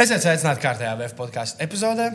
[0.00, 2.06] Esiet sveicināti kārtējā VF podkāstu epizodē.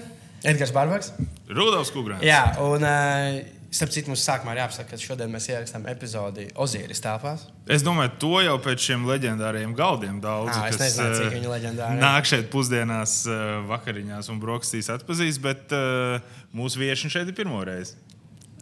[0.46, 1.12] Edgars Barbaks.
[1.46, 2.24] Rudolf Kungrāns.
[2.26, 3.36] Jā, un uh,
[3.70, 7.44] starp citu mums sākumā ir jāapsaka, ka šodien mēs ierakstām epizodi Ozīris telpās.
[7.70, 10.56] Es domāju, to jau pēc šiem leģendāriem galdiem daudz.
[10.58, 12.02] Ā, es nezināju, cik viņi leģendāri.
[12.02, 16.18] Nāk šeit pusdienās, eh, vakariņās un brokastīs atpazīst, bet uh,
[16.58, 18.00] mūsu viesi šeit ir pirmo reizi.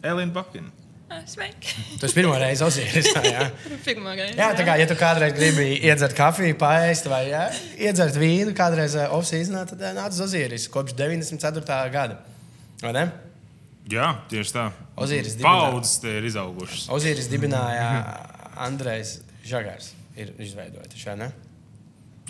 [0.04, 0.83] Elīna Bakina.
[1.28, 1.74] Sveiki!
[2.02, 3.10] Tas pirmo reizi Ozīris.
[3.24, 3.46] Jā.
[4.40, 7.44] Jā, tā kā ja tu kādreiz gribi iedzert kafiju, paēst vai jā,
[7.78, 11.78] iedzert vīnu, kādreiz uh, off-seasonā, tad uh, nāc uz Ozīris kopš 94.
[11.94, 12.20] gada.
[12.84, 13.06] Vai ne?
[13.92, 14.68] Jā, tieši tā.
[15.04, 15.38] Ozīris.
[15.44, 16.88] Paudzes te ir izaugušas.
[16.94, 17.90] Ozīris dibināja
[18.64, 19.18] Andrejs
[19.48, 19.92] Žagars.
[20.20, 21.34] Ir izveidojis, vai ne?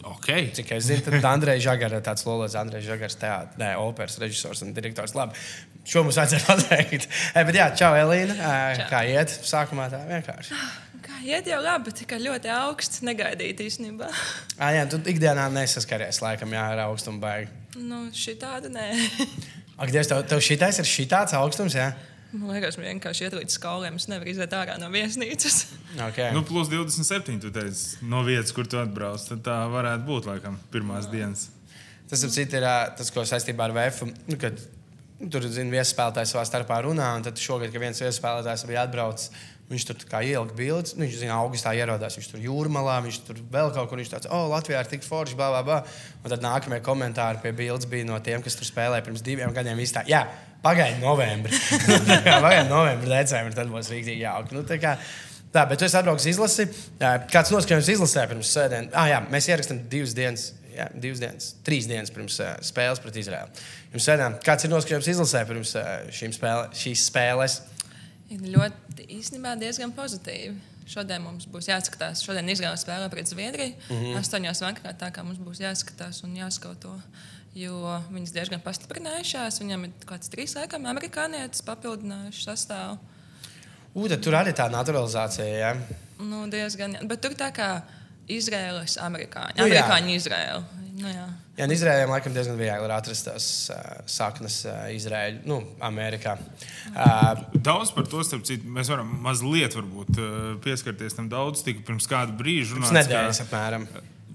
[0.03, 0.49] Okay.
[0.55, 4.63] Cik es zinu, tad Andrejs Žagars ir tāds lolos, Andrejs Žagars, teātris, ne, operas režisors
[4.65, 5.13] un direktors.
[5.15, 5.37] Labi,
[5.87, 7.09] šo mums vajadzēja pateikt.
[7.33, 8.37] E, bet jā, čau, Elīna.
[8.37, 8.87] Čau.
[8.91, 9.33] Kā iet?
[9.47, 10.59] Sākumā tā vienkārši.
[11.03, 14.07] Kā iet jau labi, tikai ļoti augsts, negaidīt īstenībā.
[14.55, 17.51] À, jā, tu ikdienā nesaskaries laikam, jā, ar augstumu baigi.
[17.81, 18.87] Nu, šī tāda nē.
[19.81, 21.89] Ak, Dievs, tev, tev šitais ir šitāds augstums, jā?
[22.33, 23.97] Man liekas, man vienkārši iet līdz skolēm.
[23.99, 25.57] Es nevaru iziet ārā no viesnīcas.
[26.07, 26.31] Okay.
[26.33, 27.35] Nu, plus 27.
[27.43, 29.21] Tu teici, no vietas, kur tu atbrauc.
[29.27, 31.51] Tad tā varētu būt laikam pirmās dienas.
[32.09, 32.65] Tas ap citu ir
[32.97, 34.07] tas, ko saistībā ar VF.
[34.25, 34.57] Nu, kad,
[35.31, 39.31] tur zina, viesspēlētājs savā starpā runā, un tad šogad, kad viens viesspēlētājs bija atbraucis,
[39.71, 40.95] viņš tur ielika bildes.
[40.97, 43.99] Nu, viņš zina, augustā ierodās, viņš tur jūrmalā, viņš tur vēl kaut kur.
[44.01, 45.79] Viņš tāds, oh, Latvijā ir tik forši, bla, bla, bla.
[46.21, 49.79] Un tad nākamie komentāri pie bildes bija no tiem, kas tur spēlēja pirms diviem gadiem.
[49.95, 50.23] Tā, jā,
[50.65, 51.59] pagaidi novembrī.
[52.45, 54.59] pagaidi novembrī, decembrī, tad būs rīktīgi jauki.
[54.59, 54.65] Nu,
[55.53, 56.67] tā bet tu esi atbraucis izlasi.
[57.31, 58.93] Kāds noskaņojums izlasē pirms sēdienas?
[58.97, 63.19] Ah, jā, mēs ierakstām divas dienas, jā, divas dienas, trīs dienas pirms uh, spēles pret
[63.21, 63.63] Izraēlu.
[63.93, 67.61] Jums sēdām, kāds ir noskaņojums izlasē pirms uh, spēle, šīs spēles?
[68.33, 70.55] Ir ļoti īstenībā diezgan pozitīvi.
[70.89, 72.23] Šodien mums būs jāskatās.
[72.25, 73.75] Šodien Izraela spēlē pret Zviedriju.
[73.89, 74.19] Mm -hmm.
[74.19, 76.99] Astoņos vakarā tā kā mums būs jāskatās un jāskauto.
[77.55, 79.61] Jo viņas diezgan pastiprinājušās.
[79.61, 82.97] Viņam ir kaut kāds trīs laikam amerikānietis papildinājuši sastāvu.
[83.93, 85.45] U, tur arī tā naturalizācija.
[85.45, 85.75] Jā.
[86.19, 87.83] Nu, diezgan, bet tur tā kā
[88.31, 89.57] Izraēlas, amerikāņi.
[89.57, 89.65] Nu.
[89.65, 90.63] Amerikāņi, Izraēla.
[90.93, 91.25] Nu, jā.
[91.57, 96.37] Jā, un Izraēliem laikam diezgan viegli ir atrast tās uh, saknes uh, Izraēļā, nu, Amerikā.
[96.93, 101.61] Uh, Daudz par to, starp citu, mēs varam mazliet varbūt, eh, pieskarties tam daudz.
[101.65, 103.85] Tika pirms kāda brīža Pirms runāts, nedēļas apmēram.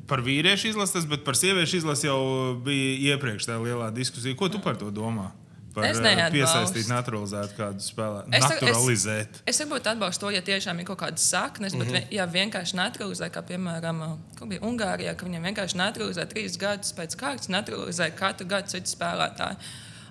[0.08, 2.20] par vīriešu izlases, bet par sieviešu izlasi jau
[2.64, 4.36] bija iepriekš tā lielā diskusija.
[4.38, 5.30] Ko tu par to domā?
[5.76, 6.36] Es eh, neatbalstu.
[6.36, 8.34] piesaistīt, naturalizēt kādu spēlētāju.
[8.34, 9.40] Es- es- Naturalizēt.
[9.46, 12.06] Es varbūt atbalstu to, ja tiešām ir kaut kādas saknes, bet, mm -hmm.
[12.10, 14.18] ja vienkārši naturalizē, kā piemēram
[14.48, 19.56] bija Ungārijā, ka viņiem vienkārši naturalizē trīs gadus pēc kārtas, naturalizē katru gadu citu spēlētāju.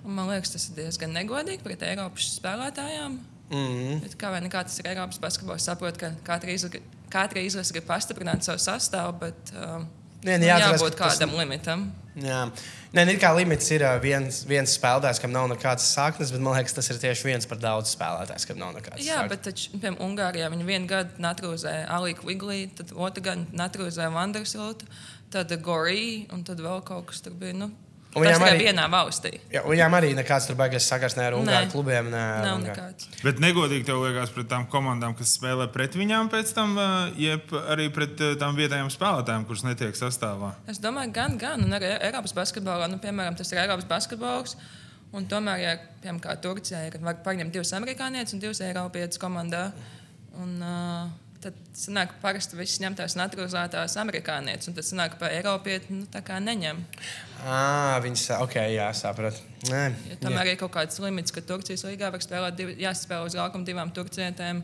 [0.04, 3.18] Un man liekas, tas ir diezgan negodīgi pret Eiropas spēlētājām.
[3.50, 4.00] Mm -hmm.
[4.02, 7.84] bet, kā vai nekā tas ir Eiropas basketbols, saprot, ka katra izlase, katra izlase grib
[7.86, 9.88] pastiprināt savu sastāvu, bet um,
[10.26, 11.92] Nē, nu, jāatcerās, jābūt ka tas- kādam limitam.
[12.18, 12.50] Jā.
[12.92, 16.56] Nē, nu, ir kā limits, ir viens, viens spēlētājs, kam nav nekādas saknes, bet man
[16.56, 19.28] liekas, tas ir tieši viens par daudz spēlētājs, kam nav nekādas Jā, saknes.
[19.28, 24.86] bet taču, piemēram, Ungārijā viņi vienu gadu naturalizēja Alīku Viglī, tad otru gadu naturalizēja Vandersiltu,
[25.30, 27.54] tad Gorī un tad vēl kaut kas tur bija.
[27.54, 27.70] Nu,
[28.16, 29.30] Un tas viņām arī- vienā valstī.
[29.52, 31.72] Jā, un viņām arī nekāds tur baigas sakars ne ar Ungāru Nē.
[31.72, 32.08] klubiem.
[32.10, 32.76] Ne, Nav Ungāru.
[32.76, 33.22] nekāds.
[33.22, 37.42] Bet negodīgi tev liekas pret tām komandām, kas spēlē pret viņām pēc tam, eh, jeb
[37.68, 40.54] arī pret eh, tām vietējām spēlētājām, kuras netiek sastāvā.
[40.66, 41.62] Es domāju, gan, gan.
[41.62, 44.56] Un arī Eiropas basketbolā, nu, piemēram, tas ir Eiropas basketbols.
[45.12, 49.72] Un tomēr, ja piemēram, kā Turcijā, ir, var paņemt divus amerikāņus un divus eiropietus komandā.
[50.36, 51.08] Un, uh,
[51.40, 56.04] Tad sanāk, ka parasti viss ņem tās naturalizētās amerikāņus, un tad sanāk, ka Eiropieši nu,
[56.10, 56.80] tā kā neņem.
[57.46, 59.40] Ah, viņas, ok, jā, sapratu.
[59.68, 63.36] Ja tam arī ir kaut kāds limits, ka Turcijas līgā var spēlēt, div, jāspēlē uz
[63.38, 64.62] laukuma divām turcietēm.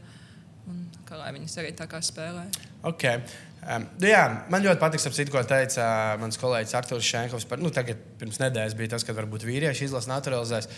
[1.04, 2.46] Kā lai viņas arī tā kā spēlē.
[2.88, 3.20] Okay.
[3.64, 7.46] Um, jā, man ļoti patīk, ap citu, ko teica uh, mans kolēģis Arthurs Šenkovs.
[7.48, 10.68] Par, nu, tagad, pirms nedēļas bija tas, ka varbūt vīrieši izlasa naturalizēs.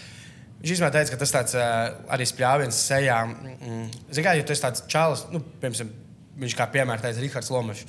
[0.61, 3.17] Viņš īstenībā teica, ka tas tāds, uh, arī spļāviens sejā.
[3.27, 5.91] Mm, Ziniet, ja esi tāds čalis, nu, piemēram,
[6.45, 7.87] viņš kā piemēram teica Rihards Lomačs.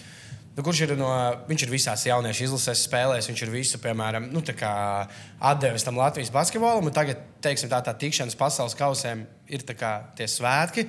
[0.58, 1.08] Nu, kurš ir, no,
[1.46, 6.88] viņš ir visās jauniešu izlasēs spēlēs, viņš ir visu, piemēram, nu, atdevis tam Latvijas basketbolam.
[6.90, 9.22] un Tagad, teiksim, tā, tā tikšanās pasaules kausēm
[9.54, 10.88] ir kā tie svētki.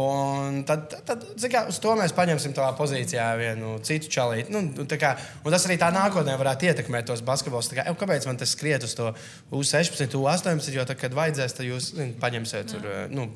[0.00, 4.54] Un tad, tad, kā, uz to mēs paņemsim tādā pozīcijā vienu citu čalīti.
[4.54, 7.72] Nu, tā kā, tas arī tā nākotnē varētu ietekmēt tos basketbolus.
[7.74, 9.12] Kā, "Ew, kāpēc man tas skriet uz to
[9.52, 10.72] U16, U18?
[10.72, 13.28] Jo, tad, kad vajadzēs, tad jūs zin, paņemsiet tur, nu,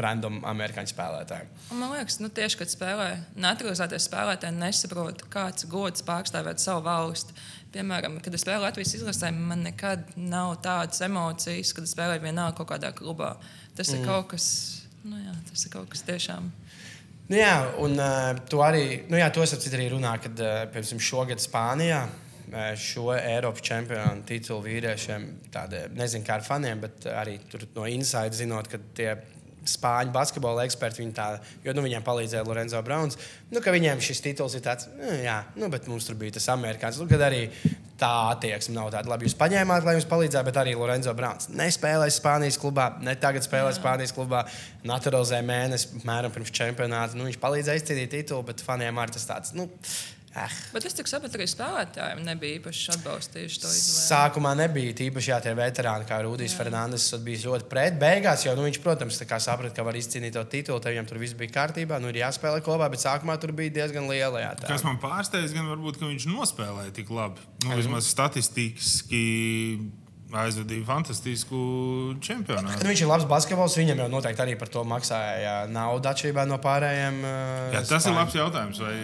[0.00, 1.50] random amerikāņu spēlētāju.
[1.74, 3.08] Un man liekas, nu, tieši kad spēlē,
[3.40, 7.36] naturalizēties spēlētāji nesaprot, kāds gods pārstāvēt savu valsti.
[7.74, 12.58] Piemēram, kad es spēlēju Latvijas izlasē, man nekad nav tādas emocijas, kad es spēlēju vienalga
[12.60, 13.34] kaut kādā klubā.
[13.74, 14.00] Tas mm.
[14.00, 14.46] ir kaut kas,
[15.02, 16.52] nu, jā, tas ir kaut kas tiešām.
[17.24, 21.02] Nu, jā, un uh, tu arī, nu, jā, to es arī runāju, kad, uh, piemēram,
[21.02, 22.04] šogad Spānijā.
[22.76, 27.38] šo Eiropas čempionu titulu vīriešiem, tāda nezinu, kā ar faniem, bet arī
[27.74, 29.16] no inside zinot, ka tie
[29.70, 31.02] spāņu basketbola eksperti.
[31.02, 31.28] Viņi tā,
[31.64, 33.18] jo nu, viņiem palīdzēja Lorenzo Browns.
[33.52, 37.00] Nu, viņiem šis tituls ir tāds, nu, jā, nu, bet mums tur bija tas amerikānis.
[37.00, 37.46] Nu, kad arī
[38.00, 39.28] tā attieksme nav tāda labi.
[39.28, 43.70] Jūs paņēmāt, lai jums palīdzētu, bet arī Lorenzo Browns nespēlēja Spānijas klubā, ne tagad spēlē
[43.70, 43.78] jā.
[43.78, 44.44] Spānijas klubā.
[44.84, 47.16] Naturalizēja mēnesi, mēram pirms čempionāta.
[47.18, 49.54] Nu, viņš palīdzēja izcīnīt titulu, bet faniem arī tas tāds.
[49.56, 49.68] Nu,
[50.34, 50.54] Eh.
[50.74, 54.00] Bet es tik saprotu, arī spēlētājiem nebija īpaši atbalstījuši to izvēli.
[54.08, 57.98] Sākumā nebija īpaši jā, tie veterāni, kā Rudijs Fernandes, bija ļoti pret.
[58.00, 61.38] Beigās jau nu, viņš, protams, saprata, ka var izcīnīt to titulu, tad viņam tur viss
[61.38, 64.42] bija kārtībā, nu ir jāspēlē kopā, bet sākumā tur bija diezgan liela.
[64.42, 64.72] Jā, tā.
[64.72, 67.44] Kas man pārsteidz, gan varbūt, ka viņš nospēlēja tik labi.
[67.68, 69.22] Nu, vismaz statistiski
[70.34, 71.58] aizvadīja fantastisku
[72.24, 72.80] čempionātu.
[72.80, 76.58] Kad viņš ir labs basketbols, viņam jau noteikti arī par to maksāja naudu atšķirībā no
[76.62, 77.22] pārējiem.
[77.22, 78.10] Jā, tas spāņu.
[78.10, 78.96] ir labs jautājums, vai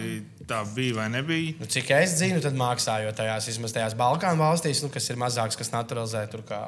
[0.47, 1.55] tā bija vai nebija.
[1.59, 5.59] Nu, cik es zinu, tad maksājot tajās, vismaz tajās Balkānu valstīs, nu, kas ir mazākas,
[5.59, 6.23] kas naturalizē.
[6.31, 6.61] Tur kā,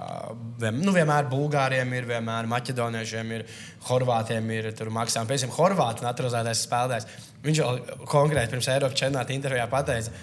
[0.69, 3.47] nu, vienmēr Bulgāriem ir, vienmēr Maķedoniešiem ir,
[3.87, 5.31] Horvātiem ir maksājumi.
[5.31, 7.25] Pēc tam Horvātu naturalizētais spēlētājs.
[7.43, 7.73] Viņš jau
[8.07, 10.13] konkrēti pirms Eiropas čempionāta intervijā pateica,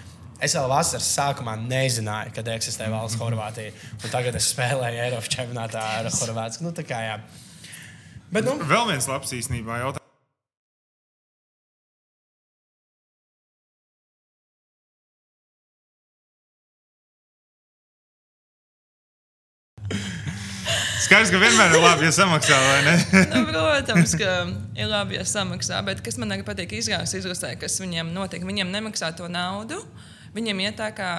[0.41, 3.75] Es vēl vasaras sākumā nezināju, kad eksistē valsts Horvātija.
[4.09, 6.65] Tagad es spēlēju Eiropas čempionātā ar Horvātiju.
[6.65, 7.19] Nu, kā, jā.
[8.33, 10.01] Bet, nu, vēl viens labs īstenībā jautājums.
[21.01, 22.95] Skaidrs, ka vienmēr ir labi, ja samaksā, vai ne?
[23.33, 24.33] nu, protams, ka
[24.77, 25.79] ir labi, ja samaksā.
[25.87, 29.79] Bet kas man arī patīk izrādās izlasē, kas viņiem notiek, viņiem nemaksā to naudu.
[30.35, 31.11] Viņam iet tā kā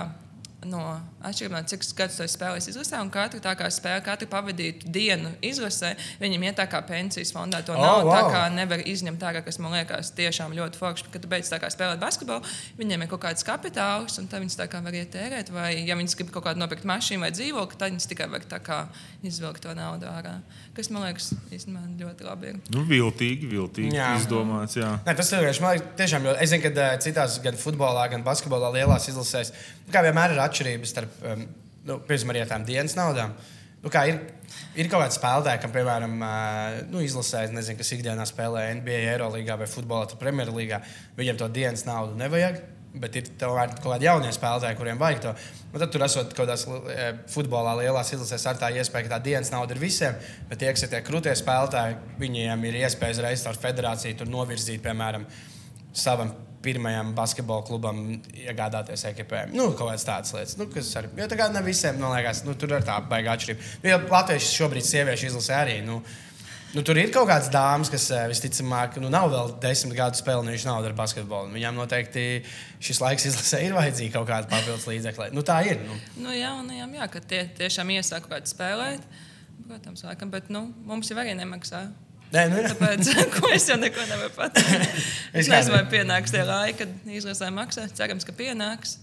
[0.69, 0.83] no
[1.23, 5.33] atšķirībā no cik gadus to spēlējis izlasē, un katru tā kā spēle, katru pavadītu dienu
[5.45, 5.93] izlasē,
[6.23, 8.09] viņam iet tā kā pensijas fondā to oh, naudu.
[8.09, 8.15] Wow.
[8.17, 11.59] Tā kā nevar izņemt tā, kas man liekas tiešām ļoti forši, kad tu beidz tā
[11.63, 12.47] kā spēlēt basketbolu,
[12.79, 16.17] viņiem ir kaut kāds kapitāls, un tad viņas tā kā var ietērēt, vai ja viņas
[16.19, 18.83] grib kaut kādu nopirkt mašīnu vai dzīvokli, tad viņas tikai var tā kā
[19.27, 20.39] izvilkt to naudu ārā.
[20.77, 22.61] Kas man liekas, īstenībā ļoti labi ir.
[22.73, 24.15] Nu, viltīgi, viltīgi jā.
[24.21, 24.79] izdomāts.
[24.79, 24.95] Jā.
[25.05, 25.85] Nē, tas ir vienkārši.
[25.99, 29.53] Tiešām, es zinu, ka citās gan futbolā, gan basketbolā lielās izlasēs,
[29.93, 30.52] kā vienmēr ir atšķirības
[30.89, 31.45] starp um,
[31.89, 33.35] nu, piemēram, arī tām dienas naudām.
[33.83, 34.19] Nu, ir,
[34.79, 36.21] ir kaut kāda spēlētāja, kam, piemēram,
[36.93, 40.79] nu, izlasē, nezinu, kas ikdienā spēlē NBA, Eirolandā vai Futbolā, Premjerlīgā.
[41.19, 42.63] Viņiem to dienas naudu nevajag.
[42.93, 45.31] Bet ir tomēr kaut kādi jaunie spēlētāji, kuriem vajag to.
[45.73, 46.67] Un tad tur esot kaut kādās
[47.33, 50.19] futbolā lielās izlasēs ar tā iespēju, ka tā dienas nauda ir visiem.
[50.51, 55.25] Bet tie, kas ir tie krūtie spēlētāji, viņiem ir iespēja uzreiz ar federāciju novirzīt, piemēram,
[55.97, 56.35] savam
[56.65, 59.57] pirmajam basketbola klubam iegādāties ekipējumu.
[59.59, 61.13] Nu, kaut kādas tādas lietas, nu, kas arī.
[61.19, 63.73] Jo tā kā ne visiem, man liekas, nu, tur ir tā baigā atšķirība.
[63.91, 65.81] Jo Latvijas šobrīd sieviešu izlasē arī.
[65.87, 66.03] Nu,
[66.73, 70.65] Nu, tur ir kaut kādas dāmas, kas eh, visticamāk nu, nav vēl desmit gadus spēlējušas
[70.71, 71.51] naudu ar basketbolu.
[71.53, 72.23] Viņām noteikti
[72.81, 75.27] šis laiks izlasē ir vajadzīga kaut kāda papildus līdzekļa.
[75.37, 75.83] Nu, tā ir.
[75.85, 75.99] Nu.
[76.17, 79.05] Nu, jā, nu, jā, jā, ka tie tiešām iesāk kaut kādu spēlēt.
[79.67, 81.83] Protams, laikam, bet nu, mums jau arī nemaksā.
[82.33, 85.01] Nē, nu, Tāpēc, ko es jau neko nevaru pateikt.
[85.37, 87.89] es nezinu, vai pienāks tie laiki, kad izlasē maksā.
[87.97, 88.97] Cerams, ka pienāks.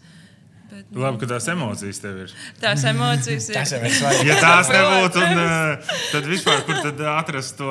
[0.70, 2.34] Bet, nu, Labi, ka tās emocijas tev ir.
[2.62, 3.58] Tās emocijas ir.
[3.58, 3.86] tas ir.
[4.28, 7.70] Ja tās nebūtu, un, eh, tad vispār kur tad atrast to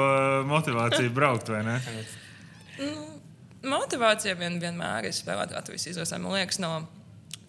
[0.51, 1.77] motivāciju braukt, vai ne?
[2.79, 3.07] Nu,
[3.71, 6.19] motivācija vien, vienmēr ir spēlēt Latvijas izlasē.
[6.23, 6.73] Man liekas, no,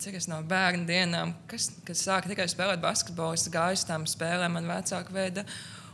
[0.02, 4.06] cik es no bērnu dienām, kas, kas sāka tikai spēlēt basketbolu, es gāju uz tām
[4.10, 5.46] spēlēm, man vecāka veida.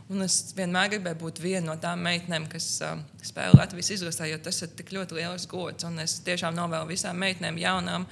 [0.05, 4.37] Un es vienmēr gribēju būt viena no tām meitenēm, kas uh, spēlē Latvijas izlasē, jo
[4.45, 5.87] tas ir tik ļoti liels gods.
[5.87, 8.05] Un es tiešām novēlu visām meitenēm, jaunām,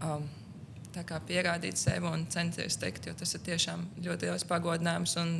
[0.00, 0.24] um,
[1.28, 5.16] pierādīt sevi un censties tikt, jo tas ir tiešām ļoti liels pagodinājums.
[5.20, 5.34] Un,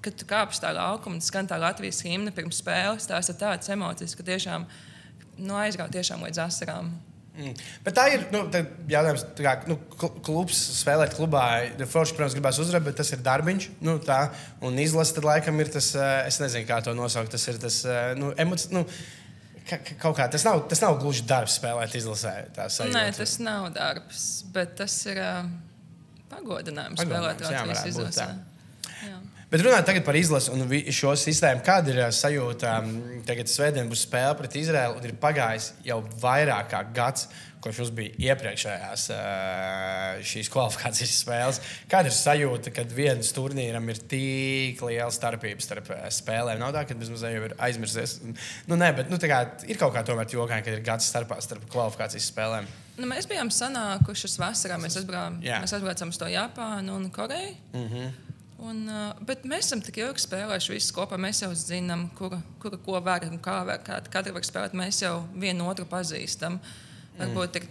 [0.00, 4.16] kad tu kāpj tā laukuma skan tā Latvijas himna pirms spēles, tās ir tādas emocijas,
[4.16, 4.64] ka tiešām
[5.36, 6.94] nu, aizgāja līdz asarām.
[7.36, 7.52] Mm.
[7.84, 9.76] Bet tā ir nu, tā jautājums, kā nu,
[10.24, 11.42] klubs spēlēt klubā.
[11.84, 13.68] Forši, protams, gribēs uzvarēt, bet tas ir darbiņš.
[13.84, 14.22] Nu, tā,
[14.64, 17.34] un izlase tad laikam ir tas, eh, es nezinu, kā to nosaukt.
[17.36, 18.72] Tas ir tas eh, nu, emocionāls.
[18.72, 18.86] Nu,
[19.68, 22.34] ka, ka, kaut kā tas nav, tas nav gluži darbs spēlēt izlasē.
[22.94, 25.42] Nē, tas nav darbs, bet tas ir uh,
[26.32, 28.30] pagodinājums, pagodinājums spēlēt Latvijas izlasē.
[29.46, 32.80] Bet runājot par izlasi un šo sistēmu, kāda ir sajūta?
[33.28, 37.28] Tagad Svētdien būs spēle pret Izraelu, un ir pagājis jau vairāk kā gads,
[37.62, 39.04] kopš mums bija iepriekšējās
[40.26, 41.62] šīs kvalifikācijas spēles.
[41.90, 46.58] Kāda ir sajūta, kad vienam turnīram ir tik liela starpība starp spēlēm?
[46.58, 48.18] Nav tā, ka bez mazliet jau ir aizmirsies.
[48.66, 51.70] Nu, nē, bet nu, kā, ir kaut kā tomēr jokaini, ka ir gads starpā starp
[51.70, 52.66] kvalifikācijas spēlēm.
[52.98, 54.82] Nu, mēs bijām sanākuši vasarā.
[54.82, 57.54] Mēs aizbraucām uz to Japānu un Koreju.
[57.76, 58.25] Mm -hmm.
[58.56, 58.86] Un,
[59.28, 61.18] bet mēs esam tik ilgi spēlējuši visu kopā.
[61.20, 63.82] Mēs jau zinām, kura, kura ko var un kā var.
[63.84, 64.76] Katra var spēlēt.
[64.78, 66.56] Mēs jau vienu otru pazīstam.
[66.56, 67.18] Mm.
[67.20, 67.68] Varbūt ir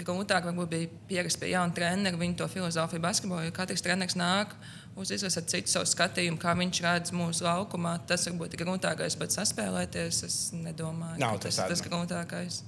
[0.00, 4.54] grūtāk varbūt bija pierast pie jauna trenera, viņa to filozofiju basketbolā, katrs treneris nāk
[4.96, 7.94] uz izlasi ar citu savu skatījumu, kā viņš redz mūsu laukumā.
[8.08, 12.62] Tas varbūt ir grūtākais, bet saspēlēties, es nedomāju, Nav tas tas tas grūtākais.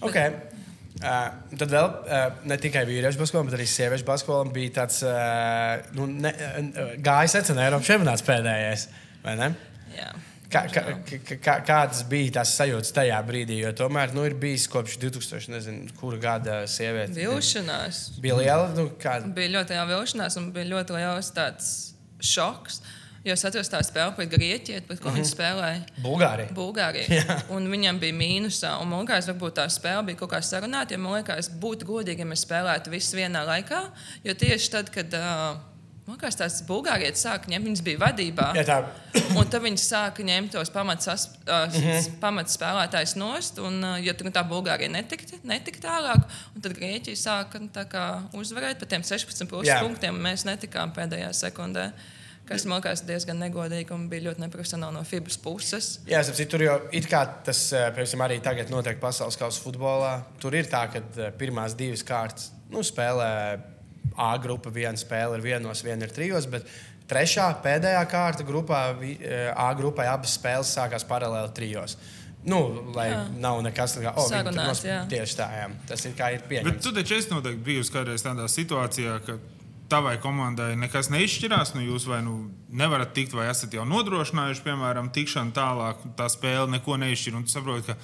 [0.00, 0.34] Okay.
[1.00, 5.78] Uh, tad vēl uh, ne tikai vīriešu basketbolam, bet arī sieviešu basketbolam bija tāds uh,
[5.96, 8.84] nu, ne, uh, gājis secena Eiropas čempionāts pēdējais.
[9.96, 10.10] Jā.
[10.50, 13.60] Kā, kā, kā, kā, kādas bija tās sajūtas tajā brīdī?
[13.62, 17.14] Jo tomēr nu, ir bijis kopš 2000, nezinu, kura gada sieviete.
[17.16, 18.00] Vilšanās.
[18.20, 18.68] Bija liela.
[18.74, 19.20] Nu, kā...
[19.36, 21.70] Bija ļoti liela vilšanās un bija ļoti liels tāds
[22.20, 22.82] šoks.
[23.20, 25.20] Jo es atceros tā spēli pret Grieķiju, pret ko mm -hmm.
[25.20, 25.80] viņi spēlēja.
[26.00, 26.52] Bulgārija.
[26.56, 27.40] Bulgārija.
[27.54, 28.76] Un viņam bija mīnusā.
[28.80, 30.96] Un man liekas, varbūt tā spēle bija kaut kā sarunāta.
[30.98, 33.82] Man liekas, būtu godīgi, ja mēs spēlētu visus vienā laikā.
[34.24, 35.58] Jo tieši tad, kad uh,
[36.06, 38.46] man liekas, tās bulgārietis sāka ņemt, viņas bija vadībā.
[38.56, 38.78] Jā, tā.
[39.36, 43.16] Un tad viņi sāka ņemt tos pamats, uh, mm -hmm.
[43.16, 43.58] nost.
[43.58, 46.24] Un, uh, ja tur tā Bulgārija netika, netika tālāk,
[46.62, 49.82] tad Grieķija sāka tā kā, uzvarēt par tiem 16 plus Jā.
[49.82, 50.14] punktiem.
[50.14, 51.90] un Mēs netikām pēdējā sekundē.
[52.50, 55.90] Kas man liekas diezgan negodīgi un bija ļoti neprofesionāli no FIBas puses.
[56.10, 59.62] Jā, es saprotu, tur jau it kā tas, eh, piemēram, arī tagad notiek pasaules kausa
[59.62, 60.16] futbolā.
[60.42, 63.30] Tur ir tā, ka eh, pirmās divas kārtas nu, spēlē
[64.18, 66.48] A grupa, viena spēle ir vienos, viena ir trijos.
[66.50, 66.66] Bet
[67.08, 71.94] trešā, pēdējā kārta grupā, eh, A grupai abas spēles sākās paralēli trijos.
[72.44, 73.20] Nu, lai jā.
[73.38, 74.98] Nav nekas tāds, kā oh, Sarunāts, nos- jā.
[75.08, 75.46] tieši tā.
[75.54, 75.70] Jā.
[75.86, 76.82] Tas ir kā ir Bet pieņemts.
[76.82, 79.38] tu taču esi noteikti bijusi kādreiz tādā situācijā, ka
[79.90, 81.74] tavai komandai nekas neizšķirās.
[81.76, 82.34] Nu, jūs vai nu
[82.68, 87.38] nevarat tikt, vai esat jau nodrošinājuši, piemēram, tikšanu tālāk, tā spēle neko neizšķir.
[87.38, 87.96] Un tu saproti, ka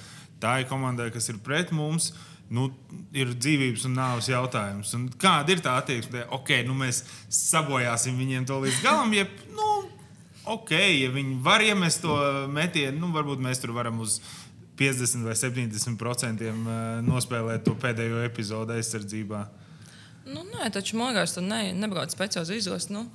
[0.43, 2.11] tā ir komandai, kas ir pret mums.
[2.47, 2.69] Nu,
[3.11, 4.93] ir dzīvības un nāves jautājums.
[4.95, 6.23] Un kāda ir tā attieksme?
[6.35, 7.01] Ok, nu mēs
[7.33, 9.11] sabojāsim viņiem to līdz galam.
[9.15, 9.71] Jeb, nu,
[10.47, 12.15] ok, ja viņi var iemest to
[12.51, 14.21] metienu, nu, varbūt mēs tur varam uz
[14.79, 19.43] 50 vai 70 procentiem eh, nospēlēt to pēdējo epizodu aizsardzībā.
[20.27, 22.91] Nu, nē, taču mājās tur ne, nebrauc speciāli izlases.
[22.91, 23.07] Nu.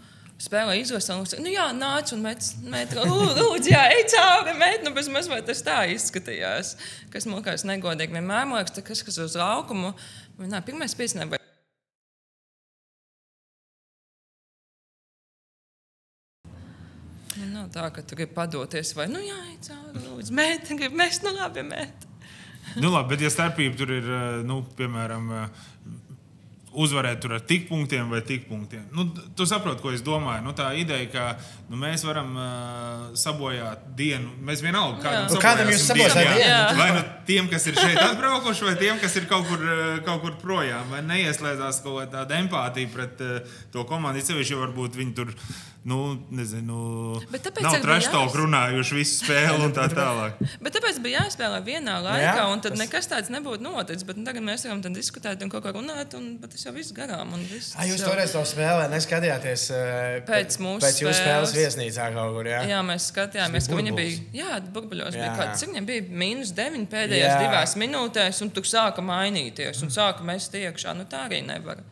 [0.42, 5.06] Spēlē izlasīt, un nu, jā, nāc un met lūdzu, jā, ej cauri, met, nu, bez
[5.12, 6.72] mazliet tas tā izskatījās.
[7.12, 8.16] Kas man liekas negodīgi.
[8.16, 9.92] Vienmēr liekas, tas, kas uz laukumu,
[10.40, 11.28] nē, pirmais piesnē.
[17.38, 19.38] Nu, nav tā, ka tu gribi padoties, vai, nu, jā,
[19.68, 22.08] cauri, lūdzu, met, gribi mest, nu, labi, met.
[22.80, 25.70] Nu, labi, bet ja starpība tur ir, eh, nu, piemēram, eh,
[26.72, 28.84] uzvarēt tur ar tik punktiem vai tik punktiem.
[28.96, 30.44] Nu, tu saproti, ko es domāju.
[30.46, 31.24] Nu, tā ideja, ka
[31.68, 34.32] nu, mēs varam uh, sabojāt dienu.
[34.46, 35.32] Mēs vienalga kādam, Jā.
[35.32, 36.36] Nu, kādam jūs sabojājat jā.
[36.38, 36.78] dienu?
[36.80, 39.66] Vai nu tiem, kas ir šeit atbraukuši, vai tiem, kas ir kaut kur,
[40.06, 40.88] kaut kur projām.
[40.92, 44.24] Vai neieslēdzās kaut kāda empātija pret uh, to komandu.
[44.42, 45.30] Jo varbūt viņi tur.
[45.84, 45.96] Nu,
[46.30, 46.76] nezinu,
[47.32, 50.36] Bet tāpēc nav jās- runājuši visu spēli un tā tālāk.
[50.62, 54.04] Bet tāpēc bija jāspēlē vienā laikā, jā, un tad tas- nekas tāds nebūtu noticis.
[54.06, 56.72] Bet nu, tagad mēs varam tad diskutēt un kaut ko runāt, un bet tas jau
[56.76, 57.32] viss garām.
[57.34, 61.50] un Viss, Ah, jūs jau- toreiz to spēlē neskatījāties eh, Pēc mūsu pēc jūsu spēles
[61.50, 61.56] spēles.
[61.58, 62.44] viesnīcā kaut kur.
[62.46, 64.20] Jā, Jā, mēs skatījāmies, ka bija viņa burbulis.
[64.30, 64.44] bija.
[64.44, 65.36] Jā, burbuļos bija Jā.
[65.36, 67.40] kaut kas, cik viņam bija mīnus 9 pēdējās Jā.
[67.42, 70.94] divās minūtēs, un tur sāka mainīties, un sāka mest iekšā.
[70.96, 71.82] Nu, tā arī nevar.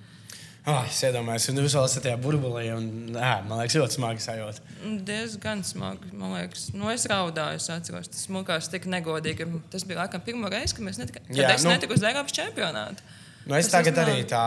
[0.66, 2.66] Oh, es iedomājos, un jūs esat tajā burbulī.
[2.76, 4.64] Un, jā, man liekas, ļoti smagi sajūta.
[5.08, 6.68] Diezgan smagi, man liekas.
[6.76, 9.46] Nu, es raudāju, es atceros, tas smukās tik negodīgi.
[9.72, 12.32] Tas bija laikam pirmo reizi, kad, mēs netika, kad Jā, es nu- netiku uz Eiropas
[12.36, 13.00] čempionātu.
[13.46, 14.44] Nu, es Tas tagad nav- arī tā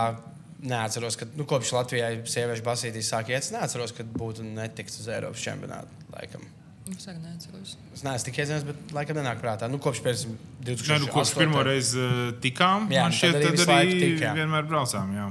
[0.64, 3.42] neatceros, ka nu, kopš Latvijai sieviešu basītīs sāk iet.
[3.44, 5.88] Es neatceros, ka būtu netiks uz Eiropas čempionātu.
[6.14, 6.46] Laikam.
[6.94, 7.76] Es arī neatceros.
[7.96, 9.70] Es neesmu tik iedzimis, bet laikam nenāk prātā.
[9.72, 10.90] Nu, kopš piemēram, 2008.
[10.92, 14.00] Nē, nu, kopš pirmo reizi uh, tikām, Jā, man tad šķiet, arī tad arī laiku
[14.02, 14.34] tik, jā.
[14.36, 15.14] vienmēr braucām.
[15.16, 15.28] Jā.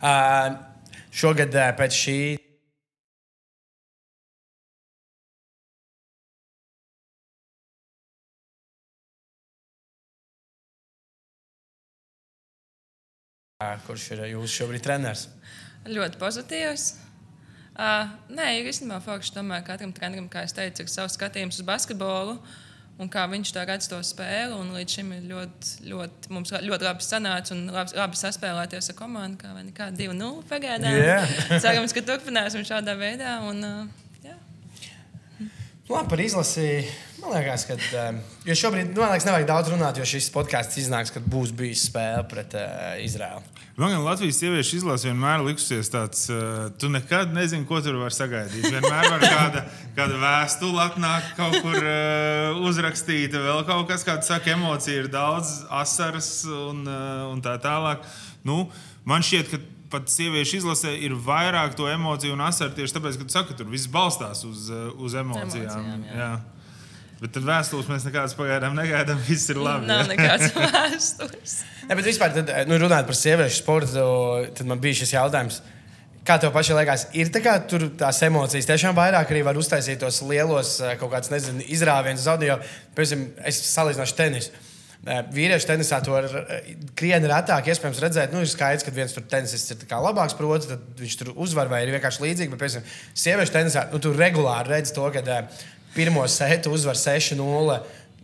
[0.00, 0.54] Uh,
[1.12, 2.20] šogad uh, pēc šī.
[13.60, 15.26] Uh, Kurš ir jūsu šobrīd treneris?
[15.84, 16.86] Ļoti pozitīvs.
[17.76, 19.34] Uh, nē, īstenībā forši.
[19.36, 22.38] Tomēr katram trenerim, kā jau teicu, ir savs skatījums uz basketbolu.
[23.00, 24.52] Un kā viņš to redz, to spēli.
[24.58, 28.98] Un līdz šim ir ļoti, ļoti, mums ļoti labi sanācis un labi, labi saspēlēties ar
[28.98, 29.40] komandu.
[29.40, 30.98] Kā nekā 2-0 pagaidām.
[30.98, 31.22] Jā.
[31.64, 33.38] Cerams, ka turpināsim šādā veidā.
[33.48, 33.64] Un,
[34.26, 34.36] jā.
[35.40, 35.48] Nu,
[35.94, 36.66] Labi, par izlasi.
[37.22, 37.78] Man liekas, ka.
[38.44, 42.56] Šobrīd, man liekas, nevajag daudz runāt, jo šis podkāsts iznāks, kad būs bijis spēle pret
[42.56, 43.59] uh, Izraēlu.
[43.80, 48.12] Man gan Latvijas sieviešu izlase vienmēr likusies tāds, uh, tu nekad nezini, ko tur var
[48.12, 48.66] sagaidīt.
[48.66, 49.62] Vienmēr var kāda,
[49.96, 55.62] kāda vēstule atnākt kaut kur uh, uzrakstīta, vēl kaut kas, kāda saka, emocija ir daudz,
[55.72, 58.04] asaras un, uh, un tā tālāk.
[58.44, 58.66] Nu,
[59.08, 59.62] man šķiet, ka
[59.96, 63.72] pat sieviešu izlasē ir vairāk to emociju un asaru tieši tāpēc, ka tu saki, tur
[63.72, 64.68] viss balstās uz,
[65.00, 65.56] uz emocijām.
[65.56, 66.18] Emocijām, jā.
[66.20, 66.59] jā.
[67.20, 69.18] Bet tad vēstules mēs nekādas pagaidām negaidām.
[69.26, 69.84] Viss ir labi.
[69.90, 70.14] Nav jā.
[70.14, 71.58] nekāds vēstures.
[71.84, 74.06] Ne, bet vispār, tad, nu, runājot par sieviešu sportu,
[74.56, 75.60] tad man bija šis jautājums.
[76.24, 80.00] Kā tev pašai liekas, ir tā kā, tur tās emocijas tiešām vairāk arī var uztaisīt
[80.00, 82.26] tos lielos eh, kaut kādus, nezinu, izrāvienus.
[82.44, 82.58] Jo,
[82.96, 84.52] piemēram, es salīdzināšu tenisu.
[85.00, 88.36] Eh, Vīriešu tenisā to var eh, krietni retāk iespējams redzēt.
[88.36, 91.86] Nu, ir skaidrs, ka viens tur tenisists ir labāks, proti, tad viņš tur uzvar vai
[91.86, 92.52] ir vienkārši līdzīgi.
[92.52, 92.88] Bet, piemēram,
[93.24, 95.24] sieviešu tenisā nu, tur regulāri redz to, ka
[95.96, 97.80] pirmo sētu uzvar 6-0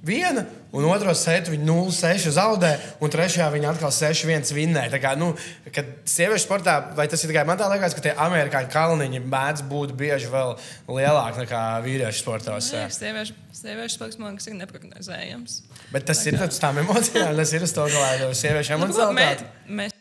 [0.07, 0.45] viena,
[0.77, 2.69] un otro sētu viņa 0-6 zaudē,
[3.03, 4.85] un trešajā viņa atkal 6-1 vinnē.
[4.93, 5.33] Tā kā, nu,
[5.75, 9.65] kad sieviešu sportā, vai tas ir tikai man tā liekas, ka tie amerikāņu kalniņi mēdz
[9.73, 10.55] būt bieži vēl
[10.93, 12.71] lielāki nekā vīriešu sportos?
[12.77, 15.59] Jā, sieviešu, sieviešu sports man liekas, ir neprognozējams.
[15.97, 19.17] Bet tas tā ir uz tām emocijām, tas ir uz to, ka sieviešu Nu, emocijas.
[19.17, 19.31] mē,
[19.81, 19.96] mēs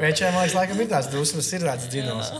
[0.00, 2.34] Večiem, man liekas, laikam ir tās dusmas, ir tāds dzinos.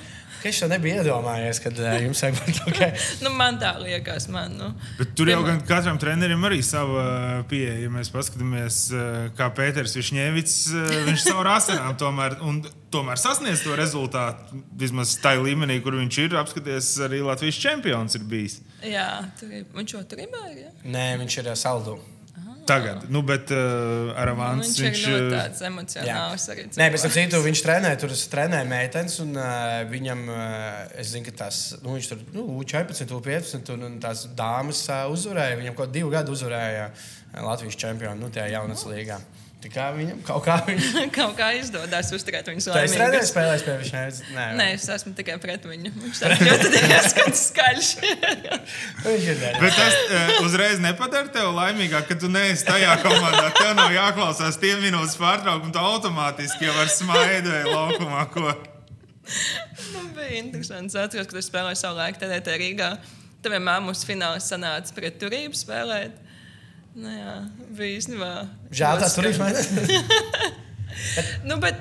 [0.45, 2.91] Ka es to nebiju iedomājies, kad uh, jums vajag būt okay.
[3.25, 4.53] nu, man tā liekas, man.
[4.61, 4.67] Nu.
[4.99, 7.05] Bet tur jau gan katram trenerim arī sava
[7.49, 7.79] pieeja.
[7.87, 12.61] Ja mēs paskatāmies, eh, kā Pēters Višņēvits, eh, viņš savu rasinām tomēr, un
[12.93, 14.61] tomēr sasniedz to rezultātu.
[14.85, 18.61] Vismaz tajā līmenī, kur viņš ir, apskaties, arī Latvijas čempions ir bijis.
[18.85, 19.09] Jā,
[19.41, 20.29] tur, ir- viņš jau tur ir.
[20.61, 20.75] Ja?
[20.85, 21.97] Nē, viņš ir saldu.
[22.65, 25.03] Tagad, nu, bet uh, ar Nu, avans viņš ir viņš.
[25.13, 26.47] ļoti eh, tāds emocionāls.
[26.55, 27.05] arī Nē, bet cilvēks.
[27.05, 31.37] es citu, viņš trenē, tur es trenēju meitenes, un uh, viņam, uh, es zinu, ka
[31.45, 35.93] tās, nu, viņš tur, nu, 14, 15, un, un tās dāmas uh, uzvarēja, viņam kaut
[35.93, 36.89] divu gadu uzvarēja
[37.45, 39.21] Latvijas čempionu, nu, tajā jaunatnes līgā.
[39.65, 40.87] Tā kā viņam kaut kā viņš...
[41.15, 43.29] Kaut kā izdodas uzturēt viņu Tā es trenēju laimīgu.
[43.31, 44.03] spēlēs pie viņa,
[44.35, 45.93] nē, Nē, es esmu tikai pret viņu.
[46.03, 47.89] Viņš tāds ļoti diezgan skaļš.
[49.63, 53.47] Bet tas uh, uzreiz nepadara tevi laimīgāk, ka tu neesi tajā komandā.
[53.57, 58.27] Tev nav jāklausās tie minūtes pārtraukumi, tu automātiski jau ar smaidēji laukumā.
[58.35, 58.53] Ko.
[59.95, 60.93] Nu, bija interesanti.
[60.93, 62.91] Es atceros, ka tu spēlēji savu laiku TDT Rīgā.
[63.45, 66.21] Tad vienmēr mūsu fināls sanāca pret turību spēlēt.
[66.95, 67.33] Nu, jā,
[67.75, 68.31] bija īstenībā.
[68.71, 69.73] Žēl tās tur izmaiņas.
[71.43, 71.81] Nu, bet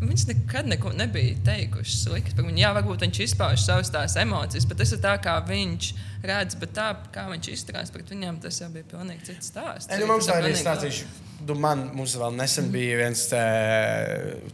[0.00, 2.44] viņš nekad neko nebija teikuši slikti.
[2.58, 5.90] Jā, varbūt viņš izpauž savas tās emocijas, bet tas ir tā, kā viņš
[6.26, 9.90] redz, bet tā, kā viņš izturās pret viņiem, tas jau bija pilnīgi cits stāsts.
[9.92, 11.06] Nē, nu, mums tā arī stāstīšu.
[11.46, 13.40] Nu, man, mums vēl nesen bija viens tā,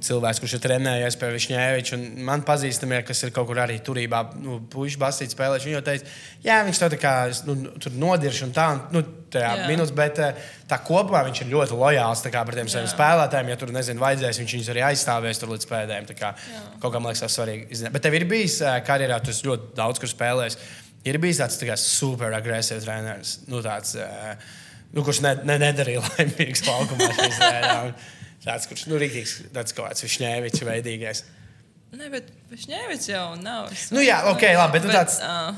[0.07, 1.99] cilvēks, kurš ir trenējies pie Višņēviča.
[2.27, 5.69] Man pazīstamie, kas ir kaut kur arī turībā, nu, puikas basīts spēlējuši.
[5.71, 6.15] Viņi jau teica,
[6.47, 7.15] jā, viņš to tā kā
[7.49, 9.03] nu, tur nodirš un tā, nu,
[9.35, 9.67] tajā Jā.
[9.71, 13.53] minūtes, bet eh, tā kopumā viņš ir ļoti lojāls kā, pret tiem saviem spēlētājiem.
[13.53, 16.11] Ja tur, nezinu, vajadzēs, viņš viņus arī aizstāvēs līdz pēdējiem.
[16.19, 16.33] Kā,
[16.83, 17.67] kaut kā man liekas, tas svarīgi.
[17.75, 17.97] izzināt.
[17.97, 20.59] Bet tev ir bijis eh, karjerā, tu ļoti daudz kur spēlējis.
[21.07, 23.35] Ir bijis tāds tā kā super agresīvs treneris.
[23.51, 24.55] Nu, tāds, eh,
[24.97, 27.11] nu, kurš ne, ne, nedarīja laimīgus laukumā.
[28.47, 31.23] Tāds, kurš nu, rītīgs, tāds kaut kāds višņēvičs veidīgais.
[31.97, 33.71] Nē, bet Višņēvics jau nav.
[33.75, 35.55] Es- Nu jā, ok, labi, bet nu tāds- ā,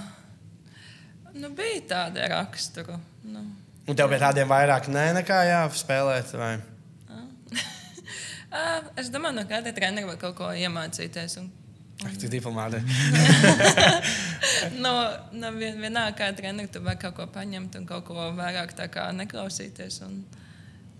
[1.37, 2.99] nu, bija tāda rakstura.
[3.29, 3.43] Nu.
[3.89, 6.33] Un tev pie tādiem vairāk nē, nekā jāspēlēt.
[6.39, 6.53] Vai?
[8.53, 8.63] Ā,
[9.01, 11.37] Es domāju, no katra trenera var kaut ko iemācīties.
[11.43, 11.51] Un,
[12.07, 12.79] Ak, Tu diplomāti.
[14.85, 14.93] no,
[15.35, 18.77] no vien, vienā kā trenera tu vari kaut ko paņemt un kaut ko vairāk
[19.19, 20.01] neklausīties.
[20.07, 20.21] Un,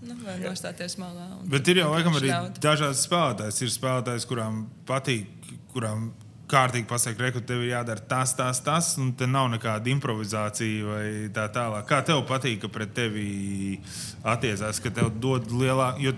[0.03, 1.29] nu, vai nostāties malā.
[1.47, 3.61] Bet ir jau laikam arī dažādas spēlētājas.
[3.63, 5.31] Ir spēlētājs, kurām patīk,
[5.71, 6.11] kurām
[6.49, 11.07] kārtīgi pasakot, ka tev ir jādara tas, tas, tas, un te nav nekāda improvizācija vai
[11.35, 11.87] tā tālāk.
[11.89, 13.79] Kā tev patīk, ka pret tevi
[14.27, 16.15] attiecās, ka tev dod lielāku, jo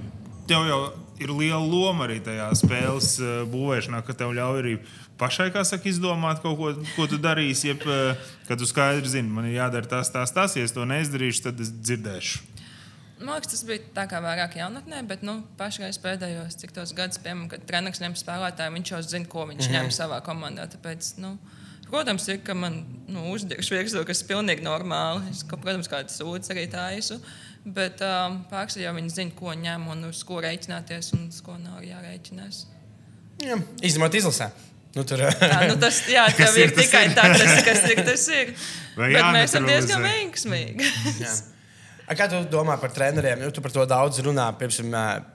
[0.50, 0.80] tev jau
[1.20, 4.76] ir liela loma arī tajā spēles eh, būvēšanā, ka tev ļauj arī
[5.20, 7.70] pašai, kā saka, izdomāt kaut ko, ko tu darīsi.
[7.70, 10.86] Jeb, eh, kad tu skaidri zini, man ir jādara tas, tas, tas, ja es to
[10.88, 12.46] neizdarīšu, tad es dzirdēšu.
[13.20, 17.20] Man liekas, tas bija tā kā vairāk jaunatnē, bet nu, pašreiz pēdējos cik tos gadus,
[17.20, 19.90] piemēram, kad treneris ņem spēlētāju, viņš jau zina, ko viņš mm -hmm.
[19.90, 20.64] ņem savā komandā.
[20.72, 21.34] Tāpēc, nu,
[21.90, 22.80] protams, ir, ka man
[23.12, 25.28] nu, uzdirž virsū, kas ir pilnīgi normāli.
[25.34, 27.20] Es, ka, protams, kādas sūdzes arī taisu.
[27.64, 31.58] Bet um, pārsvarā jau viņi zina, ko ņem un uz ko rēķināties un uz ko
[31.60, 32.62] nav jārēķinās.
[33.44, 34.48] Jā, Izņemot izlasē.
[34.96, 37.12] Nu, tur Tā, nu, tas jā, tev ir, ir tas tikai ir.
[37.14, 38.00] tā, tas, kas ir.
[38.06, 38.54] Tas ir.
[38.98, 40.88] Vai Bet mēs esam diezgan veiksmīgi.
[41.20, 41.34] Jā.
[42.08, 43.44] A, Kā tu domā par treneriem?
[43.44, 44.48] Nu, tu par to daudz runā.
[44.58, 45.28] Piemēram,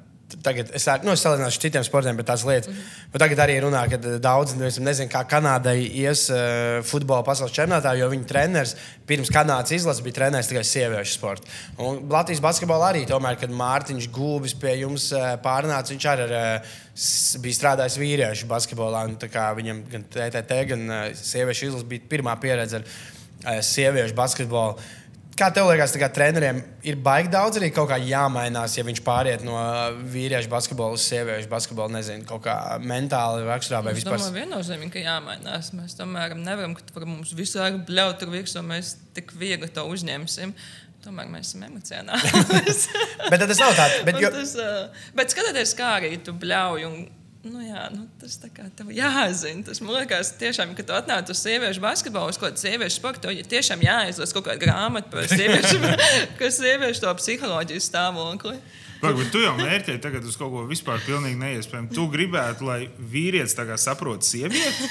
[0.44, 2.68] tagad es, nu, es salīdzināšu ar citiem sportiem, bet tās lietas.
[2.68, 3.12] Mm -hmm.
[3.12, 8.10] Bet tagad arī runā, ka daudz nezinu, kā Kanādai ies uh, futbola pasaules čempionātā, jo
[8.10, 8.76] viņa treneris
[9.08, 11.48] pirms Kanādas izlases bija treneris tikai sieviešu sporta.
[11.78, 16.62] Un Latvijas basketbolā arī, tomēr, kad Mārtiņš Gulbis pie jums uh, pārnāca, viņš arī uh,
[16.96, 19.06] s- bija strādājis vīriešu basketbolā.
[19.06, 19.18] un
[19.56, 24.80] Viņam gan TTT, gan uh, sieviešu izlase bija pirmā pieredze ar uh, sieviešu basketbolu.
[25.36, 29.42] Kā tev liekas, kā treneriem ir baigi daudz arī kaut kā jāmainās, ja viņš pāriet
[29.44, 29.58] no
[30.14, 34.16] vīriešu basketbola uz sieviešu basketbolu, nezinu, kaut kā mentāli raksturā vai Es vispār?
[34.22, 35.74] domāju, viennozīmīgi, ka jāmainās.
[35.76, 40.56] Mēs tomēr nevaram, ka mums visu laiku bļaut tur virsū, mēs tik viegli to uzņemsim.
[41.04, 42.32] Tomēr mēs esam emocionāli.
[43.32, 44.00] Bet tas nav tāds.
[44.08, 46.88] Bet, jo, tas, uh, bet skatoties, kā arī tu bļauj.
[46.88, 46.96] Un,
[47.48, 49.64] nu, jā, nu, tas tā kā tev jāzina.
[49.68, 53.52] Tas man liekas, tiešām, kad tu atnāc uz sieviešu basketbolu, uz kādu sieviešu sportu, tev
[53.52, 55.80] tiešām jāizlasa kaut kāda grāmata par sieviešu,
[56.60, 58.58] sieviešu to psiholoģijas stāvokli.
[59.02, 61.92] Pag, bet tu jau mērķēji tagad uz kaut ko vispār pilnīgi neiespējamu.
[61.94, 64.90] Tu gribētu, lai vīrietis tagad saprot sievieti?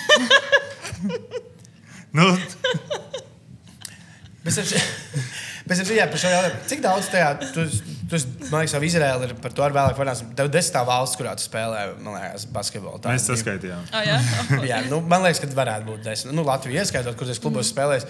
[2.18, 2.28] nu,
[4.44, 4.58] Bet
[5.64, 7.62] es Bet es domāju, par šo jautājumu, cik daudz tajā, tu,
[8.10, 8.18] tu
[8.50, 10.28] man liekas, Izraēla ir par to ar vēlāk parunāsim.
[10.36, 13.00] Tev desmitā valsts, kurā tu spēlē, man liekas, basketbolu.
[13.00, 13.88] Tā mēs saskaitījām.
[13.96, 14.18] Ah, jā,
[14.68, 16.36] Jā, nu, man liekas, ka varētu būt desmit.
[16.36, 18.04] Nu, Latvija ieskaitot, kur tas klubos spēlēs.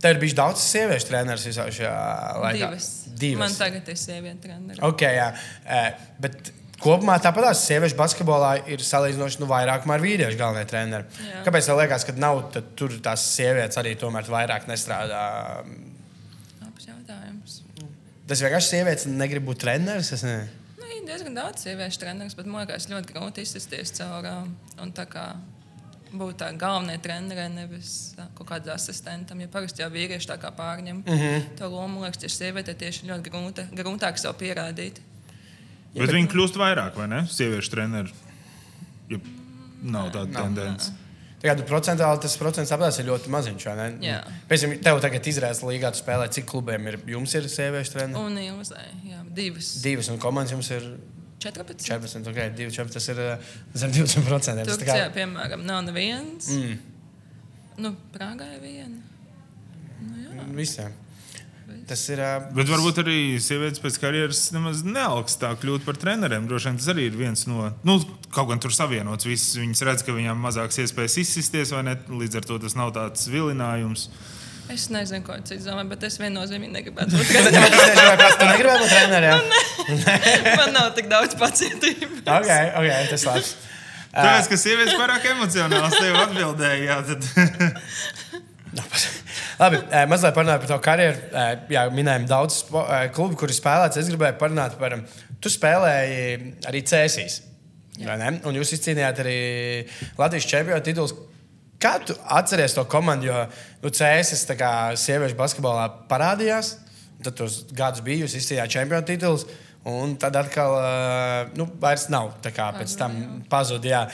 [0.00, 1.96] Tev ir bijis daudz sieviešu treneris visā šajā
[2.40, 2.68] laikā.
[2.68, 2.88] divas.
[3.20, 3.42] Divas.
[3.42, 4.80] Man tagad ir sieviete treneris.
[4.84, 5.28] Ok, jā.
[5.68, 11.20] Eh, Bet kopumā tāpat tās sieviešu basketbolā ir salīdzinoši nu, vairāk ar vīriešu galvenie treneri.
[11.20, 11.42] Jā.
[11.44, 15.24] Kāpēc tev liekas, ka nav tad tur tās sievietes arī tomēr vairāk nestrādā?
[18.30, 20.12] Tas vienkārši sievietes negrib būt treneris.
[20.14, 20.58] es nezinu.
[20.78, 24.36] Nu, ir diezgan daudz sieviešu treneris, bet man liekas, ļoti grūti izsisties caur ā,
[24.84, 25.24] un tā kā
[26.14, 29.42] būt tā galvenā trenerē, nevis kaut kādam asistentam.
[29.42, 31.50] Jo parasti jau vīrieši tā kā pārņem mm -hmm.
[31.58, 32.04] to lomu.
[32.04, 35.02] Liekas, tieši sieviete tieši ļoti grūti, grūtāk sev pierādīt.
[35.94, 37.26] Bet viņi kļūst vairāk, vai ne?
[37.26, 38.14] Sieviešu treneri.
[39.10, 39.18] Ja
[39.82, 40.92] nav tāda tendence.
[41.40, 43.64] Tagad procentuāli tas procents apgādājums ir ļoti maziņš.
[44.04, 44.18] Jā.
[44.50, 46.98] Pēc tam tev tagad izrādās līgā, tu spēlē, cik klubiem ir.
[47.08, 48.20] Jums ir sieviešu treneri?
[48.20, 49.70] Un ilzē, jā, divas.
[49.80, 50.84] Divas, un komandas jums ir
[51.40, 51.86] 14.
[51.88, 52.28] 14.
[52.28, 54.20] Okay, 2, 14 tas ir uh, zem 20%.
[54.28, 56.50] Tas tā Turcijā, kā- piemēram, nav neviens.
[56.52, 56.76] Mm.
[57.80, 59.00] Nu, Prāgā ir viena.
[60.04, 60.44] Nu, jā.
[60.58, 60.92] Visiem.
[61.90, 62.20] Tas ir.
[62.54, 66.44] Bet varbūt arī sievietes pēc karjeras nemaz neaugstāk kļūt par treneriem.
[66.46, 67.64] Droši vien tas arī ir viens no.
[67.82, 67.96] Nu,
[68.30, 69.26] kaut gan tur savienots.
[69.26, 71.96] Visas viņas redz, ka viņām mazākas iespējas izsisties, vai ne?
[72.20, 74.06] Līdz ar to tas nav tāds vilinājums.
[74.70, 77.82] Es nezinu, ko cits domā, bet es viennozīmīgi negribētu būt Bet treneris.
[77.82, 79.42] es vai pats tu negribēji būt treneriem.
[80.62, 82.22] Man nav tik daudz pacietības.
[82.22, 83.50] Ok, ok, tas labs.
[84.14, 87.20] Tāpēc, ka sievietes pārāk emocionāli tev atbildēja, jā, tad
[89.60, 91.18] Labi, mazliet parunājot par to karjeru.
[91.68, 92.62] Jā, minējām daudz
[93.12, 94.00] klubu, kuri spēlēts.
[94.00, 94.96] Es gribēju parunāt par.
[94.96, 95.04] um,
[95.40, 97.40] Tu spēlēji arī Cēsīs.
[98.00, 99.36] Un jūs izcīnījāt arī
[100.20, 101.14] Latvijas čempionu titulus.
[101.80, 103.30] Kā tu atceries to komandu?
[103.30, 103.46] Jo
[103.82, 106.74] nu, Cēsis tā kā sieviešu basketbolā parādījās.
[107.24, 109.46] Tad tos gadus bija, jūs izcīnījāt čempionu titulus.
[109.88, 110.76] Un tad atkal
[111.56, 112.34] nu, vairs nav.
[112.44, 113.16] Tā kā pēc tam
[113.52, 114.06] pazuda.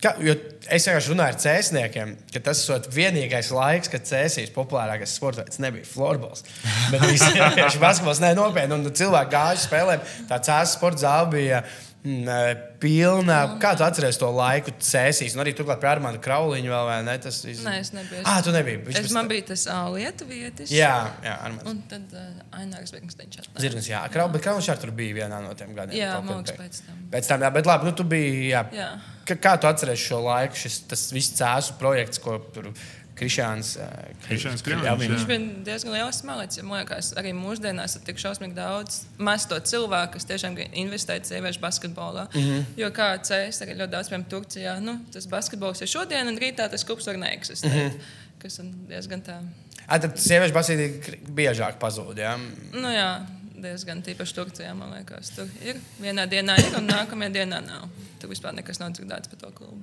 [0.00, 0.32] Jo
[0.70, 5.60] es vienkārši runāju ar cēsniekiem, ka tas ir vienīgais laiks, kad cēsīs populārākais sports veids
[5.60, 6.44] nebija florbols.
[6.92, 8.78] Bet viņš basketbols ne nopietni.
[8.78, 10.04] Un cilvēki gāja spēlēm.
[10.30, 13.40] Tā cēsas sporta zāle bija mm, eh, pilna.
[13.60, 15.36] Kā tu atceries to laiku cēsīs?
[15.36, 17.18] Un arī turklāt pie Armāna Krauliņa vēl vai ne?
[17.26, 17.66] Tas viss.
[17.66, 18.24] Nē, es nebiju.
[18.24, 18.80] Ah, tu nebija.
[18.88, 20.72] Viņš Es man tam- bija tas uh, lietu vietis.
[20.72, 20.94] Jā,
[21.26, 21.68] jā Armāns.
[21.68, 25.52] Un tad uh, Ainārs ka Zirgnis, jā, Krau, bet Krauliņš arī tur bija vienā no
[25.58, 25.98] tiem gadiem.
[26.00, 26.64] Jā, mākslinieks bija.
[26.64, 27.06] pēc tam.
[27.12, 28.52] Pēc tam, jā, bet labi, nu tu biji.
[28.54, 28.64] Jā.
[28.72, 28.92] Jā.
[29.30, 32.72] Kā, kā tu atceries šo laiku, šis tas viss cēsu projekts, ko tur
[33.20, 33.76] Krišāns.
[33.76, 36.22] eh, jā, viņš- bija diezgan liels.
[36.56, 41.28] Ja, man liekas, arī mūsdienās ir tik šausmīgi daudz mazo cilvēku, kas tiešām grib investēt
[41.28, 42.28] sieviešu basketbolā.
[42.34, 42.40] Mm.
[42.40, 42.64] -hmm.
[42.76, 46.70] Jo kā CS arī ļoti daudz, piemēram, Turcijā, nu, tas basketbols ir šodien, un rītā
[46.70, 47.72] tas klubs var neeksistēt.
[47.72, 47.90] Mm.
[47.90, 48.00] -hmm.
[48.38, 49.42] Kas ir diezgan tā.
[49.86, 52.16] Ah, tad sieviešu basītī biežāk pazūd.
[52.16, 52.38] Jā.
[52.72, 53.26] Nu, jā,
[53.64, 55.32] diezgan tīpaši Turcijā, man liekas.
[55.36, 57.88] Tur ir vienā dienā, ir, un nākamajā dienā nav.
[58.20, 59.82] Tur vispār nekas nav dzirdēts par to klubu.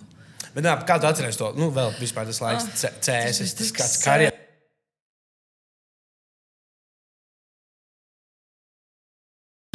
[0.53, 1.51] Bet, nā, kā tu atceries to?
[1.57, 4.33] Nu, vēl vispār tas laiks, Ah, C- tas CS, tas tik kāds karjeras.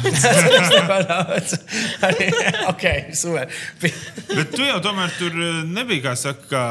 [2.07, 2.27] Arī,
[2.69, 2.83] ok,
[3.17, 3.49] super.
[3.81, 6.63] Bet tu jau tomēr tur eh, nebija, kā saka, kā,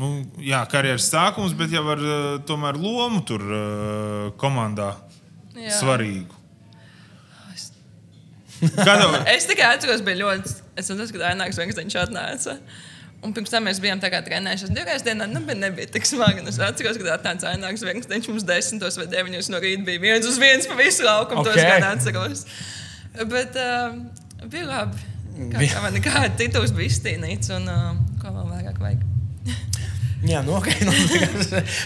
[0.00, 0.10] nu,
[0.44, 2.16] jā, karjeras sākums, bet jau ar eh,
[2.48, 4.92] tomēr lomu tur eh, komandā
[5.56, 5.72] Jā.
[5.80, 6.39] svarīgu.
[9.34, 10.54] Es tikai atceros, bija ļoti.
[10.80, 12.56] Es saprotu, ka Ainārs vienkārši atnāca.
[13.20, 16.44] Un pirms tam mēs bijām treniņš divās dienās, nu, bet nebija tik smagi.
[16.48, 18.12] Es atceros, ka atnāca Ainārs vienkārši.
[18.14, 21.44] Viņš mums desmitos vai deviņos no rīta bija viens uz viens pa visu laukumu.
[21.44, 21.52] Okay.
[21.52, 21.60] Ok.
[21.60, 22.44] To es gan atceros.
[23.30, 23.96] Bet uh,
[24.48, 25.06] bija labi.
[25.50, 29.08] Kā, kā man kāda tituls bija iztīnīts un uh, ko vēl vairāk vajag.
[30.20, 30.92] Jā, nu, okay, nu,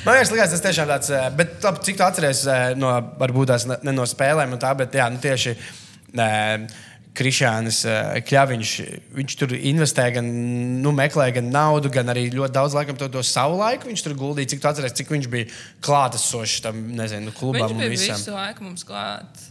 [0.05, 3.95] man liekas, tas tiešām tāds, eh, bet cik tu atceries eh, no, varbūt tās ne
[3.95, 5.55] no spēlēm un tā, bet jā, nu, tieši.
[6.19, 6.67] Eh,
[7.15, 7.77] Krišānis
[8.27, 8.71] Kļaviņš,
[9.15, 10.27] viņš tur investē, gan
[10.83, 13.87] nu, meklē gan naudu, gan arī ļoti daudz laikam to, to savu laiku.
[13.87, 15.47] Viņš tur guldīja, cik tu atceries, cik viņš bija
[15.87, 18.19] klātesošs tam, nezinu, klubam Viņš bija un visam.
[18.19, 19.45] visu laiku mums klāt.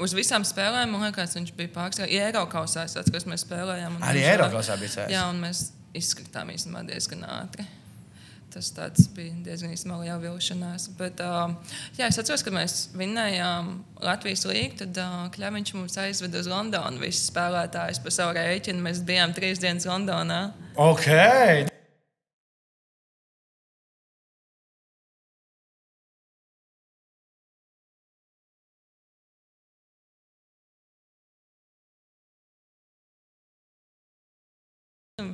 [0.00, 2.14] Uz visām spēlēm, man liekas, viņš bija pārsteigts.
[2.14, 5.12] Ja Eiropausā tas, kas mēs spēlējām, Arī viņš- Eiropausā bija cēlies.
[5.12, 7.66] Jā, un mēs īstenībā diezgan ātri.
[8.50, 10.88] Tas bija diezgan īstenībā liela vilšanās.
[10.98, 11.54] Bet, uh,
[11.98, 13.72] jā, es atceros, kad mēs vinnējām
[14.04, 17.02] Latvijas līniju, tad uh, Kļaviņš mums aizveda uz Londonu.
[17.02, 18.86] Visi spēlētāji pa savu rēķinu.
[18.86, 20.48] Mēs bijām trīs dienas Londonā.
[20.80, 21.06] Ok,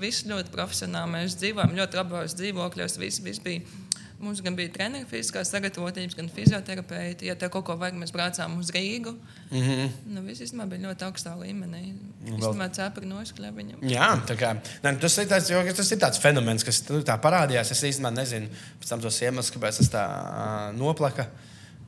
[0.00, 1.12] Visi ļoti profesionāli.
[1.14, 2.96] Mēs dzīvojam ļoti labos dzīvokļos.
[3.02, 3.82] Visi, visi bija.
[4.16, 7.26] Mums gan bija treniņi, fiziskās sagatavotības, gan fizioterapeiti.
[7.28, 9.12] Ja tev kaut ko vajag, mēs braucām uz Rīgu.
[9.50, 9.58] Mm.
[9.66, 9.90] -hmm.
[10.14, 11.82] nu, viss īstenībā bija ļoti augstā līmenī.
[12.24, 13.84] Īstenībā cepuri noskļabiņam.
[13.92, 14.54] Jā, tā kā,
[14.86, 17.74] ne, tas, ir tāds, jo, tas ir tāds fenomens, kas nu, tā parādījās.
[17.76, 18.48] Es īstenībā nezinu
[18.80, 21.28] pēc tam tos iemeslus, kāpēc tas tā uh, noplaka.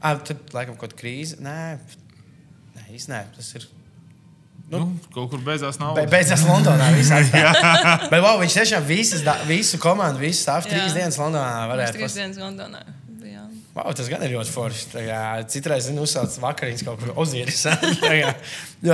[0.02, 1.40] Ah, tur laikam kaut kāda krīze.
[1.40, 1.78] Nē,
[2.76, 3.70] nē īstenībā tas ir.
[4.68, 5.94] Nu, nu, kaut kur beidzās nav.
[5.96, 6.90] Be, beidzās Londonā.
[8.12, 10.98] Bet wow, viņš tiešām visas, da- visu komandu, visu stāstu trīs Jā.
[10.98, 12.16] dienas Londonā varēja trīs pas...
[12.20, 12.82] dienas Londonā
[13.22, 13.54] bijām.
[13.78, 14.84] wow, Tas gan ir ļoti forši.
[14.92, 15.22] Tā kā
[15.54, 17.64] Citreiz zinu, uzsāc vakariņas kaut kur Ozīris.
[17.64, 18.34] Jā,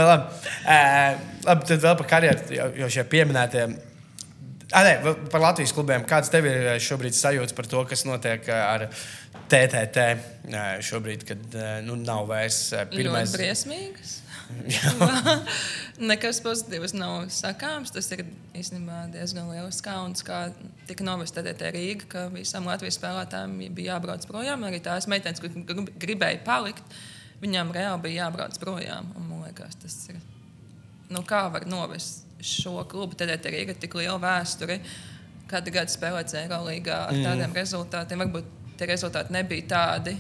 [0.12, 0.38] labi.
[0.62, 1.68] Uh, labi.
[1.72, 3.66] Tad vēl par karjeru, jo, jo šie pieminētie.
[4.70, 6.06] Ah, nē, par Latvijas klubiem.
[6.06, 8.86] Kāds tev ir šobrīd sajūta par to, kas notiek ar
[9.50, 10.06] TTT
[10.86, 12.94] šobrīd, kad nu, nav vairs Pirmais...
[12.94, 13.34] pirmais?
[13.34, 14.20] Ļoti briesmīgs.
[16.10, 17.92] Nekas pozitīvs nav sakāms.
[17.94, 18.24] Tas ir
[18.56, 20.48] īstenībā diezgan liels kauns, kā
[20.88, 24.66] tika novesta TDT Rīga, ka visām Latvijas spēlētājiem bija jābrauc projām.
[24.66, 26.96] Arī tās meitenes, grib- gribēja palikt,
[27.42, 29.10] viņām reāli bija jābrauc projām.
[29.18, 30.20] Un, man liekas, tas ir.
[31.12, 33.16] Nu, kā var novest šo klubu?
[33.20, 34.80] Rīga ir tik liela vēsture.
[35.50, 37.56] Katru gadu spēlēt Eirolandā ar tādiem mm.
[37.58, 38.22] rezultātiem.
[38.24, 40.16] Varbūt tie rezultāti nebija tādi,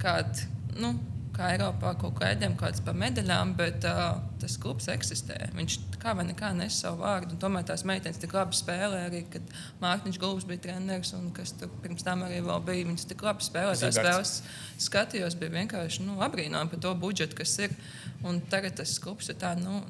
[0.00, 0.46] kādi.
[0.78, 0.94] Nu,
[1.38, 5.36] Kā Eiropā kaut kādiem kādiem par medaļām, bet uh, tas klubs eksistē.
[5.54, 7.36] Viņš kā vai nekā nes savu vārdu.
[7.36, 11.54] un Tomēr tās meitenes tik labi spēlē, arī kad Mārtiņš Gulbs bija treneris un kas
[11.60, 12.88] tur pirms tam arī vēl bija.
[12.90, 13.76] Viņas tik labi spēlē.
[13.78, 14.34] Tās spēles
[14.82, 17.78] skatījos, bija vienkārši nu, apbrīnojami par to budžetu, kas ir.
[18.26, 19.84] Un tagad tas klubs ir tā, nu,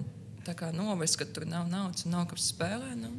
[0.44, 2.92] tā kā novis, ka tur nav naudas un nav kas spēlē.
[3.00, 3.14] Nu.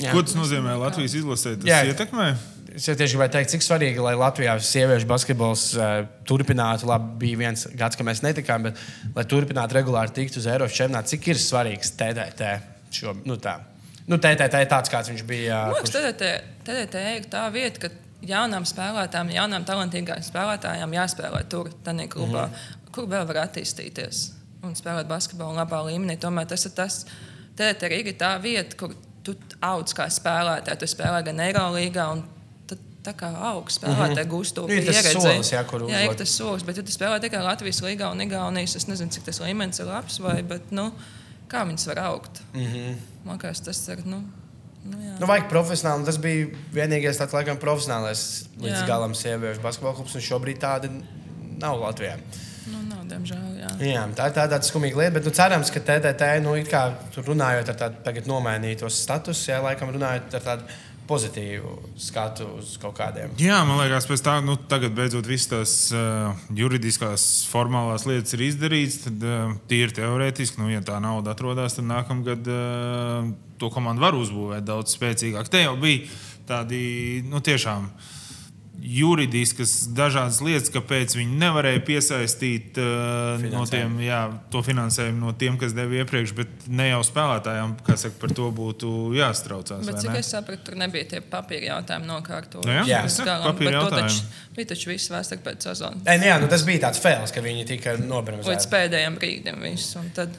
[0.00, 0.16] Jā.
[0.16, 1.58] Ko tas nozīmē Latvijas izlasē?
[1.60, 1.82] Tas Jā.
[1.92, 2.32] ietekmē?
[2.72, 5.90] Es tieši gribēju teikt, cik svarīgi, lai Latvijā sieviešu basketbols uh,
[6.28, 6.86] turpinātu.
[6.88, 8.80] Labi, bija viens gads, kad mēs netikām, bet
[9.16, 12.54] lai turpinātu regulāri tikt uz Eiropas čempionātu, cik ir svarīgs TTT.
[12.92, 13.58] Šo, nu, tā.
[14.08, 15.60] Nu, TTT tāds, kāds viņš bija.
[15.68, 16.32] Man liekas, TDT,
[16.66, 17.92] TDT ir tā vieta, ka
[18.26, 22.90] jaunām spēlētājām, jaunām talantīgām spēlētājām jāspēlē tur, tādā klubā, mm -hmm.
[22.94, 24.24] kur vēl var attīstīties
[24.62, 26.18] un spēlēt basketbolu labā līmenī.
[26.22, 27.04] Tomēr tas ir tas,
[27.56, 30.78] TDT Rīga ir tā vieta, kur tu audz kā spēlētāj.
[30.78, 32.22] Tu spēlē gan Eirolandā, un
[33.02, 35.20] tā kā augsts spēlētāji gūst to Nu, ir tas pieredzi.
[35.20, 38.22] solis, jā, kur jā, ir tas solis, bet ja tu spēlē tikai Latvijas līgā un
[38.24, 40.90] Igaunijas, es nezinu, cik tas līmenis ir labs vai, bet, nu,
[41.50, 42.42] kā viņas var augt.
[42.52, 42.94] Mm -hmm.
[43.24, 44.22] Man liekas, tas ir, nu,
[44.84, 45.18] nu jā.
[45.20, 46.04] Nu, vajag profesionāli.
[46.04, 48.86] Tas bija vienīgais tāds, laikam, profesionālais līdz Jā.
[48.86, 50.90] galam sieviešu basketbola klubs, un šobrīd tāda
[51.58, 52.16] nav Latvijā.
[52.66, 53.70] Nu, nav, diemžēl, jā.
[53.92, 57.68] Jā, tā ir tā, tāda skumīga lieta, bet nu, cerams, ka TTT, nu, kā runājot
[57.68, 60.62] ar tādu tagad nomainītos statusu, jā, laikam runājot ar tādu
[61.08, 63.32] pozitīvu skatu uz kaut kādiem.
[63.40, 68.46] Jā, man liekas, pēc tam, nu, tagad beidzot visas tās uh, juridiskās, formālās lietas ir
[68.48, 69.00] izdarītas.
[69.06, 74.18] Tad uh, tīri teorētiski, nu, ja tā nauda atrodas, tad nākamgad uh, to komandu var
[74.18, 75.50] uzbūvēt daudz spēcīgāk.
[75.52, 76.08] Te jau bija
[76.48, 77.90] tādi, nu, tiešām.
[78.82, 84.18] Juridiskas dažādas lietas, kāpēc viņi nevarēja piesaistīt uh, no tiem, jā,
[84.50, 88.48] to finansējumu no tiem, kas deva iepriekš, bet ne jau spēlētājiem, kas saka, par to
[88.56, 89.86] būtu jāstraucās.
[89.86, 90.18] Bet cik ne?
[90.24, 92.66] es sapratu, tur nebija tie papīra jautājumi nokārtot.
[92.66, 93.02] Nu jā, Jā.
[93.06, 94.14] Līdz jā, papīra bet to jautājumi.
[94.18, 96.02] taču- Bija taču viss vēsture pēc sezonas.
[96.04, 98.68] Nu jā, nu, tas bija tāds fails, ka viņi tika Līdz nobremzēti.
[98.74, 99.94] pēdējiem brīdim viss.
[99.96, 100.34] un Tad,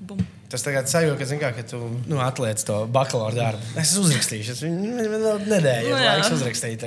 [0.00, 0.18] bum.
[0.46, 3.70] Tas tagad sajūta, ka, kā, ka tu nu, atliec to bakalaura darbu.
[3.82, 6.12] Es uzrakstīšu, es viņu vēl nedēļu Nu jā.
[6.12, 6.86] laiks uzrakstīt.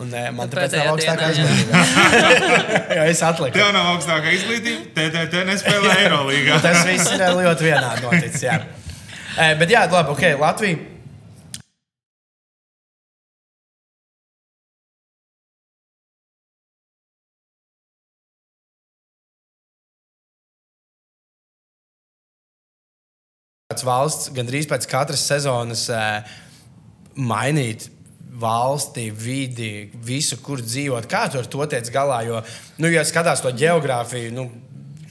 [0.00, 1.84] Un eh, man tāpēc nav augstākā izglītība.
[2.96, 3.52] Jā, es atliku.
[3.58, 6.60] Tev nav augstākā izglītība, TTT nespēlē Eirolandā.
[6.64, 8.46] Tas viss ir ļoti vienādi noticis.
[8.48, 8.60] Jā.
[9.36, 10.95] Eh, Bet jā, labi, ok, Latvija.
[23.84, 26.36] Valsts gandrīz pēc katras sezonas eh,
[27.16, 27.90] mainīt
[28.36, 31.08] valsti, vidi, visu, kur dzīvot.
[31.08, 32.20] Kā tu ar to tiec galā?
[32.28, 32.42] Jo,
[32.80, 34.46] nu, ja skatās to geogrāfiju, nu,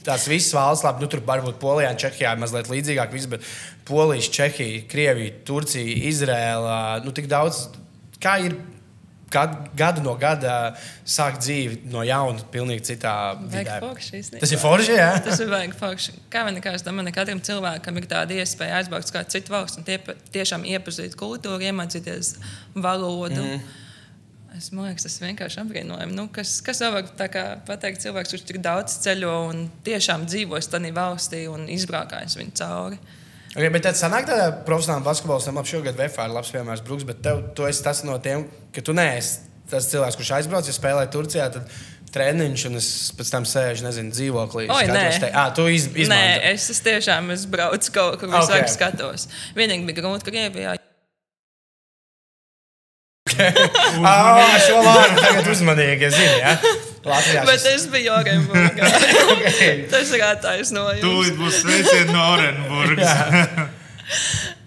[0.06, 3.46] tās visas valsts, labi, nu, tur varbūt Polijā un Čehijā ir mazliet līdzīgāk, viss, bet
[3.88, 7.66] Polija, Čehija, Krievija, Turcija, Izrēla, nu, tik daudz,
[8.22, 8.54] kā ir
[9.32, 13.78] gadu, gadu no gada sākt dzīvi no jauna, pilnīgi citā vidē.
[13.82, 14.22] forši.
[14.36, 15.08] Tas ir forši, jā.
[15.26, 16.14] Tas ir vajag forši.
[16.32, 19.82] Kā nekā, es domāju, ka katram cilvēkam ir tāda iespēja aizbraukt uz kādu citu valsti
[19.82, 19.98] un tie,
[20.36, 22.36] tiešām iepazīt kultūru, iemācīties
[22.74, 23.42] valodu.
[23.42, 23.74] Mm.
[24.56, 26.16] Es domāju, tas ir vienkārši apbrīnojami.
[26.16, 27.10] Nu, kas, kas vēl var
[27.68, 33.00] pateikt, cilvēks, kurš tik daudz ceļo un tiešām dzīvojas tajā valstī un izbraukājis viņu cauri?
[33.56, 37.22] Okay, bet tad sanāk tādā profesionālā basketbolā, labi, šogad VFā ir labs piemērs Brooks, bet
[37.24, 39.38] tev, tu esi tas no tiem, ka tu neesi
[39.70, 41.50] tas cilvēks, kurš aizbrauc, ja spēlē Turcijā.
[41.58, 41.76] Tad...
[42.16, 42.86] Treniņš, un es
[43.18, 44.68] pēc tam sēžu, nezinu, dzīvoklī.
[44.72, 45.00] Oi, nē.
[45.20, 46.44] te- Ā, tu iz, Nē, izmanto.
[46.48, 48.70] es, es tiešām es braucu kaut kur, visu Okay.
[48.72, 49.26] skatos.
[49.58, 50.76] Vienīgi bija grūti Krievijā.
[53.36, 54.16] Ā,
[54.66, 56.56] šo vārdu tagad uzmanīgi, es zinu, ja?
[57.06, 58.90] Latvijā Bet šis- es biju Orenburgā.
[59.36, 59.86] Okay.
[59.90, 61.02] Tas ir attaisnojums.
[61.02, 63.12] Tūlīt būs sveicieni no Orenburgas.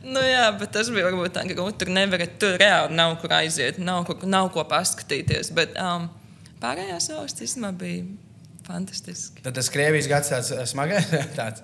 [0.09, 1.83] Nu, jā, bet tas bija varbūt tā grūti.
[1.83, 5.51] Tur nevar, tur reāli nav kur aiziet, nav, kur, nav ko paskatīties.
[5.53, 6.07] Bet um,
[6.63, 8.07] pārējās valsts īstenībā bija
[8.65, 9.43] fantastiski.
[9.45, 11.11] Tad tas Krievijas gads tāds eh, smagais.
[11.37, 11.61] tāds.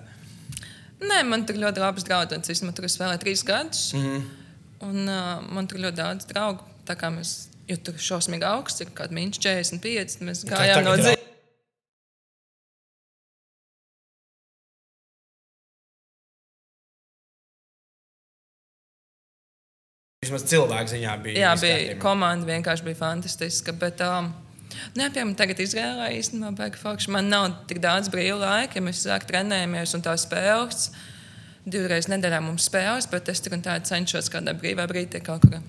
[1.02, 2.38] Nē, man tur ļoti labs draugs.
[2.38, 3.82] Es īstenībā tur spēlēju trīs gadus.
[3.96, 4.24] Mm -hmm.
[4.86, 6.62] Un uh, man tur ļoti daudz draugu.
[6.86, 11.22] Tā kā mēs, jo tur šausmīgi augsts, kaut kāda minus 45, mēs gājām no dzīves.
[20.26, 21.38] Vismaz cilvēku ziņā bija.
[21.38, 23.74] Jā, viss bija komanda, vienkārši bija fantastiska.
[23.78, 24.32] Bet, um,
[24.96, 27.06] Nē, piemēram, tagad Izrēlā īstenībā beigas fakts.
[27.12, 30.90] Man nav tik daudz brīva laika, ja mēs sāk trenējamies un tā spēles.
[31.66, 35.60] Divreiz nedēļā mums spēles, bet es tur un tā cenšos kādā brīvā brīdī kaut kur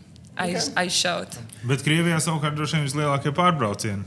[0.43, 1.38] aiz, aizšaut.
[1.67, 4.06] Bet Krievijā savukārt droši vien vislielākie pārbraucieni.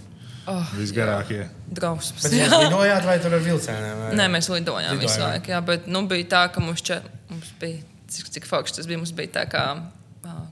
[0.51, 1.45] Oh, Visgarākie.
[1.69, 2.25] drausmas.
[2.25, 3.99] Bet jūs lidojāt vai tur ar vilcieniem?
[4.03, 4.11] vai?
[4.19, 5.03] Nē, mēs lidojām Lidojām.
[5.05, 8.79] visu laiku, jā, bet nu, bija tā, ka mums, čet, mums bija, cik, cik fakts
[8.79, 9.65] tas bija, mums bija tā kā,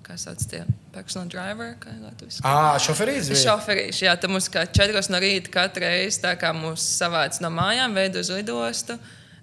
[0.04, 0.60] kā sauc tie,
[0.94, 1.96] personal driver, kā
[2.84, 3.40] šoferīts bija.
[3.48, 7.50] Šoferīši, jā, tad mums kā četros no rīta katru reizi tā kā mūs savāc no
[7.52, 8.98] mājām, veido uz lidostu.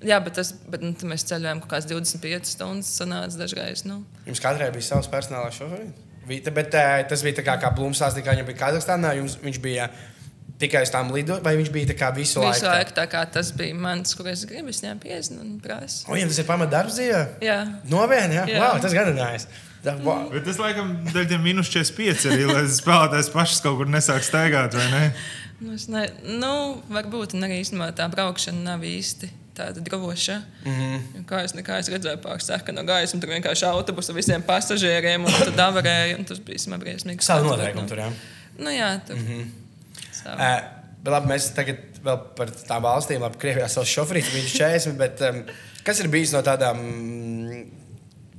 [0.05, 3.85] Jā, bet, tas, bet nu, mēs ceļojām kaut kādas 25 stundas, sanāca dažreiz.
[3.87, 4.03] Nu.
[4.27, 6.04] Jums katrai bija savs personālais šoferis.
[6.29, 9.13] Vita, bet eh, tas bija kā, kā Blūms stāstīja, ka viņam bija Kazahstānā.
[9.43, 9.89] Viņš bija
[10.61, 12.55] tikai uz tām lidojumiem, vai viņš bija tā kā visu laiku?
[12.55, 16.05] Visu laiku tā kā tas bija mans, kur es gribu, es viņam piezinu un prasu.
[16.07, 17.21] O, viņam tas ir pamatdarbs dzīvē?
[17.43, 17.59] Jā,
[17.91, 18.45] Nopietni, jā.
[18.53, 18.61] Jā.
[18.63, 19.49] Wow, tas gan ir nājas.
[19.85, 20.31] Wow.
[20.31, 24.73] Bet tas laikam dēļ tiem minus 45 arī, lai spēlētājs pašs kaut kur nesāk staigāt,
[24.73, 25.03] vai ne?
[25.61, 26.07] nu, ne,
[26.41, 26.53] nu,
[26.89, 29.29] varbūt un arī īstenībā tā braukšana nav īsti.
[29.55, 30.41] Tāda droša.
[30.65, 30.71] Mm.
[30.71, 31.25] -hmm.
[31.29, 35.25] Kā es, kā es redzēju, pārsaka no gaisa, un tur vienkārši autobusu ar visiem pasažieriem,
[35.25, 37.29] un tad davarēja, un tas bija smagi briesmīgi.
[37.43, 38.09] Noteikumu nu, tur, jā.
[38.57, 39.15] Nu, jā, tur.
[39.15, 39.27] Mm.
[39.27, 39.45] -hmm.
[40.25, 45.21] Uh, labi, mēs tagad vēl par tām valstīm, labi, Krievijā savs šoferis, viņš 40, bet
[45.21, 45.41] um,
[45.85, 47.65] kas ir bijis no tādām, mm,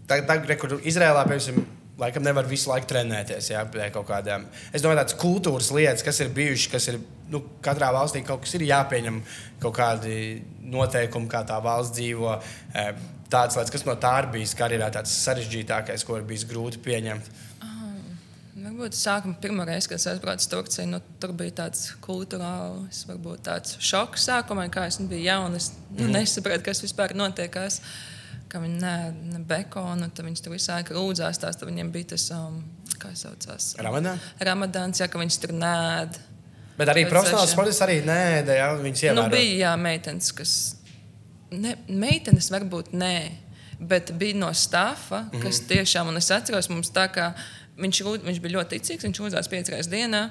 [0.09, 1.67] tā, tā, re, kur Izrēlā, piemēram,
[2.01, 3.63] laikam nevar visu laiku trenēties, jā,
[3.97, 7.01] kādām, es domāju, tādas kultūras lietas, kas ir bijušas, kas ir,
[7.33, 9.23] nu, katrā valstī kaut kas ir jāpieņem,
[9.63, 10.17] kaut kādi
[10.61, 12.37] noteikumi, kā tā valsts dzīvo,
[12.75, 12.93] eh,
[13.33, 17.35] tādas lietas, kas no tā ir bijis karjerā tāds sarežģītākais, ko ir bijis grūti pieņemt.
[18.67, 23.45] Varbūt sākumā pirmā reize, kad es aizbraucu uz Turciju, nu, tur bija tāds kultūrāls, varbūt
[23.47, 25.71] tāds šoks sākumā, kā es biju jauns.
[25.95, 27.79] Nu, nesapratu, kas vispār notiekās.
[28.49, 28.95] Ka viņi nē,
[29.49, 31.41] bekonu, tad viņi tur visu laiku rūdzās.
[31.43, 32.61] Tās, tad viņiem bija tas, um,
[33.03, 34.21] kā saucās, Ramadan?
[34.41, 36.21] Ramadāns, jā, ka viņas tur nēd.
[36.79, 39.31] Bet arī profesionāls sports arī nē, jā, viņas Nu, ievēro.
[39.33, 40.77] bija jā, meitenes, kas.
[41.51, 43.15] Ne, meitenes varbūt nē,
[43.81, 45.43] bet bija no stāfa, Mhm.
[45.43, 47.35] kas tiešām, un es atceros, mums tā kā
[47.79, 50.31] viņš, viņš bija ļoti ticīgs, viņš lūdzās piecas reizes dienā.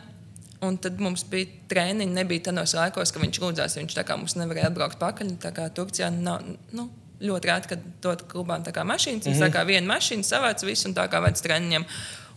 [0.62, 3.76] Un tad mums bija treniņi, nebija tādos laikos, ka viņš lūdzās.
[3.78, 5.38] Viņš tā kā mums nevarēja atbraukt pakaļ.
[5.38, 6.90] Tā kā Turcijā nav nu,
[7.22, 9.26] ļoti rēti, kad dod klubām tā kā mašīnas.
[9.26, 9.44] Mm -hmm.
[9.46, 11.86] Tā kā viena mašīna savāc visu un tā kā veids treniņiem.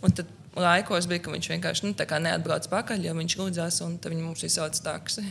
[0.03, 3.83] Un tad laikos bija, ka viņš vienkārši nu, tā kā neatbrauc pakaļ, jo viņš lūdzās,
[3.85, 5.25] un tad viņi mums izsauc taksi.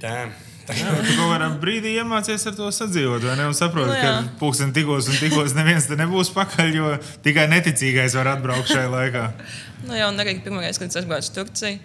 [0.00, 0.28] Tā.
[0.66, 0.76] Bet
[1.06, 3.46] tu kaut kādā brīdī iemācies ar to sadzīvot, vai ne?
[3.46, 4.22] Un saproti, Nu, ka jā.
[4.40, 9.26] pulksten tikos un tikos neviens te nebūs pakaļ, jo tikai neticīgais var atbraukt šajā laikā.
[9.84, 11.78] Nu, jā, un arī pirmā reize, kad es aizbraucu uz Turciju.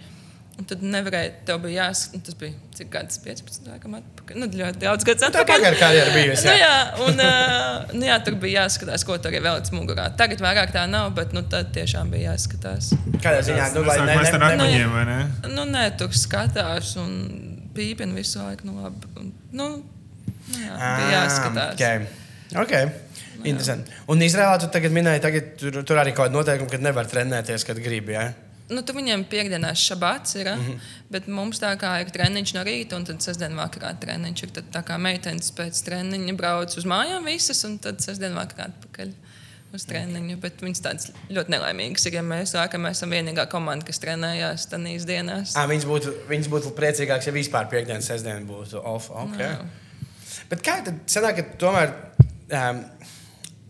[0.59, 4.39] Un tad nevarēja, tev bija jāsaka, tas bija cik gadus, 15, laikam, atpakaļ.
[4.41, 5.53] Nu, ļoti daudz gadus Tā atpakaļ.
[5.53, 6.47] pagāra karjera bijusi.
[6.49, 6.65] Nu, jā.
[6.65, 10.09] jā, un, uh, nu, jā, tur bija jāskatās, ko tur ir vēlēts mugurā.
[10.19, 12.89] Tagad vairāk tā nav, bet nu, tad tiešām bija jāskatās.
[13.23, 15.19] Kādā ziņā, nu, lai ne, ar ne, ne, akmeņiem, vai ne?
[15.53, 17.15] Nu, nē, tur skatās un
[17.79, 18.67] pīpina visu laiku.
[18.67, 19.13] Nu, labi.
[19.15, 21.79] Un, nu, nu, jā, bija jāskatās.
[21.79, 22.03] Okay.
[22.65, 22.91] Okay.
[23.47, 23.95] Interesanti.
[24.11, 27.63] Un Izrēlā tu tagad minēji, ka tur, tur arī kaut kāda noteikuma, ka nevar trenēties,
[27.63, 28.17] kad gribi.
[28.17, 28.27] Ja?
[28.69, 30.65] Nu, tur viņiem piekdienās šabats ir, mm.
[30.65, 30.89] -hmm.
[31.09, 34.51] bet mums tā kā ir treniņš no rīta, un tad sestdien vakarā treniņš ir.
[34.59, 39.13] Tad tā kā meitenes pēc treniņa brauc uz mājām visas, un tad sestdien vakarā atpakaļ
[39.73, 40.37] uz treniņu.
[40.43, 45.09] Bet viņas tādas ļoti nelaimīgas ir, ja mēs mēs esam vienīgā komanda, kas trenējās tajās
[45.09, 45.57] dienās.
[45.57, 49.09] À, viņas, būtu, viņas būtu priecīgākas, ja vispār piekdienas, sestdiena būtu off.
[49.09, 49.57] Okay.
[50.49, 51.93] Bet kā tad sanāk, ka tomēr
[52.53, 52.81] um,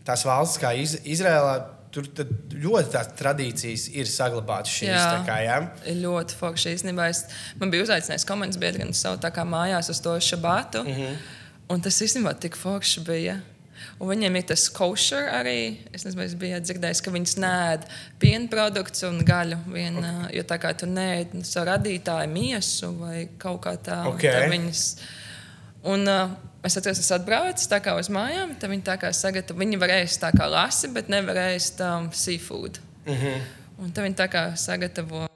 [0.04, 2.06] tās valsts kā Iz Izrēlā, tur
[2.54, 4.90] ļoti tās tradīcijas ir saglabātas šīs.
[4.92, 5.04] Jā.
[5.10, 5.58] tā Kā, jā?
[6.00, 7.08] Ļoti forši īstenībā.
[7.10, 7.24] Es,
[7.60, 10.84] man bija uzaicinājis komandas biedru uz savu tā kā mājās uz to šabatu.
[10.86, 11.16] Mm -hmm.
[11.70, 13.40] Un tas īstenībā tik forši bija.
[14.00, 15.76] Un viņiem ir tas kosher arī.
[15.92, 17.86] Es nezinu, jūs bijāt dzirdējis, ka viņas nēd
[18.18, 19.58] piena produktus un gaļu.
[19.72, 20.36] Vien, okay.
[20.36, 24.20] Jo tā kā tu nēd savu radītāju miesu vai kaut kā tā, Ok.
[24.20, 24.96] tad viņas.
[25.82, 26.30] Un, uh,
[26.64, 28.54] es atceros, es atbraucu tā kā uz mājām.
[28.60, 32.10] Tad viņi tā kā sagatavo, viņi varēja ēst tā kā lasi, bet nevarēja ēst um,
[32.12, 32.80] seafood.
[33.06, 33.48] Mm -hmm.
[33.80, 35.26] Un tad viņi tā kā sagatavo.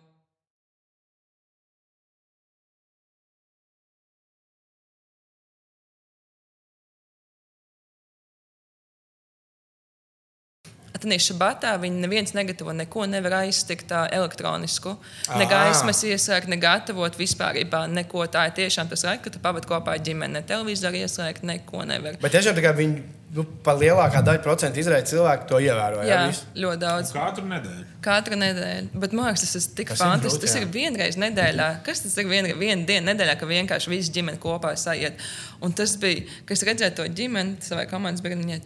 [11.04, 14.94] Atanīša batā viņi neviens negatavo neko, nevar aiztikt tā elektronisku.
[15.36, 17.60] Ne gaismas ieslēgt, ne gatavot vispār.
[17.92, 20.38] Neko tā ir tiešām tas laiks, kad tu pavadi kopā ar ģimeni.
[20.38, 22.16] Ne televizoru ieslēgt, neko nevar.
[22.24, 23.04] Bet tiešām tā kā viņi
[23.36, 26.00] nu, par lielākā daļa procentu Izraēlas cilvēku to ievēro.
[26.08, 26.48] Jā, visu?
[26.64, 27.12] ļoti daudz.
[27.12, 27.86] Katru nedēļu.
[28.04, 28.92] Katru nedēļu.
[29.04, 30.38] Bet man liekas, tas ir tik Tas ir fantastiski.
[30.38, 30.62] grūti, Tas jā.
[30.64, 31.68] ir vienreiz nedēļā.
[31.86, 32.30] Kas tas ir?
[32.30, 35.20] Viena, viena diena nedēļā, ka vienkārši visi ģimene kopā sajiet.
[35.60, 38.62] Un tas bija, kas redzēja to ģimeni savai komandas biedriem.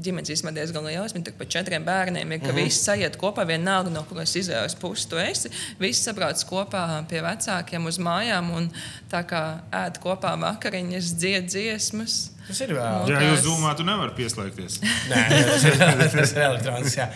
[0.00, 1.12] Ģimenes īstenībā diezgan liels.
[1.14, 2.64] Viņi tur par četriem bērniem ir, ka mm -hmm.
[2.64, 5.50] visi sajiet kopā, vienalga no kuras izraels puses tu esi.
[5.78, 8.70] Visi sabrauc kopā pie vecākiem uz mājām un
[9.12, 12.30] tā kā ēd kopā vakariņas, dzied dziesmas.
[12.48, 13.08] Tas ir vēl.
[13.10, 14.80] Jā, jūs zūmā, tu nevari pieslēgties.
[15.10, 15.76] Nē, tas ir,
[16.20, 16.96] tas ir elektronisks.
[16.96, 17.08] Jā.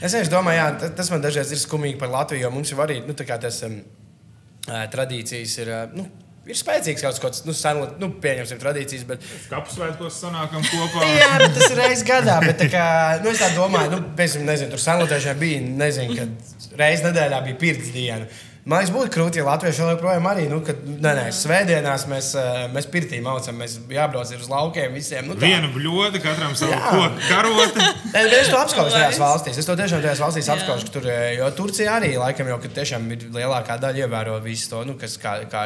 [0.00, 2.80] Es vienkārši domāju, jā, ta- tas man dažreiz ir skumīgi par Latviju, jo mums jau
[2.82, 3.78] arī nu, tā kā tas um,
[4.66, 5.68] tradīcijas ir.
[5.68, 6.08] ā, Nu,
[6.42, 11.04] Ir spēcīgs kaut kāds, nu, sen, nu, pieņemsim, tradīcijas, bet Kapsvētkos sanākam kopā.
[11.20, 12.40] Jā, bet tas ir reizes gadā.
[12.42, 12.86] Bet, tā kā,
[13.22, 17.60] nu, es tā domāju, nu, piemēram, nezinu, tur senlotēšanā bija, nezinu, kad reizes nedēļā bija
[17.62, 18.26] pirts diena.
[18.62, 22.28] Man liekas, būtu krūti, ja Latvieši vēl joprojām arī, nu, kad, nē, nē, svētdienās mēs,
[22.70, 25.26] mēs pirtī maucam, mēs jābrauc uz laukiem visiem.
[25.26, 25.48] Nu, tā.
[25.50, 27.88] Viena bļoda, katram savu koku karoti.
[28.42, 29.58] Es to apskaužu tajās valstīs.
[29.58, 30.54] Es to tiešām tajās valstīs Jā.
[30.54, 34.70] apskaužu, ka tur, jo Turcija arī laikam jau ka tiešām ir lielākā daļa ievēro visu
[34.70, 35.64] to, nu, kas, kā, kā,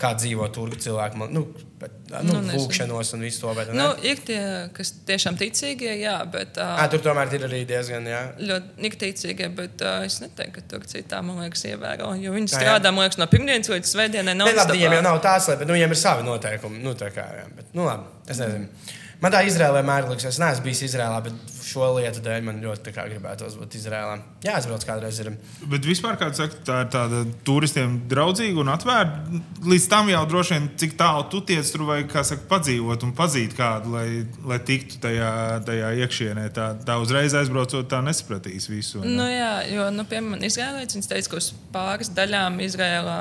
[0.00, 1.18] kā dzīvo turku cilvēki.
[1.20, 1.42] Man, nu,
[1.80, 1.94] bet,
[2.24, 3.52] nu, Nu, lūkšanos un visu to.
[3.56, 4.40] Bet, Nu, ir tie,
[4.76, 6.60] kas tiešām ticīgie, jā, bet.
[6.60, 8.08] Uh, à, tur tomēr ir arī diezgan.
[8.10, 8.20] Jā.
[8.50, 12.12] ļoti niktīcīgie, bet uh, es neteiktu, ka tur citā, man liekas, ievēro.
[12.20, 14.36] Jo viņi strādā, man liekas, no pirmdienas līdz svētdienai.
[14.36, 16.84] Ne, labi, viņiem jau nav tāds, bet nu, viņiem ir savi noteikumi.
[16.84, 18.94] Nu, tā kā, jā, bet, nu, labi, es nezinu.
[19.16, 22.84] Man tā Izrēlē vienmēr liekas, es neesmu bijis Izrēlā, bet šo lietu dēļ man ļoti
[22.84, 24.18] tā kā gribētos būt Izrēlā.
[24.44, 25.20] Jā, es braucu kādreiz.
[25.22, 25.30] Ir.
[25.72, 29.40] Bet vispār, kā saka, tā ir tāda turistiem draudzīga un atvērta.
[29.72, 33.16] Līdz tam jau droši vien, cik tālu tu tiec, tur vajag kā saka, padzīvot un
[33.16, 34.06] pazīt kādu, lai,
[34.46, 35.32] lai tiktu tajā,
[35.66, 36.46] tajā iekšienē.
[36.56, 39.00] Tā, tā uzreiz aizbraucot, tā nesapratīs visu.
[39.00, 39.16] vai ne?
[39.16, 43.20] Nu, jā, jo, nu, piemēram, Izrēlēts, viņš teica, ka uz pāris daļām Izrēlā.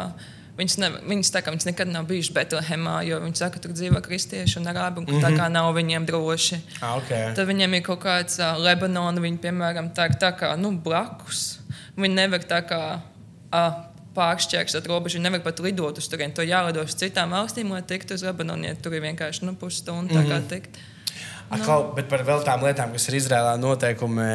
[0.55, 3.73] Viņas, ne, viņas, tā, ka viņas nekad nav bijušas Betlehemā, jo viņi saka, ka tur
[3.75, 6.61] dzīvo kristieši un arābi, un ka tā kā nav viņiem droši.
[6.79, 7.33] Ah, okay.
[7.35, 11.57] Tad viņiem ir kaut kāds uh, Lebanona, viņi, piemēram, tā, tā kā nu, blakus.
[11.99, 13.83] Viņi nevar tā kā uh,
[14.15, 16.35] pāršķērsot robežu, nevar pat lidot uz turieni.
[16.37, 18.69] To jālido uz citām valstīm, lai tiktu uz Lebanonu.
[18.69, 20.39] Ja tur ir vienkārši nu, pusstunda, tā kā
[21.45, 21.61] tikt.
[21.61, 24.25] Atkal, bet par vēl tām lietām, kas ir Izrēlā noteikumi,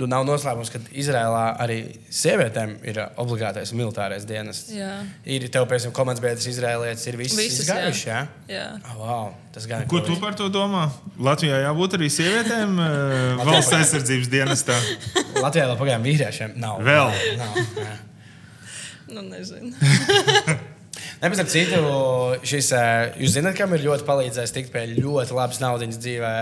[0.00, 1.78] nu, nav noslēpums, ka Izrēlā arī
[2.12, 4.74] sievietēm ir obligātais militārais dienests.
[4.74, 4.90] Jā.
[5.24, 8.06] Ir tev, piemēram, komandas biedrs, izrēlietis, ir Visas, izgājuši.
[8.10, 8.66] Jā, Jā.
[8.92, 9.90] Oh, wow, tas gan ir.
[9.90, 10.88] Ko tu par to domā?
[11.22, 14.78] Latvijā jābūt arī sievietēm eh, valsts aizsardzības dienestā.
[15.44, 16.82] Latvijā vēl pagaidām vīriešiem nav.
[16.86, 17.12] Vēl.
[17.42, 17.98] Nav, jā.
[19.06, 19.70] Nu, nezinu.
[21.20, 21.80] Ne, bet ar citu,
[22.46, 22.70] šis,
[23.20, 26.32] jūs zināt, kam ir ļoti palīdzējis tikt pie ļoti labas naudas dzīvē,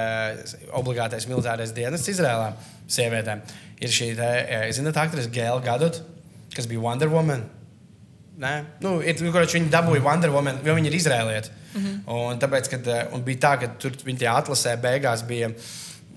[0.79, 2.53] obligātais militārais dienests Izrēlā
[2.91, 3.43] sievietēm.
[3.83, 4.31] Ir šī, te,
[4.77, 6.01] zināt, aktrise Gēla Gadot,
[6.55, 7.45] kas bija Wonder Woman.
[8.41, 11.55] Nē, nu, ir, nu, viņa dabūja Wonder Woman, jo viņa ir izrēlieta.
[11.75, 11.99] Mm -hmm.
[12.15, 15.51] Un tāpēc, kad un bija tā, ka tur viņa tie atlasē beigās bija.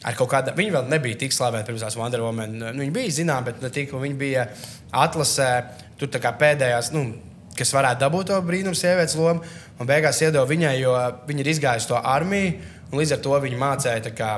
[0.03, 2.57] Ar kaut kādu viņa vēl nebija tik slavena pirms tās Wonder Woman.
[2.57, 3.93] Nu, viņa bija zināma, bet ne tik.
[3.93, 4.47] Viņa bija
[4.91, 5.63] atlasē
[5.97, 7.13] tur kā pēdējās, nu,
[7.57, 9.45] kas varētu dabūt to brīnumu sievietes lomu.
[9.77, 10.93] Un beigās iedod viņai, jo
[11.27, 12.53] viņa ir izgājusi to armiju.
[12.91, 14.37] un Līdz ar to viņa mācīja,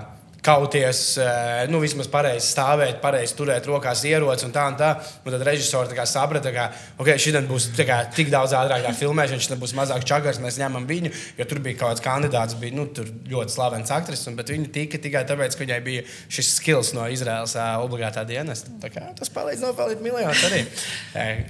[0.50, 4.92] kauties, eh, nu, vismaz pareizi stāvēt, pareizi turēt rokās ieroci un tā un tā.
[5.24, 6.70] Un tad režisori tā kā saprata, ka
[7.02, 11.12] okay, šī būs kā, tik daudz ātrāk filmēšana, šis būs mazāk čakars, mēs ņemam viņu,
[11.38, 12.88] jo tur bija kaut kāds kandidāts, bija nu,
[13.30, 17.56] ļoti slavens aktris, un, viņa tika tikai tāpēc, ka viņai bija šis skills no Izraels
[17.58, 18.74] uh, obligātā dienesta.
[18.90, 20.64] Kā tas palīdz nopelnīt miljonus arī.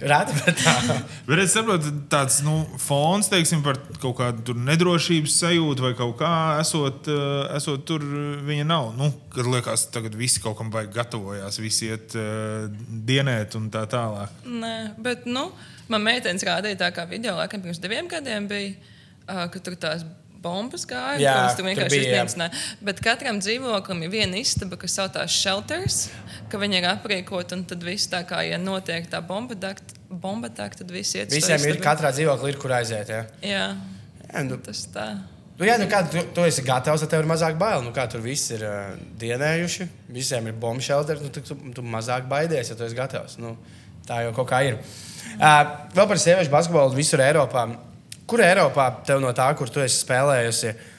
[0.09, 0.75] Rēti, bet tā.
[1.29, 6.33] bet es saprotu, tāds nu, fons, teiksim, par kaut kādu nedrošības sajūtu vai kaut kā
[6.59, 7.07] esot,
[7.55, 8.03] esot tur,
[8.49, 9.09] viņa nav nav.
[9.09, 12.69] Nu, kad liekas, ka tagad visi kaut kam vajag gatavojās, visi iet uh,
[13.09, 14.41] dienēt un tā tālāk.
[14.45, 15.49] Nē, bet nu,
[15.91, 18.73] man meitenes rādīja tā kā video, laikam pirms diviem gadiem bija,
[19.27, 20.05] uh, ka tur tās
[20.43, 21.19] bombas gāja.
[21.21, 22.61] Jā, tur vienkārši iznīcināja.
[22.85, 26.01] Bet katram dzīvoklim ir viena istaba, kas saucās shelters,
[26.51, 30.51] ka viņi ir aprīkoti un tad viss tā kā, ja notiek tā bomba dakt, bomba
[30.51, 31.33] dakt tad visi iet.
[31.35, 33.11] Visiem ir katrā dzīvoklī, ir kur aiziet.
[33.11, 33.67] Jā, jā.
[34.29, 34.61] jā nu.
[34.63, 35.09] tas tā.
[35.59, 37.81] Nu, jā, nu kā tu, tu esi gatavs, tad tev ir mazāk bail.
[37.83, 41.83] Nu, kā tur viss ir uh, dienējuši, visiem ir bombu shelter, nu, tu, tu, tu
[41.83, 43.35] mazāk baidies, ja tu esi gatavs.
[43.43, 43.57] Nu,
[44.07, 44.79] tā jau kaut kā ir.
[45.35, 45.59] Uh,
[45.97, 47.65] vēl par sieviešu basketbolu visur Eiropā.
[48.29, 50.95] Kur Eiropā tev no tā, kur tu esi spēlējusi, uh,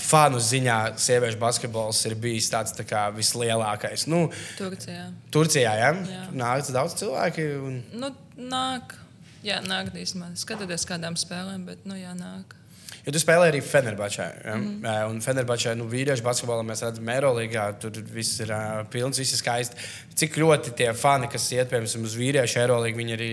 [0.00, 4.06] fanu ziņā sieviešu basketbols ir bijis tāds tā kā, vislielākais?
[4.08, 4.24] Nu,
[4.56, 5.10] Turcijā.
[5.36, 5.92] Turcijā, ja?
[6.08, 6.24] jā.
[6.32, 7.46] Nāk daudz cilvēku.
[7.68, 7.78] Un...
[7.92, 8.96] Nu, nāk.
[9.44, 10.32] Jā, nāk īstenībā.
[10.38, 12.56] Skatoties kādām spēlēm, bet nu jā, nāk.
[13.02, 14.54] Ja tu spēlē arī Fenerbačā, ja?
[14.56, 15.10] mm -hmm.
[15.10, 19.38] un Fenerbačā nu, vīriešu basketbolā mēs redzam, Eirolandā tur viss ir uh, pilns, viss ir
[19.38, 19.76] skaisti.
[20.14, 23.30] Cik ļoti tie fani, kas iet piemēram uz vīriešu Eirolandā, viņi arī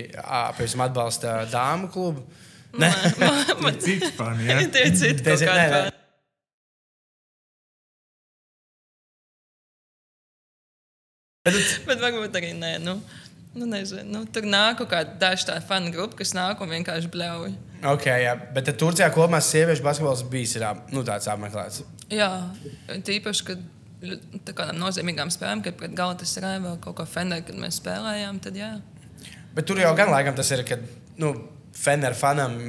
[0.57, 2.25] piemēram, atbalsta dāmu klubu.
[2.73, 2.89] Nē,
[3.61, 4.45] man ir citi fani.
[4.45, 4.59] Ja?
[4.73, 5.91] Tie ir citi fani.
[11.45, 12.77] Bet, bet varbūt arī nē.
[12.83, 12.99] Nu.
[13.57, 17.09] Nu, nezinu, nu, tur nāk kaut kāda daža tā fanu grupa, kas nāk un vienkārši
[17.09, 17.53] bļauj.
[17.95, 18.35] Okay, jā.
[18.53, 21.81] Bet Turcijā kopumā sieviešu basketbols bija nu, tāds apmeklēts.
[22.13, 22.29] Jā,
[23.07, 23.63] tīpaši, kad
[24.45, 28.73] tādām nozīmīgām spēlēm, kad pret Galtas Raivu kaut ko Feneru, kad mēs spēlējām, tad jā.
[29.55, 30.83] Bet tur jau gan laikam tas ir, kad
[31.19, 31.33] nu,
[31.75, 32.59] Feneru fanam.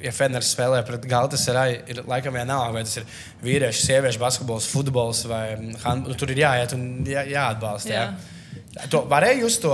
[0.00, 3.08] Ja Feners spēlē pret Galtas Raivu, ir laikam vienalga, vai tas ir
[3.44, 5.42] vīriešu, sieviešu basketbols, futbols vai
[5.82, 6.08] hand...
[6.08, 7.92] nu, tur ir jāiet un jā, jāatbalsta.
[7.92, 8.06] Jā.
[8.08, 8.39] Jā.
[8.70, 9.72] To varēja just to,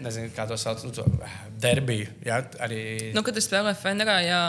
[0.00, 1.04] nezinu, kā to sauc, nu, to
[1.60, 2.06] derbiju.
[2.24, 2.38] Ja?
[2.64, 3.10] Arī...
[3.12, 4.40] Nu, kad es spēlēju Fenerā, jā,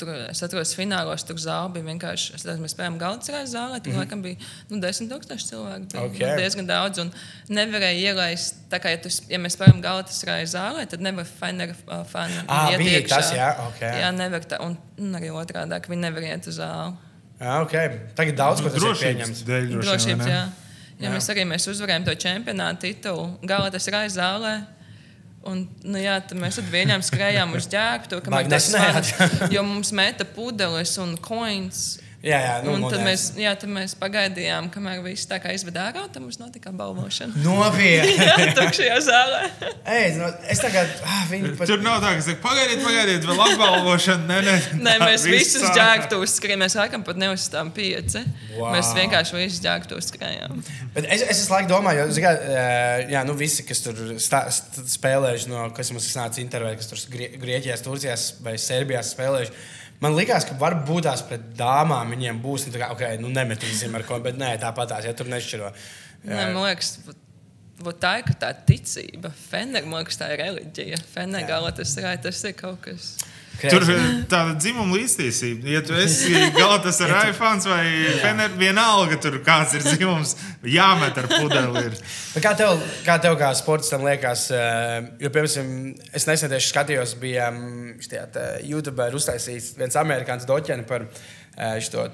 [0.00, 2.38] tur es atrodos finālos, tur zāle bija vienkārši.
[2.38, 4.06] Es domāju, mēs spēlējām Galvaspilsē zālē, tur mm -hmm.
[4.06, 4.36] laikam bija
[4.70, 5.90] nu, 10,000 cilvēku.
[5.92, 6.24] Bija okay.
[6.30, 7.12] nu, diezgan daudz, un
[7.52, 8.64] nevarēja ielaist.
[8.72, 12.72] Tā kā ja, tu, ja mēs spēlējam Galvaspilsē zālē, tad nevar Fenerā uh, fani ah,
[12.72, 13.20] iet bija iekšā.
[13.20, 14.00] Tas, jā, okay.
[14.00, 16.96] jā, nevar tā, un, un arī otrādi, ka viņi nevar iet uz zāli.
[17.42, 18.00] Jā, okay.
[18.16, 19.44] Tagad daudz ko tas ir pieņemts.
[19.44, 20.44] Drošības, jā.
[21.02, 21.16] Ja jā.
[21.16, 24.60] mēs arī mēs uzvarējām to čempionātu titulu, galā tas ir aiz zālē.
[25.42, 29.26] Un, nu, jā, mēs vienām skrējām uz ģērbtu, kamēr tas nāca.
[29.50, 31.96] Jo mums meta pudeles un coins.
[32.22, 35.88] Jā, jā, nu, un tad mēs, jā, tad mēs pagaidījām, kamēr viss tā kā izveda
[35.88, 37.34] ārā, tad mums notika balvošana.
[37.42, 38.12] Nopietni!
[38.28, 39.40] jā, tukšajā zālē.
[39.90, 41.24] Ei, no, es tagad, ah,
[41.58, 41.66] pat...
[41.66, 44.22] Tur nav tā, ka saka, pagaidiet, pagaidiet, vēl apbalvošana.
[44.28, 44.54] Nē, nē,
[44.86, 48.22] nē mēs visus ģērbtos skrējām, mēs laikam pat neuzstām pieci.
[48.54, 48.70] Wow.
[48.76, 50.62] Mēs vienkārši visus ģērbtos skrējām.
[50.94, 52.36] Bet es, es laiku domāju, jo, kā,
[53.10, 54.44] jā, nu visi, kas tur stā,
[54.94, 58.14] spēlējuši, no, kas mums nāca intervijā, kas tur Grieķijā, Turcijā
[58.46, 62.88] vai Serbijā spēlējuši Man liekas, ka varbūt tās pret dāmām viņiem būs, nu, tā kā,
[62.94, 65.70] ok, nu, nemetīsim ar ko, bet nē, tāpat tās, ja tur nešķiro.
[66.26, 66.96] Nē, man liekas,
[67.98, 69.32] tā ir tā ticība.
[69.48, 71.02] Fener, man liekas, tā ir reliģija.
[71.14, 73.14] Fener, galā tas, tas ir kaut kas.
[73.60, 74.00] Tur ir
[74.30, 75.68] tāda dzimuma līdztiesība.
[75.70, 77.84] Ja tu esi Galatas ar iPhone vai
[78.22, 80.34] Fener, vienalga, tur kāds ir dzimums,
[80.66, 81.92] jāmet ar pudeli.
[82.42, 87.50] Kā tev, kā tev kā sportistam liekas, eh, jo, piemēram, es nesen tieši skatījos, bija
[87.52, 91.22] mm, šķiet, YouTube uztaisīts viens amerikāņu doķeni par eh,
[91.56, 92.06] šo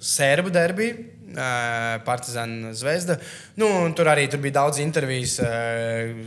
[0.00, 1.12] sērbu derbiju.
[1.36, 3.18] Eh, Partizāna zvezda.
[3.58, 5.40] Nu, tur arī tur bija daudz intervijas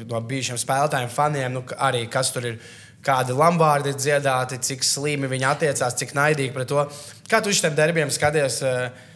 [0.09, 2.59] no bijušiem spēlētājiem, faniem, nu, arī kas tur ir
[3.05, 6.83] kādi lambārdi dziedāti, cik slimi viņi attiecās, cik naidīgi pret to.
[7.31, 8.61] Kā tu šiem darbiem skaties?
[8.65, 9.07] Eh,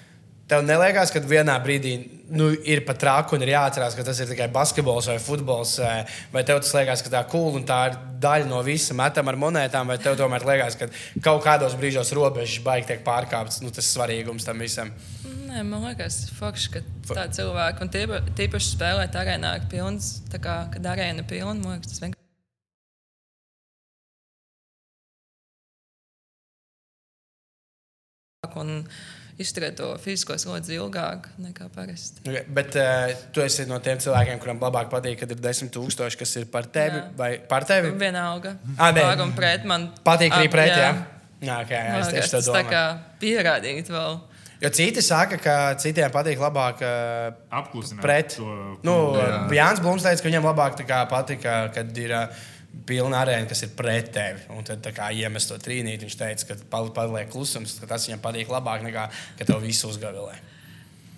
[0.49, 1.93] tev neliekas, ka vienā brīdī
[2.33, 5.75] nu, ir pat traki un ir jāatcerās, ka tas ir tikai basketbols vai futbols.
[5.83, 9.29] Eh, vai tev tas liekas, ka tā cool un tā ir daļa no visa metam
[9.29, 10.89] ar monētām, vai tev tomēr liekas, ka
[11.23, 14.93] kaut kādos brīžos robežas baigi tiek pārkāptas, nu, tas svarīgums tam visam?
[15.49, 16.81] Nē, man liekas, fakts, ka
[17.11, 17.93] tā cilvēka un
[18.39, 22.19] tīpaši spēlēt arēnā ir pilns, tā kā, kad arēna ir pilna, man liekas, tas vienkārši.
[28.59, 28.83] un
[29.41, 32.21] izturēt to fizisko slodzi ilgāk nekā parasti.
[32.25, 36.19] Okay, bet uh, tu esi no tiem cilvēkiem, kuriem labāk patīk, kad ir desmit tūkstoši,
[36.19, 37.07] kas ir par tevi jā.
[37.17, 37.93] vai par tevi?
[37.99, 38.57] Vienalga.
[38.77, 39.89] Ah, Pār un pret man.
[40.05, 40.91] Patīk arī pret, jā.
[40.91, 40.93] jā.
[41.49, 42.69] jā, okay, jā es tieši tā domāju.
[42.69, 42.85] Tā kā
[43.23, 44.21] pierādīt vēl.
[44.63, 48.37] Jo citi saka, ka citiem patīk labāk uh, Apklusināt pret.
[48.37, 48.47] to
[48.85, 49.41] Nu, jā.
[49.57, 50.77] Jānis Blūms teica, ka viņam labāk
[51.11, 52.45] patika, kad ir uh,
[52.89, 54.41] pilna arēna, kas ir pret tevi.
[54.55, 58.07] Un tad tā kā iemest to trīnīti, viņš teica, ka pal- paliek klusums, ka tas
[58.09, 59.07] viņam patīk labāk nekā,
[59.39, 60.35] ka tev visu uzgavilē.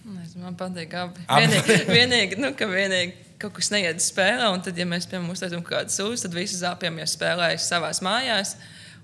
[0.06, 1.24] Nezinu, Man patīk abi.
[1.28, 1.48] Abi.
[1.48, 5.64] Vienīgi, vienīgi, nu, ka vienīgi kaut kas neiet spēlē, un tad, ja mēs piemēram uztaisām
[5.66, 8.56] kādu sūdzību, tad visi zāpjamies spēlējas savā mājās.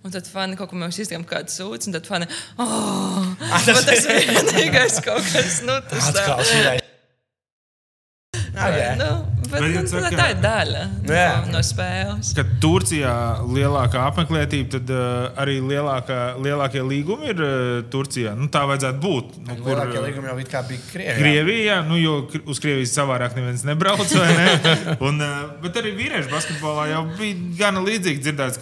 [0.05, 2.27] Un tad fani kaut ko mēs izdarām, kādu sūdzību, un tad fani,
[2.57, 3.33] oh,
[3.65, 6.23] tas- tas ir vienīgais kaut kas, nu, tas tā.
[6.27, 6.79] Atkal šī
[8.51, 9.09] Bet, nu,
[9.51, 12.31] bet, Bet, nu, saka- tā ir daļa no, no spēles.
[12.37, 13.13] Kad Turcijā
[13.45, 17.55] lielākā apmeklētība, tad uh, arī lielākā, lielākie līgumi ir uh,
[17.93, 18.33] Turcijā.
[18.37, 19.33] Nu, tā vajadzētu būt.
[19.45, 21.17] Nu, Kur lielākie līgumi jau bija Krievijā?
[21.19, 24.05] Krievijā, nu, jo uz Krievijas savādāk neviens nebrauc.
[24.17, 24.47] vai Ne?
[25.07, 28.61] Un, uh, bet arī vīriešu basketbolā jau bija gana līdzīgi dzirdēts,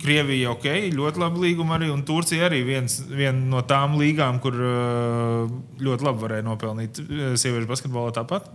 [0.00, 0.64] Krievija ok,
[0.96, 6.24] ļoti labi līgumi arī, un Turcija arī viens, viena no tām līgām, kur ļoti labi
[6.24, 7.02] varēja nopelnīt
[7.36, 8.48] sieviešu basketbolā tāpat.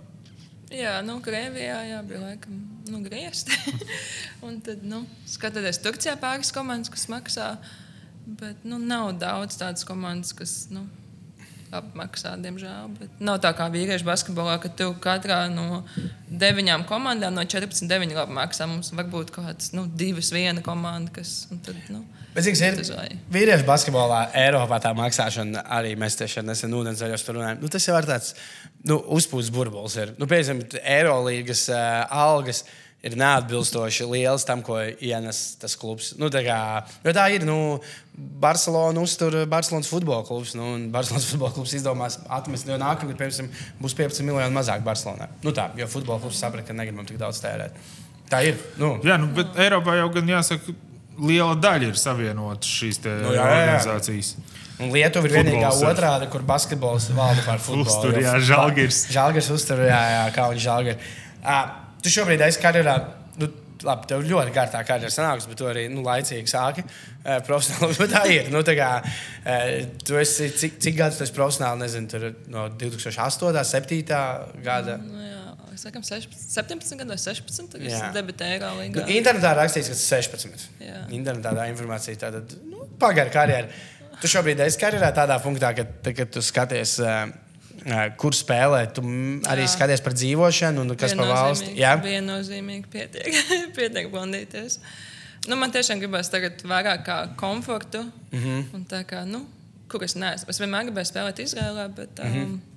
[0.76, 2.60] Jā, nu, Krievijā jā, bija laikam
[2.92, 3.56] nu, griezti.
[4.46, 7.48] un tad, nu, skatoties Turcijā, pāris komandas, kas maksā,
[8.42, 10.84] bet nu, nav daudz tādas komandas, kas nu,
[11.76, 12.92] apmaksā, diemžēl.
[13.00, 15.84] Bet nav tā kā vīriešu basketbolā, ka tu katrā no
[16.30, 18.68] deviņām komandām no 14, 9 labi maksā.
[18.70, 21.46] Mums var būt kaut kāds nu, divas, viena komanda, kas.
[21.66, 22.04] Tad, nu,
[22.36, 27.62] Bet, cik ir vīriešu basketbolā, Eiropā tā maksāšana, arī mēs tieši nesen ūdensceļos tur runājām.
[27.64, 28.34] Nu, tas jau ir tāds
[28.84, 29.96] nu, uzpūsts burbulis.
[30.04, 30.12] Ir.
[30.20, 32.66] Nu, piemēram, Eirolandes uh, algas
[33.06, 36.12] ir neatbilstoši lielas tam, ko ienes tas klubs.
[36.20, 36.60] Nu, tā, kā,
[37.06, 37.48] jo tā ir.
[37.48, 37.80] Nu,
[38.16, 40.58] Barcelona uztur Barcelonas futbola klubs.
[40.60, 45.32] Nu, un Barcelonas futbola klubs izdomās atmest, jo nākamgad, piemēram, būs 15 miljoni mazāk Barcelonā.
[45.46, 47.80] Nu, tā, jo futbola klubs saprata, ka negribam tik daudz tērēt.
[48.30, 48.58] Tā ir.
[48.82, 50.74] Nu, Jā, nu, bet Eiropā jau gan jāsaka,
[51.20, 53.66] liela daļa ir savienotas šīs te Nu, jā, jā, jā.
[53.66, 54.36] organizācijas.
[54.84, 57.88] Un Lietuva ir vienīgā otrāda, kur basketbols valda par futbolu.
[57.88, 59.06] Uztur, jā, Žalgiris.
[59.14, 60.98] Žalgiris uztur, jā, jā, kā viņš žalgir.
[61.40, 61.70] Uh,
[62.04, 62.98] tu šobrīd esi karjerā.
[63.40, 63.52] Nu,
[63.86, 67.98] Labi, tev ļoti gara tā karjera sanāks, bet tu arī nu, laicīgi sāki uh, profesionāli.
[68.02, 68.48] Bet Tā ir.
[68.50, 69.66] Nu, tā kā, uh,
[70.08, 71.84] tu esi, cik, cik gadus tu esi profesionāli?
[71.84, 73.52] Nezinu, tur no 2008.
[73.76, 74.00] 7.
[74.66, 74.96] gada.
[75.04, 75.35] nu,
[75.76, 78.12] jā, sakam, 16, 17 gados, 16 gados Jā.
[78.16, 79.06] debitēju Nu, Eirolandā.
[79.12, 80.68] internetā rakstīts, ka tas ir 16.
[80.80, 81.00] Jā.
[81.16, 83.68] Internetā tā informācija tāda nu, pagara karjera.
[84.22, 87.28] Tu šobrīd esi karjerā tādā punktā, ka, kad tu skaties, uh,
[88.22, 89.04] kur spēlē, tu
[89.52, 89.74] arī Jā.
[89.76, 91.74] skaties par dzīvošanu un kas par valsti.
[91.82, 93.42] Jā, Viennozīmīgi pietiek,
[93.78, 94.80] pietiek blondīties.
[95.46, 98.06] Nu, man tiešām gribās tagad vairāk kā komfortu.
[98.32, 98.64] Mm.
[98.72, 99.04] -hmm.
[99.06, 99.44] kā, nu,
[99.92, 100.50] kur es neesmu.
[100.50, 102.40] Es vienmēr gribēju spēlēt Izrēlā, bet, um, mm.
[102.40, 102.75] -hmm.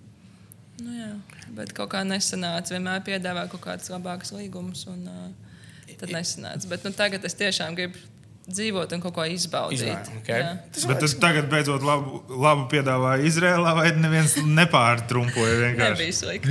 [0.84, 1.08] Nu, jā,
[1.56, 2.74] bet kaut kā nesanāca.
[2.76, 6.70] Vienmēr piedāvā kaut kādus labākus līgumus, un uh, tad nesanāca.
[6.70, 8.00] Bet nu, tagad es tiešām gribu
[8.48, 9.82] dzīvot un kaut ko izbaudīt.
[9.82, 10.40] Izvēle, okay.
[10.40, 10.52] Jā.
[10.88, 15.92] Bet tad tagad beidzot labu, labu piedāvāja Izrēlā, vai neviens nepārtrumpoja vienkārši.
[15.92, 16.50] Nebija slikti.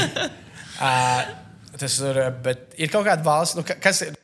[0.86, 1.32] uh,
[1.80, 2.22] tas ir.
[2.44, 4.14] Bet ir kaut kāda valsts, nu, ka- kas ir.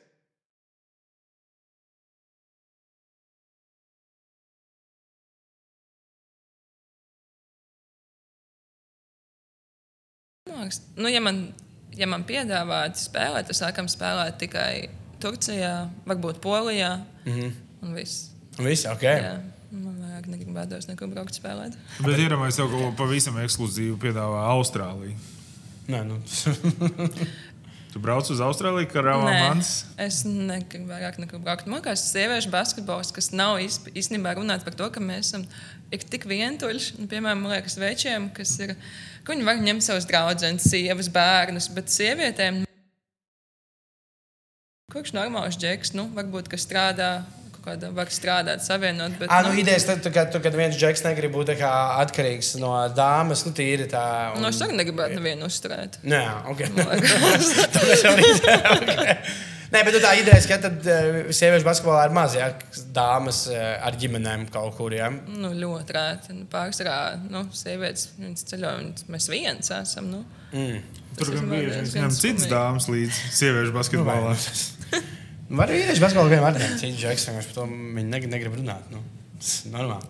[10.67, 11.41] Liekas, Nu, ja, man,
[11.97, 14.89] ja man piedāvātu spēlēt, tad sākam spēlēt tikai
[15.23, 16.97] Turcijā, varbūt Polijā.
[17.25, 17.41] Mm Mhm.
[17.41, 17.53] -hmm.
[17.87, 18.31] Un viss.
[18.59, 19.03] Viss, ok.
[19.03, 19.41] Jā,
[19.71, 21.75] man vajag negribētos nekur braukt spēlēt.
[22.01, 25.17] Bet iedomājieties, tev kaut ko pavisam ekskluzīvu piedāvā Austrālija.
[25.89, 26.17] Nē, nu.
[27.93, 29.69] Tu brauc uz Austrāliju, kā Rāmā Nē, Mans.
[29.97, 31.65] es negribu vairāk nekur braukt.
[31.67, 35.47] Man liekas, sieviešu basketbols, kas nav īst- īstenībā runāts par to, ka mēs esam
[35.95, 37.01] ik tik vientuļši.
[37.01, 38.77] Nu, piemēram, man liekas, večiem, kas ir,
[39.23, 42.65] ka viņi var ņemt savus draugus, sievas, bērnus, bet sievietēm
[44.87, 47.09] Kurš normāls džeks, nu, varbūt, kas strādā,
[47.67, 49.17] kāda var strādāt, savienot.
[49.21, 51.73] Bet, Ah, nu, idejas, tad, tu, kad, tu, kad viens džeks negrib būt tā kā
[52.05, 54.07] atkarīgs no dāmas, nu, tīri tā.
[54.39, 56.01] Nu, es arī negribētu nevienu uzturēt.
[56.07, 56.65] Jā, ok.
[57.75, 58.25] Tas ir.
[58.77, 59.19] okay.
[59.67, 62.53] Nē, bet nu, tā ideja, ka tad uh, sieviešu basketbolā ir maz, ja
[62.95, 64.95] dāmas uh, ar ģimenēm kaut kur.
[64.95, 65.11] Ja?
[65.11, 66.37] Nu, ļoti rēti.
[66.39, 68.13] Nu, Pārsvarā nu, sievietes
[68.47, 70.13] ceļo, un mēs viens esam.
[70.15, 70.23] Nu.
[70.55, 71.03] Mm.
[71.17, 74.37] Tur Tas gan ir bija diezgan viņam cits dāmas līdzi sieviešu basketbolā.
[75.47, 78.89] Var arī vīriešu basketbolā vienmēr būt cits džeks, vienkārši par to viņi negrib, negrib runāt.
[78.91, 79.03] Nu.
[79.39, 80.09] tas ir Normāli.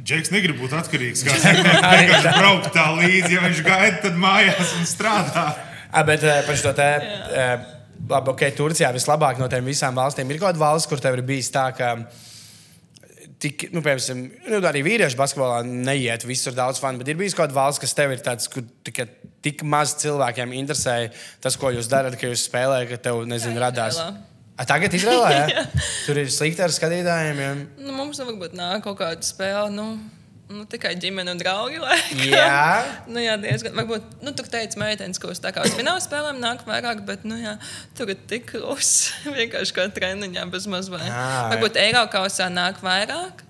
[0.00, 1.24] Džeks negrib būt atkarīgs.
[1.26, 5.44] Kā vienkārši braukt tā līdzi, ja viņš gaida, tad mājās un strādā.
[5.90, 6.88] Ah, bet par šo te.
[8.08, 11.24] Labi, ok, Turcijā vislabāk no tām visām valstīm ir kaut kāda valsts, kur tev ir
[11.28, 11.92] bijis tā, ka.
[13.40, 17.46] Tik, nu, piemēram, nu, arī vīriešu basketbolā neiet visur daudz fanu, bet ir bijis kaut
[17.46, 19.06] kāda valsts, kas tev ir tāds, kur tikai
[19.44, 20.96] tik maz cilvēkiem interesē
[21.40, 23.96] tas, ko jūs darat, ka jūs spēlējat, ka tev, nezinu, Jā, radās.
[23.96, 24.29] Izrēlā.
[24.68, 25.66] Tagad Izraēlā, ja?
[26.06, 27.42] Tur ir slikti ar skatītājiem.
[27.44, 27.52] Ja?
[27.80, 29.68] Nu, mums varbūt nāk kaut kāda spēle.
[29.74, 29.92] Nu,
[30.50, 31.78] Nu, tikai ģimene un draugi.
[31.78, 32.22] Laikam.
[32.34, 32.80] Jā.
[33.06, 33.76] nu, jā, diezgan.
[33.78, 37.38] Varbūt nu, tur teica meitenes, uz tā kā uz fināla spēlēm nāk vairāk, bet nu,
[37.38, 37.52] jā,
[37.94, 39.14] tur ir tik klusi.
[39.38, 41.06] Vienkārši kā treniņā bez mazliet.
[41.06, 43.46] Varbūt Eiropausā nāk vairāk.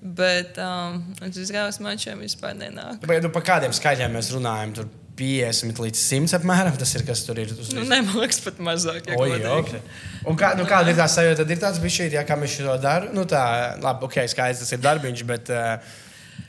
[0.00, 3.02] Bet um, uz Izraels mačiem vispār nenāk.
[3.04, 4.72] Bet, nu, par kādiem skaļiem mēs runājam?
[4.78, 4.88] Tur
[5.20, 6.76] 50 līdz 100 apmēram.
[6.80, 7.52] Tas ir kas tur ir.
[7.54, 7.72] Uz...
[7.76, 9.10] Nu, Nemāks pat mazāk.
[9.10, 9.82] Ja Oi, okay.
[10.24, 11.42] Un kā, nu, kāda ir tā sajūta?
[11.42, 13.12] Tad ir tāds bijis šī, ja, kā mēs to darām.
[13.16, 13.42] Nu, tā,
[13.82, 15.98] labi, ok, skaidrs, tas ir darbiņš, bet uh,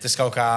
[0.02, 0.48] tas kaut kā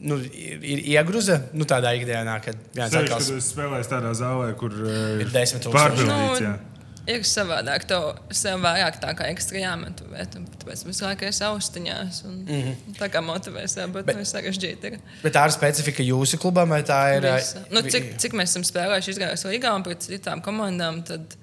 [0.00, 2.96] nu, ir, ir iegruza nu, tādā ikdienā, kad viens
[3.36, 5.76] es spēlēju tādā zālē, kur eh, Ir 10 tūkstoši.
[5.76, 6.69] pārpildīts.
[7.08, 12.18] Ir savādāk, tev sev vairāk tā kā ekstra jāmet, bet tāpēc visu laiku esi austiņās.
[12.28, 12.60] Un, mm.
[12.66, 12.96] -hmm.
[12.98, 14.98] Tā kā motivē sev, bet, bet sarežģīti ir.
[15.22, 17.24] Bet tā ir specifika jūsu klubam, vai tā ir?
[17.24, 17.64] Visa.
[17.70, 21.36] Nu, cik, cik mēs esam spēlējuši Izraels līgā un pret citām komandām, tad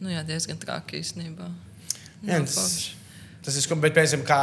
[0.00, 1.48] nu, jā, diezgan traki īstenībā.
[2.22, 2.90] Jā, tas,
[3.44, 4.42] tas ir skumi, bet, piemēram, kā,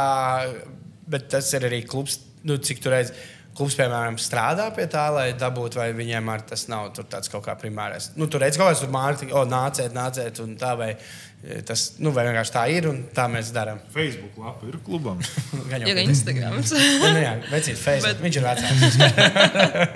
[1.06, 3.12] bet tas ir arī klubs, nu, cik tur redz.
[3.56, 7.40] Klubs, piemēram, strādā pie tā, lai dabūtu, vai viņiem ar tas nav tur tāds kaut
[7.46, 8.10] kā primārais.
[8.20, 12.12] Nu, tur redz kaut kāds mārketinga, o, nāciet, nāciet, un tā, vai e, tas, nu,
[12.12, 13.80] vai vienkārši tā ir, un tā mēs darām.
[13.94, 15.22] Facebook lapa ir klubam.
[15.70, 16.74] Gan jau Ir Instagrams.
[17.00, 18.20] Nu, nu jā, vecīt, Facebook.
[18.20, 19.00] Bet- Viņš ir vecāks.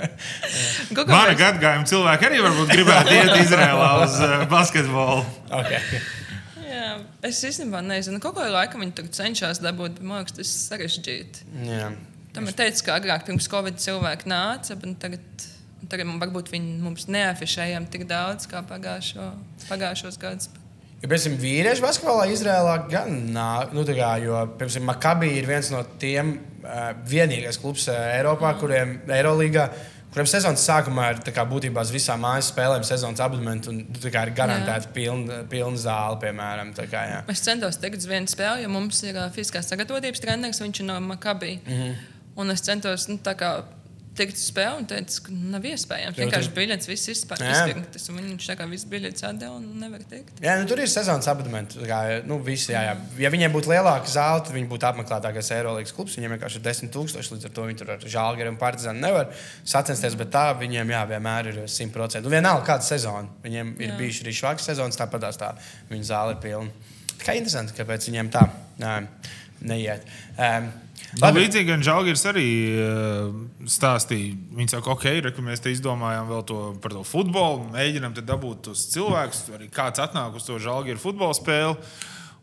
[1.11, 5.23] Mana gadījuma cilvēki arī varbūt gribētu iet Izrēlā uz uh, basketbolu.
[5.61, 6.01] Okay.
[6.71, 6.95] Jā,
[7.27, 10.61] es īstenībā nezinu, kaut kādā laikā viņi tur cenšas dabūt, bet man liekas, tas ir
[10.71, 11.49] sarežģīti.
[11.69, 11.91] Jā.
[12.35, 15.45] Tam ir teicis, ka agrāk pirms Covid cilvēki nāca, bet tagad,
[15.91, 19.31] tagad man varbūt viņi mums neafišējām tik daudz kā pagājušo,
[19.66, 20.51] pagājušos gadus.
[21.01, 25.81] Ja, piemēram, vīriešu basketbolā Izrēlā gan nāk, nu, kā, jo, piemēram, Makabī ir viens no
[25.99, 29.64] tiem uh, vienīgais klubs uh, Eiropā, kuriem Eirolīgā,
[30.12, 34.26] kuriem sezonas sākumā ir kā, būtībā uz visām mājas spēlēm sezonas abonements un tā kā,
[34.28, 36.76] ir garantēta pilna, pilna zāle, piemēram.
[36.76, 37.24] Kā, jā.
[37.33, 40.91] Es centos tikt uz vienu spēli, jo mums ir uh, fiziskās sagatavotības treneris, viņš ir
[40.93, 41.57] no Makabī.
[41.64, 41.81] Mm.
[41.81, 42.10] -hmm.
[42.39, 43.55] Un es centos nu, tā kā
[44.18, 46.18] tikt uz spēli un teicu, ka nav iespējams.
[46.18, 48.11] Jo Vienkārši biļets, viss.
[48.11, 50.41] Un viņš tā kā viss biļets atdeva un nevar tikt.
[50.45, 51.78] Jā, nu, tur ir sezonas abonements.
[52.28, 52.97] Nu, visi, jā, jā.
[53.22, 56.18] Ja viņiem būtu lielāka zāle, tad viņi būtu apmeklētākais Eirolandes klubs.
[56.18, 57.31] Viņiem vienkārši ir 10,000.
[57.37, 59.31] Līdz ar to viņi tur ar žālgari un partizānu nevar
[59.62, 60.18] sacensties.
[60.20, 62.26] Bet tā viņiem jā, vienmēr ir 100%.
[62.26, 63.31] Un vienalga, kāda sezona.
[63.47, 63.99] Viņiem ir Jā.
[64.01, 65.55] bijuši arī švākas sezonas, tāpat tā
[65.91, 66.93] viņa zāle ir pilna.
[67.14, 68.47] Tā kā interesanti, kāpēc viņiem tā
[69.61, 70.07] neiet.
[70.37, 70.70] Um,
[71.18, 72.46] Nu, līdzīgi gan Žalgiris arī
[72.78, 73.32] uh,
[73.66, 74.36] stāstīja.
[74.57, 78.68] Viņi saka, ok, re, mēs te izdomājām vēl to par to futbolu, mēģinām te dabūt
[78.68, 81.74] tos cilvēkus, arī kāds atnāk uz to Žalgiris futbola spēli.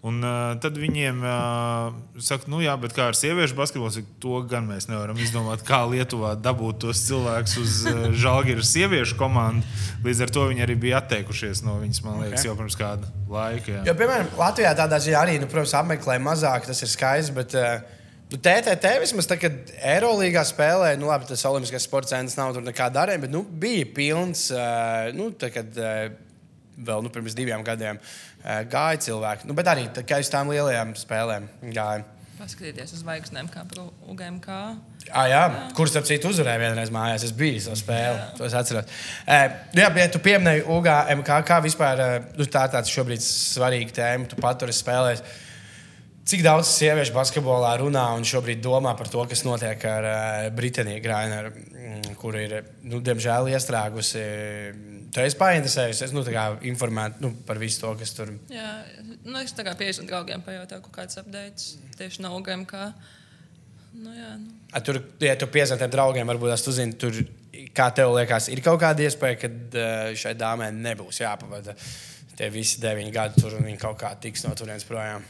[0.08, 4.68] Un uh, tad viņiem uh, saka, nu jā, bet kā ar sieviešu basketbolu, to gan
[4.70, 9.66] mēs nevaram izdomāt, kā Lietuvā dabūt tos cilvēkus uz uh, Žalgiris sieviešu komandu.
[10.06, 12.50] Līdz ar to viņi arī bija atteikušies no viņas, man liekas, Ok.
[12.52, 13.74] jau pirms kāda laika.
[13.80, 13.84] Jā.
[13.90, 17.36] Jo, piemēram, Latvijā tādā ziņā arī, nu, protams, apmeklē mazāk, tas ir skaisti.
[17.42, 17.97] Bet, uh,
[18.28, 22.66] Nu, TTT vismaz tā, kad Eirolandā spēlēja, nu, labi, tas Olimpiskais sports centrs nav tur
[22.66, 24.50] nekā darījis, bet nu, bija pilns.
[25.16, 25.80] Nu, tā, kad,
[26.78, 28.02] vēl nu, pirms diviem gadiem
[28.44, 29.48] gāja cilvēki.
[29.48, 32.04] Nu, bet arī tā, uz tām lielajām spēlēm gāja.
[32.38, 33.64] Paskatīties uz zvaigznēm, kā
[34.12, 34.60] UGMK.
[35.10, 35.42] Ah, jā,
[35.74, 37.24] kurš ap citu uzvarēja vienreiz mājās?
[37.26, 38.92] Es biju to spēli, to es atceros.
[39.24, 42.04] Uh, jā, bet tu pieminēji UGMK, kā vispār
[42.36, 44.30] nu, tā ir tāds šobrīd svarīga tēma.
[44.30, 45.24] Tu pat tur esi spēlējis.
[46.28, 51.00] Cik daudz sieviešu basketbolā runā un šobrīd domā par to, kas notiek ar uh, Britāniju
[51.00, 54.24] Graineru, mm, kur ir, nu, diemžēl, iestrēgusi.
[55.16, 58.42] Tu esi painteresējusies, nu, kā informēt nu, par visu to, kas tur ir.
[58.52, 58.74] Jā,
[59.24, 62.84] nu, es tā kā pieeju draugiem pajautāju, kaut kāds updates tieši no UGMK.
[63.96, 64.52] Nu, jā, nu.
[64.76, 67.16] A, Tur, ja tu piezvanīji tiem draugiem, varbūt tas tu zini, tur,
[67.72, 71.80] kā tev liekas, ir kaut kāda iespēja, ka uh, šai dāmai nebūs jāpavada
[72.36, 75.24] tie visi deviņi gadi tur un viņa kaut kā tiks no turienes projām.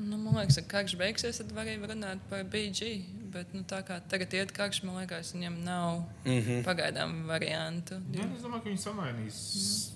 [0.00, 3.02] Nu, man liekas, ka karš beigsies, tad var arī runāt par BG.
[3.30, 6.40] Bet nu, tā kā tagad iet karš, man liekas, viņam nav mm Mhm.
[6.50, 6.64] -hmm.
[6.64, 7.94] pagaidām variantu.
[8.12, 9.90] Jā, es domāju, ka viņi samainīs.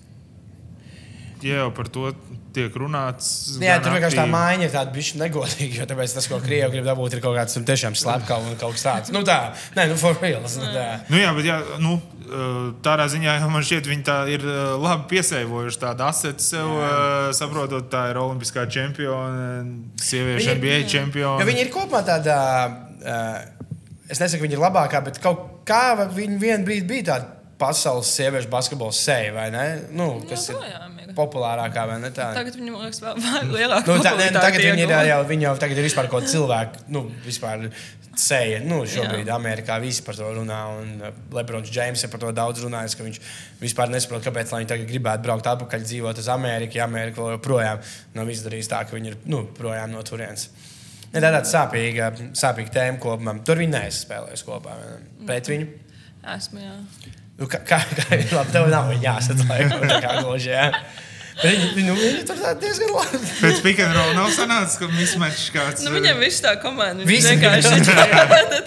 [1.43, 2.09] Ja jau par to
[2.55, 6.27] tiek runāts, Jā, gan tur vienkārši tā maiņa ir tāda bišķi negodīga, jo tāpēc tas,
[6.31, 9.11] ko Krievija grib dabūt, ir kaut kāds tur tiešām slepkavs un kaut kas tāds.
[9.11, 10.41] Nu tā, nē, nu for real.
[10.41, 10.85] Nu, tā.
[11.09, 12.01] Nu, jā, bet jā, nu,
[12.85, 14.45] tādā ziņā man šķiet, viņi tā ir
[14.81, 19.61] labi piesaivojuši tādu asetu sev, uh, saprotot, tā ir olimpiskā čempiona,
[20.01, 21.43] sieviešu NBA čempiona.
[21.43, 22.39] Jo viņi ir kopumā tādā,
[23.05, 23.39] uh,
[24.09, 28.09] es nesaku, ka viņi ir labākā, bet kaut kā viņi vienā brīdī bija tāda pasaules
[28.15, 29.65] sieviešu basketbola seja, vai ne?
[29.95, 30.94] Nu, kas ir Joprojām ir.
[31.17, 32.11] Populārākā, vai ne?
[32.15, 32.29] Tā.
[32.35, 33.91] Tagad viņam liekas, vēl, vēl lielāka.
[33.91, 36.33] Nu, tā, ne, nu, tagad viņi ir jau, viņi jau tagad ir vispār kaut kāda
[36.35, 37.65] cilvēka, nu, vispār
[38.19, 38.59] seja.
[38.63, 39.35] Nu, šobrīd Jā.
[39.35, 43.07] Amerikā visi par to runā, un uh, Lebrons Džeims ir par to daudz runājis, ka
[43.07, 43.19] viņš
[43.63, 47.83] vispār nesaprot, kāpēc viņi tagad gribētu braukt atpakaļ, dzīvot uz Ameriku, ja Amerika vēl joprojām
[48.15, 50.47] nav izdarījusi tā, ka viņi ir nu, projām no turienes.
[51.11, 53.37] Ne, tā ir tāda sāpīga, sāpīga tēma kopumā.
[53.47, 54.73] Tur viņi neizspēlēs kopā.
[54.79, 55.27] ne?
[55.27, 55.67] Pret viņu.
[56.35, 56.73] Esmu, jā.
[57.39, 59.75] Nu, kā, kā, kā labi, tev nav jāsadalās.
[60.03, 60.69] Kā gluži, jā.
[61.35, 63.19] Bet Viņi, nu, viņi tur tā diezgan labi.
[63.41, 65.83] Pēc pikantrola nav sanācis, ka mismečs kāds.
[65.83, 67.95] Nu, viņam viss tā komanda viņš vienkārši viņi-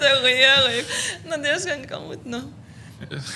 [0.02, 0.82] tāda liela.
[1.30, 2.42] Nu, diezgan kaut nu.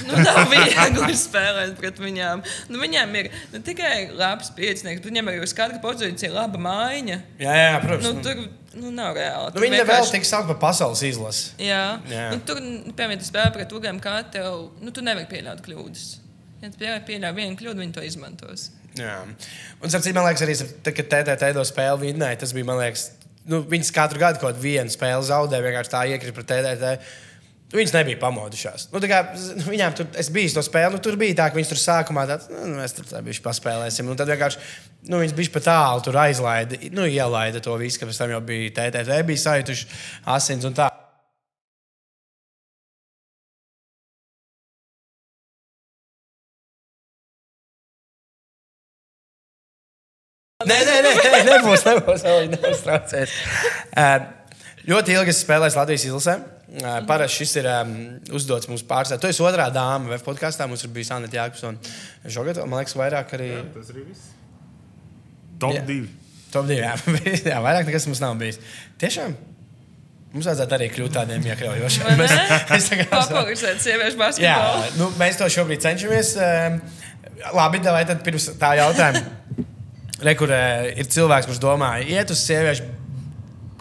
[0.05, 2.43] Nu, nav viegli spēlēt pret viņām.
[2.69, 7.19] Nu, viņām ir ne tikai labs piecinieks, bet viņam arī uz katra pozīcija laba mājiņa.
[7.41, 8.09] Jā, jā, protams.
[8.09, 9.49] Nu, Nu, tur nu, nav reāli.
[9.49, 11.53] nu, Tur viņi vēl vienkārši- tiks saukt par pasaules izlasi.
[11.63, 12.27] Jā, Jā.
[12.35, 16.05] Nu, tur, piemēram, tu spēlē pret ugām, kā tev, nu, tu nevari pieļaut kļūdas.
[16.63, 18.71] Ja tu pieļauj vienu kļūdu, viņi to izmantos.
[18.99, 19.19] Jā.
[19.81, 23.09] Un, sapcīt, man liekas, arī tad, kad TTT to spēli vinnēja, tas bija, man liekas,
[23.49, 26.97] nu, viņas katru gadu kaut vienu spēli zaudēja, vienkārši tā iekrita pret TTT.
[27.73, 28.91] Viņas nebija pamodušās.
[28.93, 29.23] Nu, tā kā,
[29.57, 32.51] nu, viņām tur bija to spēli, nu, tur bija tā, ka viņas tur sākumā tāds,
[32.53, 34.11] nu, mēs tur tā bišķi paspēlēsim.
[34.13, 34.61] Un tad vienkārši
[35.09, 38.43] nu, viņas bija pat tālu, tur aizlaida, nu, ielaida to visu, ka pēc tam jau
[38.45, 39.89] bija TTT, bija sajutuši
[40.37, 40.93] asins un tā.
[51.53, 53.37] Nebūs, nebūs, nebūs.
[53.93, 54.27] Uh,
[54.89, 56.39] ļoti ilgi esmu spēlējis Latvijas izlasē.
[57.09, 57.91] Parasti šis ir um,
[58.33, 59.21] uzdots mums pārstāvēt.
[59.21, 61.93] Tu esi otrā dāma, vai podkāstā mums ir bijis Anna Jākapsona.
[62.33, 64.31] Šogad, man liekas, vairāk arī Tas arī viss.
[65.61, 65.83] Top Jā.
[65.87, 65.99] 2.
[66.55, 66.81] top divi.
[66.81, 66.95] Jā,
[67.53, 68.59] jā vairāk nekas mums nav bijis.
[69.03, 69.37] Tiešām.
[70.33, 72.09] Mums vajadzētu arī kļūt tādiem iekļaujošiem.
[72.17, 72.33] Mēs,
[72.73, 74.93] esam- Popularizēt sieviešu Jā, basketbolu.
[74.97, 76.33] nu, mēs to šobrīd cenšamies.
[77.53, 79.42] Labi, vai tad pirms tā jautājuma.
[80.23, 82.85] Re, kur uh, ir cilvēks, kurš domā, iet uz sieviešu,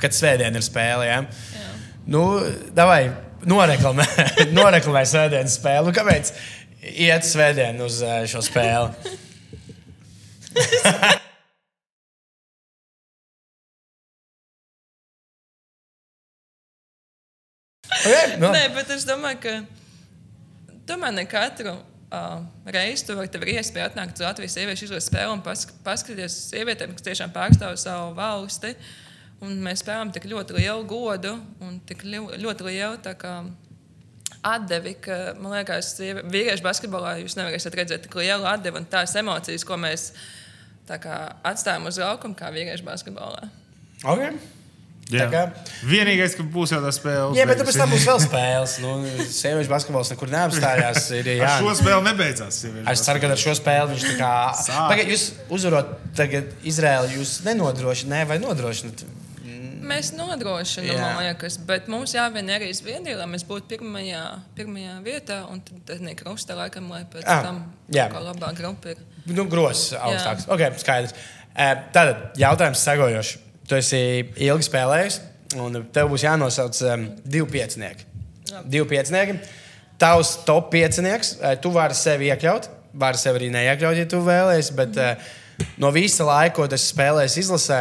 [0.01, 1.05] kad svētdiena ir spēle.
[1.05, 1.19] Ja?
[1.53, 1.69] Jā.
[2.09, 2.21] Nu,
[2.77, 3.11] davai,
[3.45, 4.05] noreklamē,
[4.57, 5.85] noreklamē svētdienas spēli.
[5.89, 6.33] Nu, kāpēc
[6.81, 8.89] iet svētdien uz uh, šo spēli?
[18.01, 18.49] okay, nu.
[18.49, 19.53] Nē, bet es domāju, ka
[20.89, 21.77] tomēr ne katru
[22.11, 22.41] uh,
[22.75, 26.35] reizi tu vari tev ir iespēja atnākt uz Latvijas sieviešu izlases spēli un pask paskatīties
[26.35, 28.75] uz sievietēm, kas tiešām pārstāv savu valsti.
[29.41, 31.33] Un mēs spēlējam tik ļoti lielu godu
[31.65, 33.33] un tik ļoti lielu kā,
[34.51, 39.65] atdevi, ka man liekas, vīriešu basketbolā jūs nevarēsiet redzēt tik lielu atdevi un tās emocijas,
[39.65, 40.11] ko mēs
[40.85, 43.49] kā, atstājam uz laukuma, kā vīriešu basketbolā.
[44.01, 44.37] Okay.
[45.11, 45.43] Kā-
[45.83, 47.35] Vienīgais, ka būs jau tā spēle.
[47.35, 48.75] Jā, bet pēc tam būs vēl spēles.
[48.83, 48.91] Nu,
[49.27, 51.09] sieviešu basketbols nekur neapstājās.
[51.19, 52.61] Ir, jā, Ar šo spēli nebeidzās.
[52.93, 54.31] Es ceru, ka ar šo spēli viņš tā kā.
[54.91, 55.25] Pagaidiet, jūs
[55.57, 59.03] uzvarot tagad Izraēlu, jūs nenodrošināt, ne, vai nodrošināt?
[59.91, 64.21] Mēs nodrošinām, man liekas, bet mums jāvien arī zviedrija, lai mēs būtu pirmajā,
[64.55, 67.57] pirmajā vietā, un tad ne krustā laikam, lai pēc Ah, tam
[67.91, 68.05] jā.
[68.13, 69.01] kā labā grupa ir.
[69.25, 70.45] Nu, Grozs augstāks.
[70.47, 71.11] Ok, skaidrs.
[71.57, 73.33] Eh, Tātad jautājums segojošs.
[73.71, 73.99] Tu esi
[74.43, 75.17] ilgi spēlējis,
[75.63, 78.03] un tev būs jānosauc um, divi piecinieki.
[78.49, 78.63] Jā.
[78.67, 79.37] Divi piecinieki.
[80.01, 82.67] Tavs top piecinieks, eh, tu vari sevi iekļaut,
[82.99, 85.31] vari sevi arī neiekļaut, ja tu vēlēsies, bet eh,
[85.79, 87.79] no visa laika, ko tu esi spēlējis izlasē,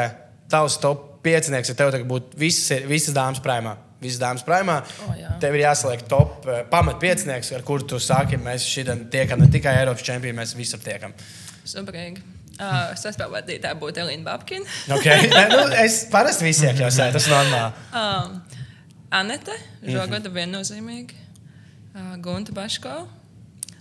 [0.53, 3.75] tavs top piecinieks, ja tev tagad būtu visas, visas dāmas prēmā.
[4.01, 4.79] Visas dāmas prēmā.
[5.09, 5.35] O, jā.
[5.43, 8.39] tev ir jāsaliek top uh, pamatpiecinieks, ar kuru tu sāki.
[8.41, 11.13] Mēs šodien tiekam ne tikai Eiropas čempioni, mēs visur tiekam.
[11.69, 12.40] Superīgi.
[12.61, 14.67] Uh, Saspēlētāja būtu Elīna Babkina.
[14.99, 15.31] Okay?
[15.49, 17.73] Nu, es parasti visiem jau sēžu, tas normāli.
[17.97, 18.43] Um,
[19.11, 19.95] Anete, Mhm.
[19.97, 21.17] Žogada viennozīmīgi.
[21.95, 23.09] Uh, Gunta Baško,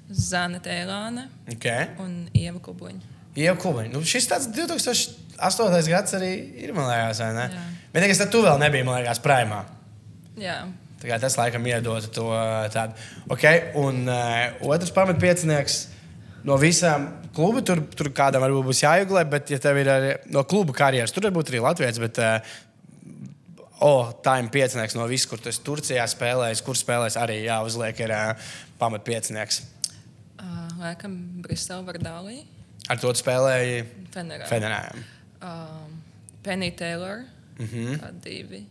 [0.10, 1.90] Zana Tēlāne Okay.
[2.00, 3.02] un Ieva Kubuņa.
[3.38, 3.92] Jau kubiņi.
[3.94, 5.88] Nu, šis tāds 2008.
[5.92, 6.32] gads arī
[6.64, 7.46] ir, man liekas, vai ne?
[7.94, 9.62] Nekas tad tu vēl nebija, man liekas, prēmā.
[10.40, 10.64] Jā,
[11.00, 12.26] Tā kā tas laikam iedod to
[12.74, 12.92] tādu.
[13.32, 13.70] Okay?
[13.80, 15.78] Un uh, otrs pamatpiecinieks
[16.48, 20.44] no visām klubu, tur, tur kādam varbūt būs jāiegulē, bet, ja tev ir arī no
[20.44, 22.40] klubu karjeras, tur varbūt arī Latvijas, bet uh,
[23.86, 28.16] oh, tā ir piecinieks no visur, kur esi Turcijā spēlējis, kur spēlējis arī jāuzliek, ir
[28.16, 29.62] uh, pamatpiecinieks.
[30.40, 32.44] uh, laikam Brisele Vardālī,
[32.90, 33.84] Ar to spēlēji
[34.14, 34.48] Fenerā.
[34.50, 35.04] Federējiem.
[35.46, 36.00] Um,
[36.42, 37.26] Penny Taylor,
[37.60, 37.66] mm.
[37.66, 38.00] -hmm.
[38.00, 38.64] kā divi.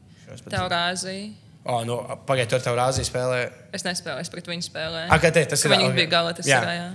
[0.50, 1.28] Taurāzija.
[1.68, 3.50] Oh, nu, Pagaidiet, tur rāzī spēlē.
[3.72, 5.08] Es nespēlēju, es pret viņu spēlēju.
[5.10, 6.62] Ah, kā te, tas ir- Viņi bija galā, tas Jā.
[6.62, 6.68] ir.
[6.68, 6.88] Jā,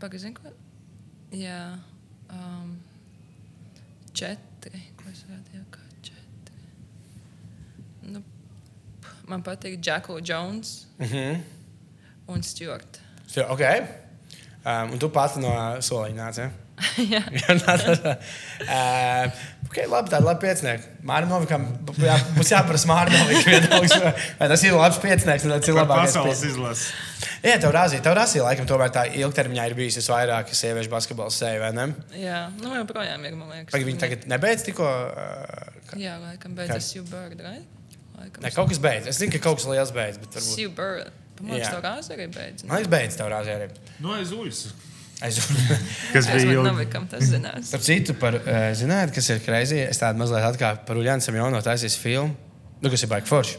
[0.00, 0.50] pagaidi, ko?
[1.36, 1.78] Jā,
[2.32, 2.74] um,
[4.16, 4.80] četri.
[4.98, 6.64] Ko es rādīju, kā četri?
[8.10, 8.22] Nu,
[9.30, 11.42] man patīk Džeko Jones Mhm.
[12.28, 13.00] un Stuart.
[13.26, 13.60] So, Ok.
[14.66, 15.48] Um, un tu pati no
[15.80, 16.38] soliņa nāc.
[16.38, 16.50] Ja?
[17.12, 17.20] Jā.
[17.60, 17.74] Tā,
[18.64, 20.90] uh, okay, labi, tāda labi piecinieka.
[21.06, 21.66] Mārnovikam
[22.00, 23.94] jā, būs jāprasa Mārnovikam viedoklis.
[24.40, 26.90] Vai tas ir labs piecinieks, tas ir labākais pasaules izlases.
[27.44, 31.60] Jā, tev rāzīja, tev rāzīja, laikam, tomēr tā ilgtermiņā ir bijusi visvairāk sieviešu basketbola seja,
[31.62, 31.86] vai ne?
[32.20, 33.72] Jā, nu joprojām ir, man liekas.
[33.74, 37.64] Vai viņi tagad nebeidz tikko uh, Jā, laikam beidzas Sue Bird, right?
[38.18, 38.44] Laikam.
[38.44, 39.14] Ne, kaut kas beidzas.
[39.14, 40.52] Es zinu, ka kaut kas liels beidzas, bet varbūt.
[40.52, 41.16] Sue Bird.
[41.40, 42.68] Man liekas, tā rāze arī beidzas.
[42.68, 43.68] Man liekas, beidzas tev rāzē arī.
[44.04, 44.60] No aizūļas.
[44.68, 44.86] Aizvien.
[46.14, 46.62] Kas Es bija
[47.10, 47.66] tas zinās.
[47.68, 49.80] Starp citu, par, uh, zināt, kas ir greizi.
[49.84, 52.32] Es tādu mazliet atkāpu par Uljānu Samjonu taisīs filmu,
[52.80, 53.58] nu, kas ir baigi forši.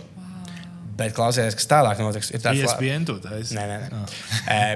[0.98, 2.34] Bet klausieties, kas tālāk notiks.
[2.34, 3.56] Ir tāds la- ESPN to taisa.
[3.58, 4.02] Nē, nē, nē.
[4.58, 4.76] Eh,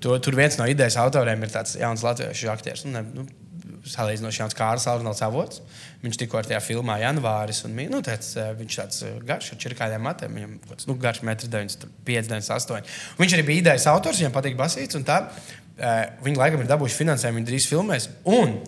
[0.00, 2.86] to, tur viens no idejas autoriem ir tāds jauns latviešu aktieris.
[2.88, 3.28] Nu, ne, nu,
[3.90, 5.62] Salīdzinoši jauns Kārlis Alvarez avots.
[6.02, 7.62] Viņš tikko ar tajā filmā janvāris.
[7.64, 10.36] Un, nu, tāds, eh, viņš tāds garš ar čirkādiem matiem.
[10.36, 10.56] Viņam
[10.90, 12.90] nu, garš 1,95 98.
[13.16, 14.98] Un Viņš arī bija idejas autors, viņam patīk basīts.
[15.80, 18.08] Eh, Viņi laikam ir dabūjuši finansējumu, viņi drīz filmēs.
[18.28, 18.58] Un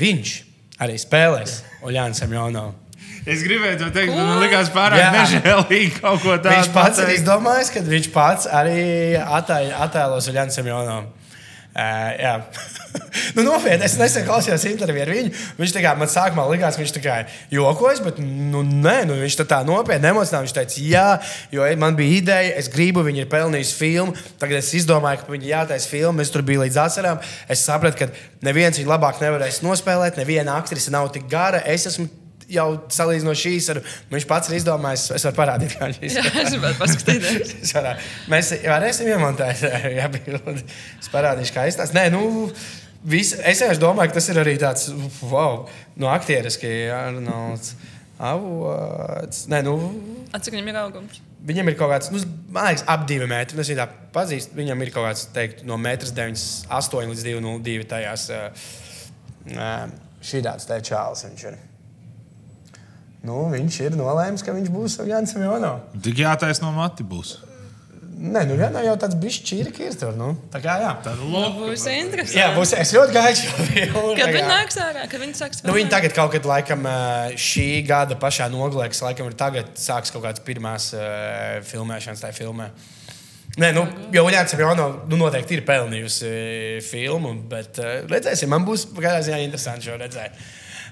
[0.00, 0.36] viņš
[0.80, 2.76] arī spēlēs Oļānu Samjonovu.
[3.28, 6.54] Es gribēju to teikt, bet man likās pārāk nežēlīgi kaut ko tādu.
[6.54, 7.18] Viņš pats pateikt.
[7.18, 8.84] izdomājis, ka viņš pats arī
[9.20, 11.19] attēl, attēlos Uljānu Semjonovu.
[11.70, 12.42] Uh,
[13.36, 13.86] nu, nopietni.
[13.86, 15.30] Es nesen klausījos interviju ar viņu.
[15.58, 17.18] Viņš kā, man sākumā likās, ka viņš kā
[17.54, 20.48] jokojas, bet nu, nē, nu, viņš tā, tā nopietni emocionāli.
[20.48, 21.06] Viņš teica, jā,
[21.54, 24.16] jo man bija ideja, es gribu, viņi ir pelnījuši filmu.
[24.42, 26.26] Tagad es izdomāju, ka viņi jātaisa filma.
[26.26, 27.22] Es tur biju līdz asarām.
[27.50, 30.18] Es sapratu, ka neviens viņu labāk nevarēs nospēlēt.
[30.18, 31.62] Neviena aktrise nav tik gara.
[31.70, 32.10] Es esmu
[32.50, 33.80] jau salīdzinot šīs ar
[34.12, 35.06] viņš pats ir izdomājis.
[35.16, 37.72] Es varu parādīt, kā viņš Jā, es gribētu paskatīties.
[38.32, 39.64] Mēs varēsim iemontēt,
[40.00, 40.66] ja bildi.
[41.00, 41.98] Es parādīšu, kā izstāstīt.
[41.98, 42.50] Nē, nu,
[43.04, 44.90] vis, es vienkārši domāju, ka tas ir arī tāds
[45.22, 45.64] wow,
[46.00, 47.74] no aktieris, ka Arnolds
[48.20, 49.46] Avots.
[49.48, 49.78] Nē, nu,
[50.30, 51.22] Cik viņam ir augums?
[51.46, 52.20] viņam ir kaut kāds, nu,
[52.52, 53.56] man liekas, ap divi metri.
[53.56, 54.56] Nu, Es viņu tā pazīstu.
[54.58, 58.28] Viņam ir kaut kāds, teikt, no 1,98 līdz 2,02 tajās.
[58.34, 59.88] Uh,
[60.20, 61.58] šī tāds te čāls viņš ir.
[63.26, 65.76] Nu, viņš ir nolēmis, ka viņš būs Jānis Jono.
[66.00, 67.36] Tik jātaisa no mati būs.
[68.20, 70.12] Nē, nu vienā jau tāds bišķi čīrki ir tur.
[70.16, 70.34] Nu.
[70.52, 70.90] Tā kā jā.
[71.22, 71.54] Loka.
[71.56, 72.36] būs interesanti.
[72.36, 72.74] Jā, būs.
[72.76, 73.52] Es ļoti gaidu.
[74.18, 76.84] Kad tā viņi nāks ārā, kad viņi sāks Nu, viņi tagad kaut kad, laikam,
[77.40, 82.36] šī gada pašā nogalē, kas laikam ir tagad, sāks kaut kādas pirmās uh, filmēšanas tajā
[82.42, 82.68] filmā.
[83.60, 86.34] Nē, nu, jau Uljāns jau nu, noteikti ir pelnījusi
[86.86, 90.36] filmu, bet uh, redzēsim, man būs kādā ziņā interesanti šo redzēt.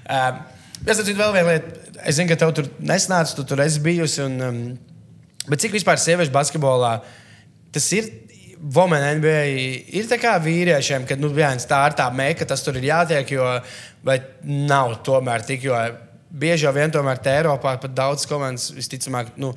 [0.09, 1.75] Uh, es atceros vēl vienu lietu.
[1.99, 4.23] Es zinu, ka tev tur nesnāca, tu tur esi bijusi.
[4.23, 4.59] Un, um,
[5.49, 6.99] bet cik vispār sieviešu basketbolā
[7.75, 8.11] tas ir?
[8.59, 9.43] Women NBA
[9.95, 13.29] ir tā kā vīriešiem, ka nu, viens, tā ir tā mēka, tas tur ir jātiek,
[13.31, 13.45] jo
[14.43, 15.77] nav tomēr tik, jo
[16.29, 19.31] bieži jau vien tomēr te Eiropā pat daudz komandas visticamāk.
[19.39, 19.53] Nu,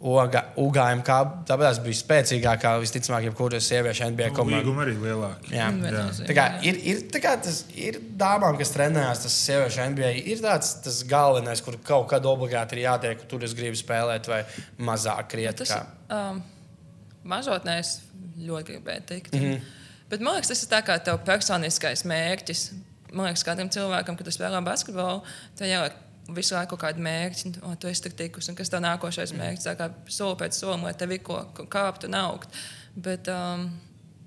[0.00, 4.62] UGM tāpēc bija spēcīgākā visticamāk, jebkuras sieviešu NBA komanda.
[4.62, 5.50] Līguma arī lielāka.
[5.52, 5.66] Jā.
[5.76, 6.62] Viennozīmīgi, Tā kā jā.
[6.70, 10.14] ir, ir, tā kā tas, ir dāmām, kas trenējās, tas sieviešu NBA.
[10.32, 14.40] Ir tāds tas galvenais, kur kaut kad obligāti ir jātiek, tur es gribu spēlēt, vai
[14.80, 15.68] mazāk krietni.
[15.68, 15.76] Tas
[16.08, 16.40] um,
[17.28, 17.98] mazotnē es
[18.40, 19.34] ļoti gribēju teikt.
[19.36, 19.44] Mm.
[19.44, 19.80] -hmm.
[20.10, 22.70] Bet man liekas, tas ir tā kā tev personiskais mērķis.
[23.12, 25.20] Man liekas, katram cilvēkam, kad tu spēlē basketbolu,
[25.58, 26.06] tev jāliek
[26.36, 29.68] visu laiku kaut kādi mērķi, un tu esi tur tikus, un kas tev nākošais mērķis,
[29.68, 32.60] tā kā soli pēc solim, lai tev ir ko kāpt un augt.
[32.96, 33.70] Bet, um,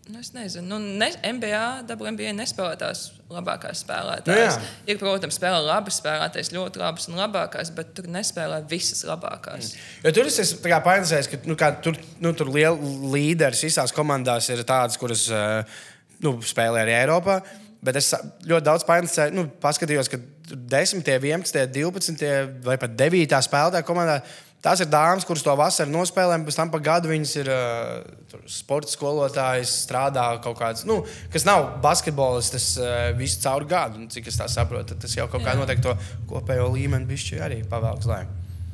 [0.04, 4.58] Nu, es nezinu, nu, ne, NBA, WNBA nespēlē tās labākās spēlētājas.
[4.60, 4.82] Nu, jā.
[4.92, 9.72] ir, protams, spēlē labi spēlētājas, ļoti labas un labākās, bet tur nespēlē visas labākās.
[10.04, 12.76] Jo tur es esmu pārliecināts, ka nu, kā, tur, nu, tur liela
[13.14, 15.80] līderis visās komandās ir tādas, kuras uh,
[16.26, 17.40] nu, spēlē arī Eiropā.
[17.84, 18.12] Bet es
[18.44, 20.20] ļoti daudz pārliecināju, nu, paskatījos, ka
[20.50, 24.22] 10, 11, 12 vai pat 9 spēlētāju komandā.
[24.64, 28.38] Tās ir dāmas, kuras to vasaru nospēlē, un pēc tam pa gadu viņas ir uh,
[28.48, 31.02] sporta skolotājas, strādā kaut kāds, nu,
[31.34, 34.00] kas nav basketbols, tas uh, visu caur gadu.
[34.00, 35.60] Un, cik es tā saprotu, tas jau kaut kā Jā.
[35.60, 35.98] noteikti to
[36.32, 38.08] kopējo līmeni bišķi arī pavēlks.
[38.08, 38.22] Lai.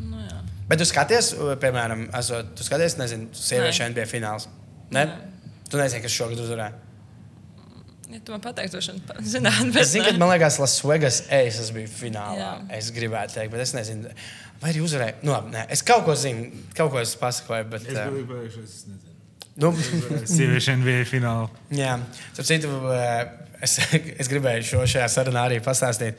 [0.03, 0.43] Nu, jā.
[0.69, 1.31] Bet tu skaties,
[1.63, 3.89] piemēram, esot, tu skaties, nezinu, sieviešu.
[3.89, 4.45] NBA fināls.
[4.93, 5.07] Ne?
[5.73, 6.88] Tu nezini, kas šogad uzvarēja.
[8.09, 10.79] Ja tu man pateiksi, droši vien, pa- zināt, bet Es zinu, ka man liekas, Las
[10.81, 12.39] Vegas Aces bija finālā.
[12.39, 12.53] Jā.
[12.79, 14.09] Es gribētu teikt, bet es nezinu,
[14.61, 15.19] vai arī uzvarēja.
[15.21, 17.85] Nu, labi, nē, es kaut ko zinu, kaut ko es pasakoju, bet.
[17.85, 19.15] Es eh, biju pēkšņi, es nezinu.
[19.59, 19.73] Nu,
[20.33, 21.49] Sieviešu NBA finālā.
[21.75, 21.93] jā,
[22.33, 23.31] starp citu, eh,
[23.61, 23.77] es,
[24.23, 26.17] es gribēju šo šajā sarunā arī pastāstīt.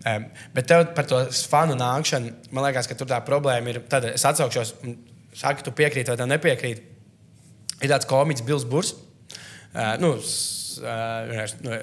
[0.00, 0.24] Um,
[0.56, 1.18] bet tev par to
[1.52, 3.82] fanu nākšanu, man liekas, ka tur tā problēma ir.
[3.92, 4.96] Tad es atsaukšos, un
[5.36, 6.86] saka, tu piekrīti vai nepiekrīti.
[7.84, 8.94] Ir tāds komiķis Bills Burs.
[9.70, 10.14] Uh, nu,
[10.82, 11.78] uh, nu,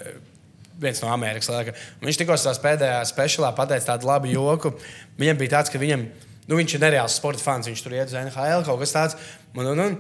[0.80, 1.50] viens no Amerikas.
[1.50, 4.74] Un Viņš tikko savā pēdējā speciālā pateica tādu labu joku.
[5.20, 6.06] Viņam bija tāds, ka viņam,
[6.48, 7.70] nu, viņš ir nereāls sporta fans.
[7.70, 9.18] Viņš tur iet uz NHL kaut kas tāds.
[9.58, 9.98] Un, un, un,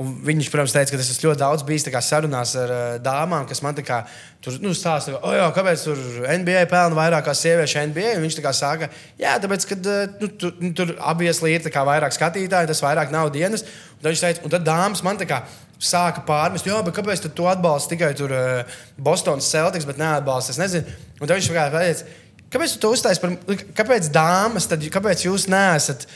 [0.00, 3.62] un viņš, protams, teica, ka tas ir ļoti daudz bijis sarunās ar uh, dāmām, kas
[3.66, 4.04] man kā
[4.40, 5.98] tur nu, stāsta, oh, jā, kāpēc tur
[6.40, 8.14] NBA pelna vairāk kā sieviešu NBA.
[8.18, 8.90] Un viņš tā kā saka,
[9.20, 9.80] jā, tāpēc, ka
[10.20, 13.66] nu, tur, nu, tur abieslī ir tā kā vairāk skatītāji, tas vairāk nav dienas.
[13.98, 15.42] Un tad viņš teica, un tad dāmas man tā kā
[15.80, 20.54] sāka pārmest, jo, kāpēc tu atbalsti tikai tur uh, Bostonas Celtics, bet neatbalsti?
[20.54, 20.98] Es nezinu.
[21.20, 22.18] Un viņš vienkārši pateica,
[22.50, 23.36] Kāpēc tu to uzstāji par,
[23.78, 26.08] kāpēc dāmas, tad kāpēc jūs neesat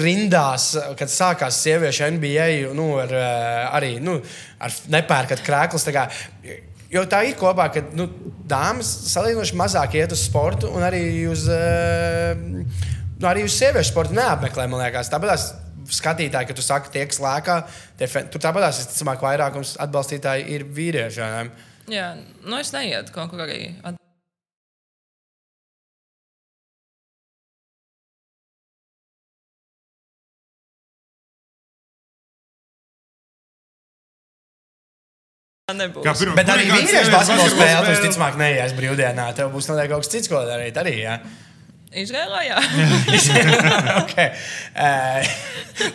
[0.00, 4.16] rindās, kad sākās sieviešu NBA, nu, ar, eh, arī nu,
[4.60, 5.84] ar nepērkat krēklus?
[6.88, 8.08] Jo tā ir kopā, ka nu,
[8.48, 14.16] dāmas salīdzinoši mazāk iet uz sportu un arī uz, uh, nu, arī uz sieviešu sportu
[14.16, 14.64] neapmeklē.
[15.12, 15.44] Tāpēc
[15.94, 17.56] skatītāji, ka tu saki, tie, kas lēkā,
[18.32, 21.50] tur tāpat es domāju, ka vairākums atbalstītāji ir vīrieši.
[21.88, 22.08] Jā,
[22.44, 23.74] nu es neietu kaut kur arī.
[23.84, 23.96] At
[35.68, 36.00] Nebūs.
[36.04, 37.88] Kā pirmā- Bet arī vīriešu basketbola tu spēle?
[37.92, 39.26] visticamāk, neies brīvdienā.
[39.36, 40.94] Tev būs noteikti kaut kas cits, ko darīt arī.
[41.02, 41.18] Ja?
[41.96, 42.58] Izrēlā, jā.
[44.02, 44.28] okay.
[44.76, 45.30] uh,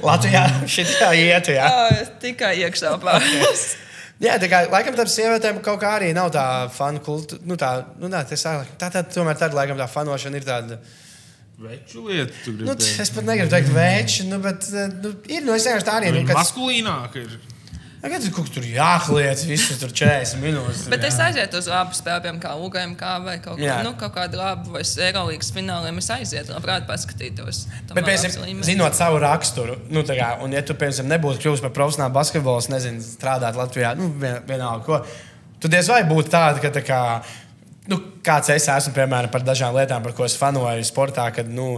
[0.02, 1.68] Latvijā šitā iet, jā.
[1.70, 3.66] Ā, Tikai iekšā pārējās.
[4.24, 7.42] Jā, tā kā laikam tam sievietēm kaut kā arī nav tā fanu kultūra.
[7.46, 10.80] Nu, tā, nu, tā, tā, tā, tā, tomēr tāda laikam tā fanošana ir tāda.
[11.64, 15.44] Veču lietu, tu gribi Nu, es pat negribu teikt vēči, nu, bet eh, nu, ir,
[15.46, 16.10] nu, es vienkārši tā arī.
[16.10, 17.36] Nu, Viņa kad, maskulīnāka ir.
[18.12, 20.82] Kad tur kaut kur tur jākliedz, visu tur 40 minūtes.
[20.92, 21.12] Bet jā.
[21.14, 24.74] es aizietu uz labu spēlēm, kā UGM, kā vai kaut, kā, nu, kaut kādu labu
[24.76, 26.02] vai Eirolandes fināliem.
[26.02, 27.62] Es aizietu, labprāt, paskatītos.
[27.94, 32.18] Bet, piemēram, zinot savu raksturu, nu, kā, un, ja tu, piemēram, nebūtu kļuvis par profesionālu
[32.18, 35.00] basketbolu, nezinu, strādāt Latvijā, nu, vien, vienalga, ko,
[35.64, 37.00] tu diez vai būtu tāda, ka, tā kā,
[37.88, 41.78] nu, kāds es esmu, piemēram, par dažām lietām, par ko es fanoju sportā, kad, nu,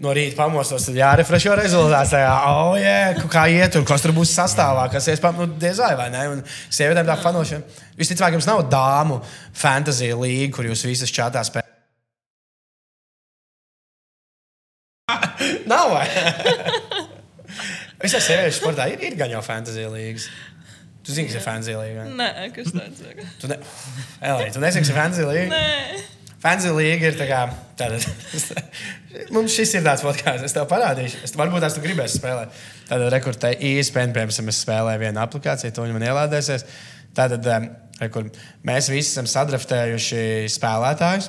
[0.00, 2.14] no rīta pamostos, tad jārefrešo rezultāts.
[2.14, 6.08] tajā, Oh, yeah, kā iet, un kas tur būs sastāvā, kas iespējams, nu, diez vai,
[6.12, 6.26] ne?
[6.34, 7.80] Un sievietēm tā fanošana.
[8.00, 9.20] Visticamāk, jums nav dāmu
[9.52, 11.68] fantasy līga, kur jūs visas čatā spēlējat.
[15.70, 16.06] Nav vai?
[18.04, 20.28] Visā sieviešu sportā ir, ir gan jau fantasy līnijas.
[21.04, 22.06] Tu zini, kas ir fantasy līnija?
[22.16, 23.20] Nē, kas tāds ir?
[23.42, 23.58] Tu, ne...
[24.30, 25.50] Elī, tu nezini, kas ir fantasy līnija?
[25.50, 26.00] Nē,
[26.40, 27.40] Fantasy līnija ir tā kā.
[27.76, 27.98] Tāda...
[29.34, 31.20] Mums šis ir tāds podkāsts, es tev parādīšu.
[31.26, 32.54] Es varbūt tās tu gribēsi spēlēt.
[32.88, 36.64] Tad rekurtē ESPN, piemēram, es spēlēju vienu aplikāciju, to viņa man ielādēsies.
[37.16, 37.44] Tātad
[38.00, 38.30] rekur,
[38.66, 40.22] mēs visi esam sadraftējuši
[40.54, 41.28] spēlētājus,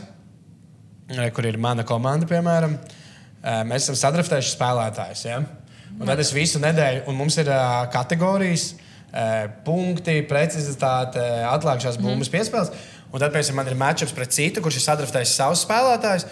[1.35, 2.77] kur ir mana komanda, piemēram.
[3.67, 5.25] Mēs esam sadraftējuši spēlētājus.
[5.27, 5.41] Ja?
[5.97, 7.51] Un tad es visu nedēļu, un mums ir
[7.91, 8.69] kategorijas,
[9.65, 12.35] punkti, precizitāte, atlākšās bumbas mm.
[12.37, 12.71] piespēles.
[13.11, 16.27] Un tad, piemēram, man ir matčups pret citu, kurš ir sadraftējis savus spēlētājus.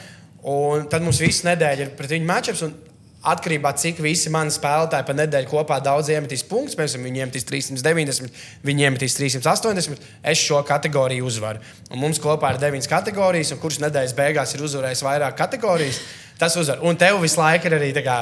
[0.50, 2.64] Un tad mums visu nedēļu ir pret viņu matčups.
[2.68, 2.78] un
[3.20, 7.20] Atkarībā no tā, cik visi mani spēlētāji pa nedēļu kopā daudz iemetīs punktus, piemēram, viņi
[7.20, 8.32] iemetīs 390,
[8.64, 11.60] viņi iemetīs 380, es šo kategoriju uzvaru.
[11.92, 16.00] Un mums kopā ir deviņas kategorijas, un kurš nedēļas beigās ir uzvarējis vairāk kategorijas,
[16.40, 16.80] tas uzvar.
[16.80, 18.18] Un tev visu laiku ir arī tā kā.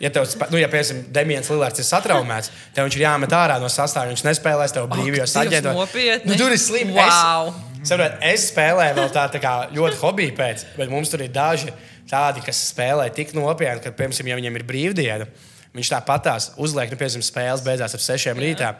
[0.00, 3.68] Ja, tev, nu, ja piemēram, Demians Lillards ir satraumēts, tev viņš ir jāmet ārā no
[3.68, 5.76] sastāvā, viņš nespēlēs tev Dievs, aģentos.
[5.76, 6.32] nopietni?
[6.32, 6.94] Nu, tur ir slikti.
[6.96, 7.50] Wow.
[7.52, 11.32] Es, saprot, es spēlēju vēl tā, tā kā ļoti hobiju pēc, bet mums tur ir
[11.34, 11.72] daži
[12.08, 15.26] tādi, kas spēlē tik nopietni, ka, piemēram, ja viņam ir brīvdiena,
[15.76, 18.76] viņš tāpatās uzliek, nu, piemēram, spēles beidzās ap sešiem rītā.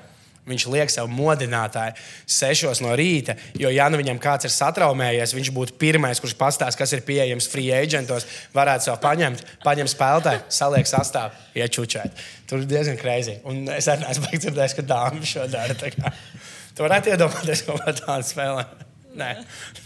[0.49, 1.93] Viņš liek sev modinātāju
[2.25, 6.79] sešos no rīta, jo, ja nu viņam kāds ir satraumējies, viņš būtu pirmais, kurš pastāstīs,
[6.81, 8.25] kas ir pieejams free agentos,
[8.57, 12.25] varētu sev paņemt, paņemt spēlētāju, saliek sastāvā, iečučēt.
[12.49, 13.37] Tur ir diezgan greizi.
[13.45, 15.77] Un es arī neesmu dzirdējis, ka dāmas šo dara.
[16.79, 18.88] Tu varētu iedomāties ko tādu spēlē.
[19.19, 19.29] Nē,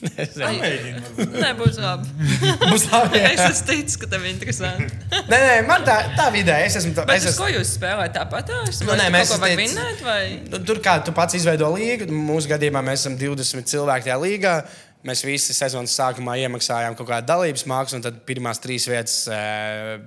[1.42, 2.10] nē, būs labi.
[2.72, 3.20] Būs labi.
[3.22, 3.46] Es jā.
[3.48, 4.88] esmu ticis, ka tev ir interesanti.
[5.32, 6.92] Nē, nē, man tā, tā vidē, es esmu.
[6.98, 8.52] tā- Bet Es esmu ko jūs spēlējat tāpat?
[8.84, 10.22] Nu, nē, mēs esam vinnēt, vai?
[10.68, 14.56] Tur kā tu pats izveido līgu, mūsu gadījumā mēs esam 20 cilvēki tajā līgā.
[15.02, 19.38] Mēs visi sezonas sākumā iemaksājām kaut kādu dalības maksu, un tad pirmās trīs vietas e,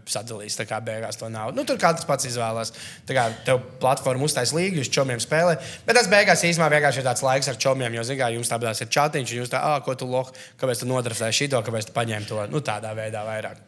[0.07, 0.55] sadalīs.
[0.55, 1.51] Tā kā beigās to nav.
[1.57, 2.71] Nu, tur katrs pats izvēlās.
[3.03, 5.57] Tā kā tev platforma uztais līgu, jūs čomiem spēlē.
[5.83, 8.91] Bet tas beigās īstenībā vienkārši ir tāds laiks ar čomiem, jo, zinām, jums tādas ir
[8.95, 10.31] čatiņš, un jūs tā, ah, ko tu loh,
[10.61, 12.39] kāpēc tu nodraftēji šito, kāpēc tu paņēmi to.
[12.55, 13.59] Nu, tādā veidā vairāk.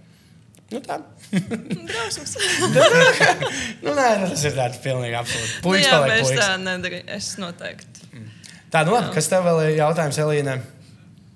[0.71, 1.01] Nu, tā.
[1.91, 2.37] Drausmas.
[3.83, 5.19] nu, nē, nu, tas ir tāds pilnīgi.
[5.19, 7.03] Nu, Puisis jā, paliek tā nedaru.
[7.19, 8.07] Es noteikti.
[8.71, 10.57] Tā, nu labi, kas tev vēl ir jautājums, Elīna?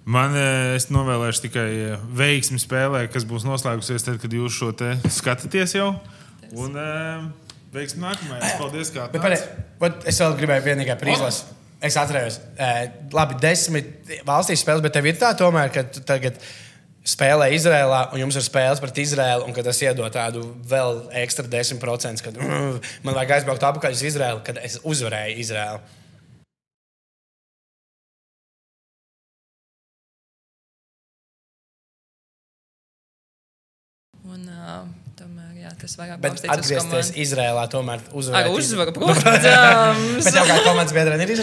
[0.09, 4.71] Man eh, es novēlēšu tikai eh, veiksmi spēlē, kas būs noslēgusies tad, kad jūs šo
[4.73, 5.91] te skatāties jau.
[6.57, 7.27] Un eh,
[7.75, 8.55] veiksmi nākamajā.
[8.57, 9.05] Paldies, kā
[9.81, 11.45] vat es vēl gribēju vienīgā par izlasi.
[11.81, 12.35] Es atceros,
[13.09, 16.35] labi, desmit valstīs spēles, bet tev ir tā, tomēr, ka tu tagad
[17.01, 22.21] spēlē Izrēlā, un jums ir spēles pret Izrēlu, un tas iedod tādu vēl ekstra 10%,
[22.21, 25.81] kad mm, man vajag aizbraukt atpakaļ uz Izrēlu, kad es uzvarēju Izrēlu.
[35.81, 37.11] Tas vairāk Bet atgriezties.
[37.25, 38.51] Izrēlā, tomēr Ar uzvarēt.
[38.57, 40.31] uzvaru, Bet protams.
[40.31, 41.35] tev kā komandas biedrene ir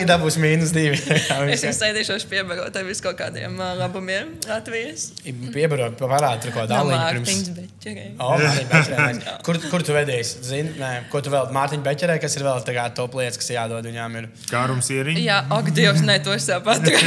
[0.00, 0.10] Izraels.
[0.10, 0.98] dabūs mīnus divi.
[1.54, 5.08] Es jums sēdīšos piebarot ar visu kaut kādiem uh, labumiem Latvijas.
[5.54, 7.50] Piebarot, parādi tur kaut kādu No pirms.
[7.56, 8.06] Beķerē.
[8.20, 9.34] O, Mārtiņa Beķerē, nice.
[9.46, 10.32] kur, kur tu vedies?
[10.46, 13.50] Zini, nē, ko tu vēl Mārtiņa Beķerē, kas ir vēl tā kā top lietas, kas
[13.54, 14.18] jādod viņām?
[14.20, 14.28] Ir.
[14.50, 15.20] Kārums ieriņš.
[15.24, 17.00] Jā, ak, Dievs, nē, to es jau patīku.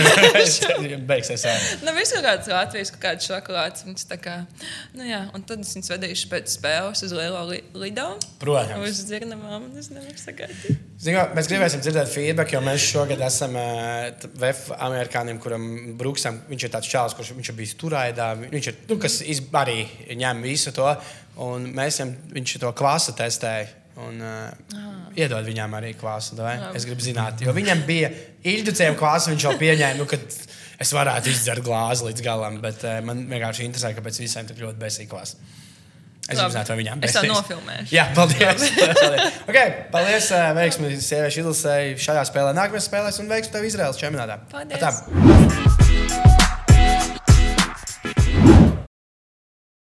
[1.10, 1.46] Beigsies.
[1.48, 1.56] jā.
[1.86, 3.86] Nu, viss kaut kāds Latvijas, kaut kāds šokolāds.
[3.88, 4.36] Viņas tā kā,
[4.98, 8.08] nu jā, un tad es viņus vedīšu pēc spēles uz lielo li lido.
[8.42, 8.84] Protams.
[8.88, 10.82] Uz dzirnamām, un es nevaru sagaidīt.
[11.04, 13.56] Zini, kā, mēs gribēsim dzirdēt feedback, jo mēs šogad esam
[14.40, 15.68] VF amerikānim, kuram
[16.00, 18.32] Brooksam, viņš ir tāds čāls, kurš viņš ir bijis turaidā.
[18.42, 19.84] Viņš ir, nu, kas iz, arī
[20.20, 20.90] ņem visu to,
[21.46, 23.72] un mēs viņam, viņš to klasu testēja.
[24.04, 24.94] Un, uh, ah.
[25.14, 26.40] Iedod viņam arī klāstu.
[26.74, 28.10] Es gribu zināt, jo viņam bija
[28.50, 30.18] ilģucējuma klāsts, viņš jau pieņēma, nu, ka
[30.82, 34.82] es varētu izdzert glāzi līdz galam, bet uh, man vienkārši interesē, kāpēc visiem tik ļoti
[34.82, 35.62] besīga klāsts.
[36.24, 37.34] Es zināt, vai viņām Es tā besīgs.
[37.36, 37.92] nofilmēšu.
[37.92, 38.64] Jā, paldies.
[39.50, 42.56] okay, paldies veiksmi sieviešu izlasēji šajā spēlē.
[42.56, 44.40] Nākamajā spēlēs un veiksmi tev Izraels čempionātā.
[44.54, 44.80] Paldies.
[44.80, 45.83] Atā.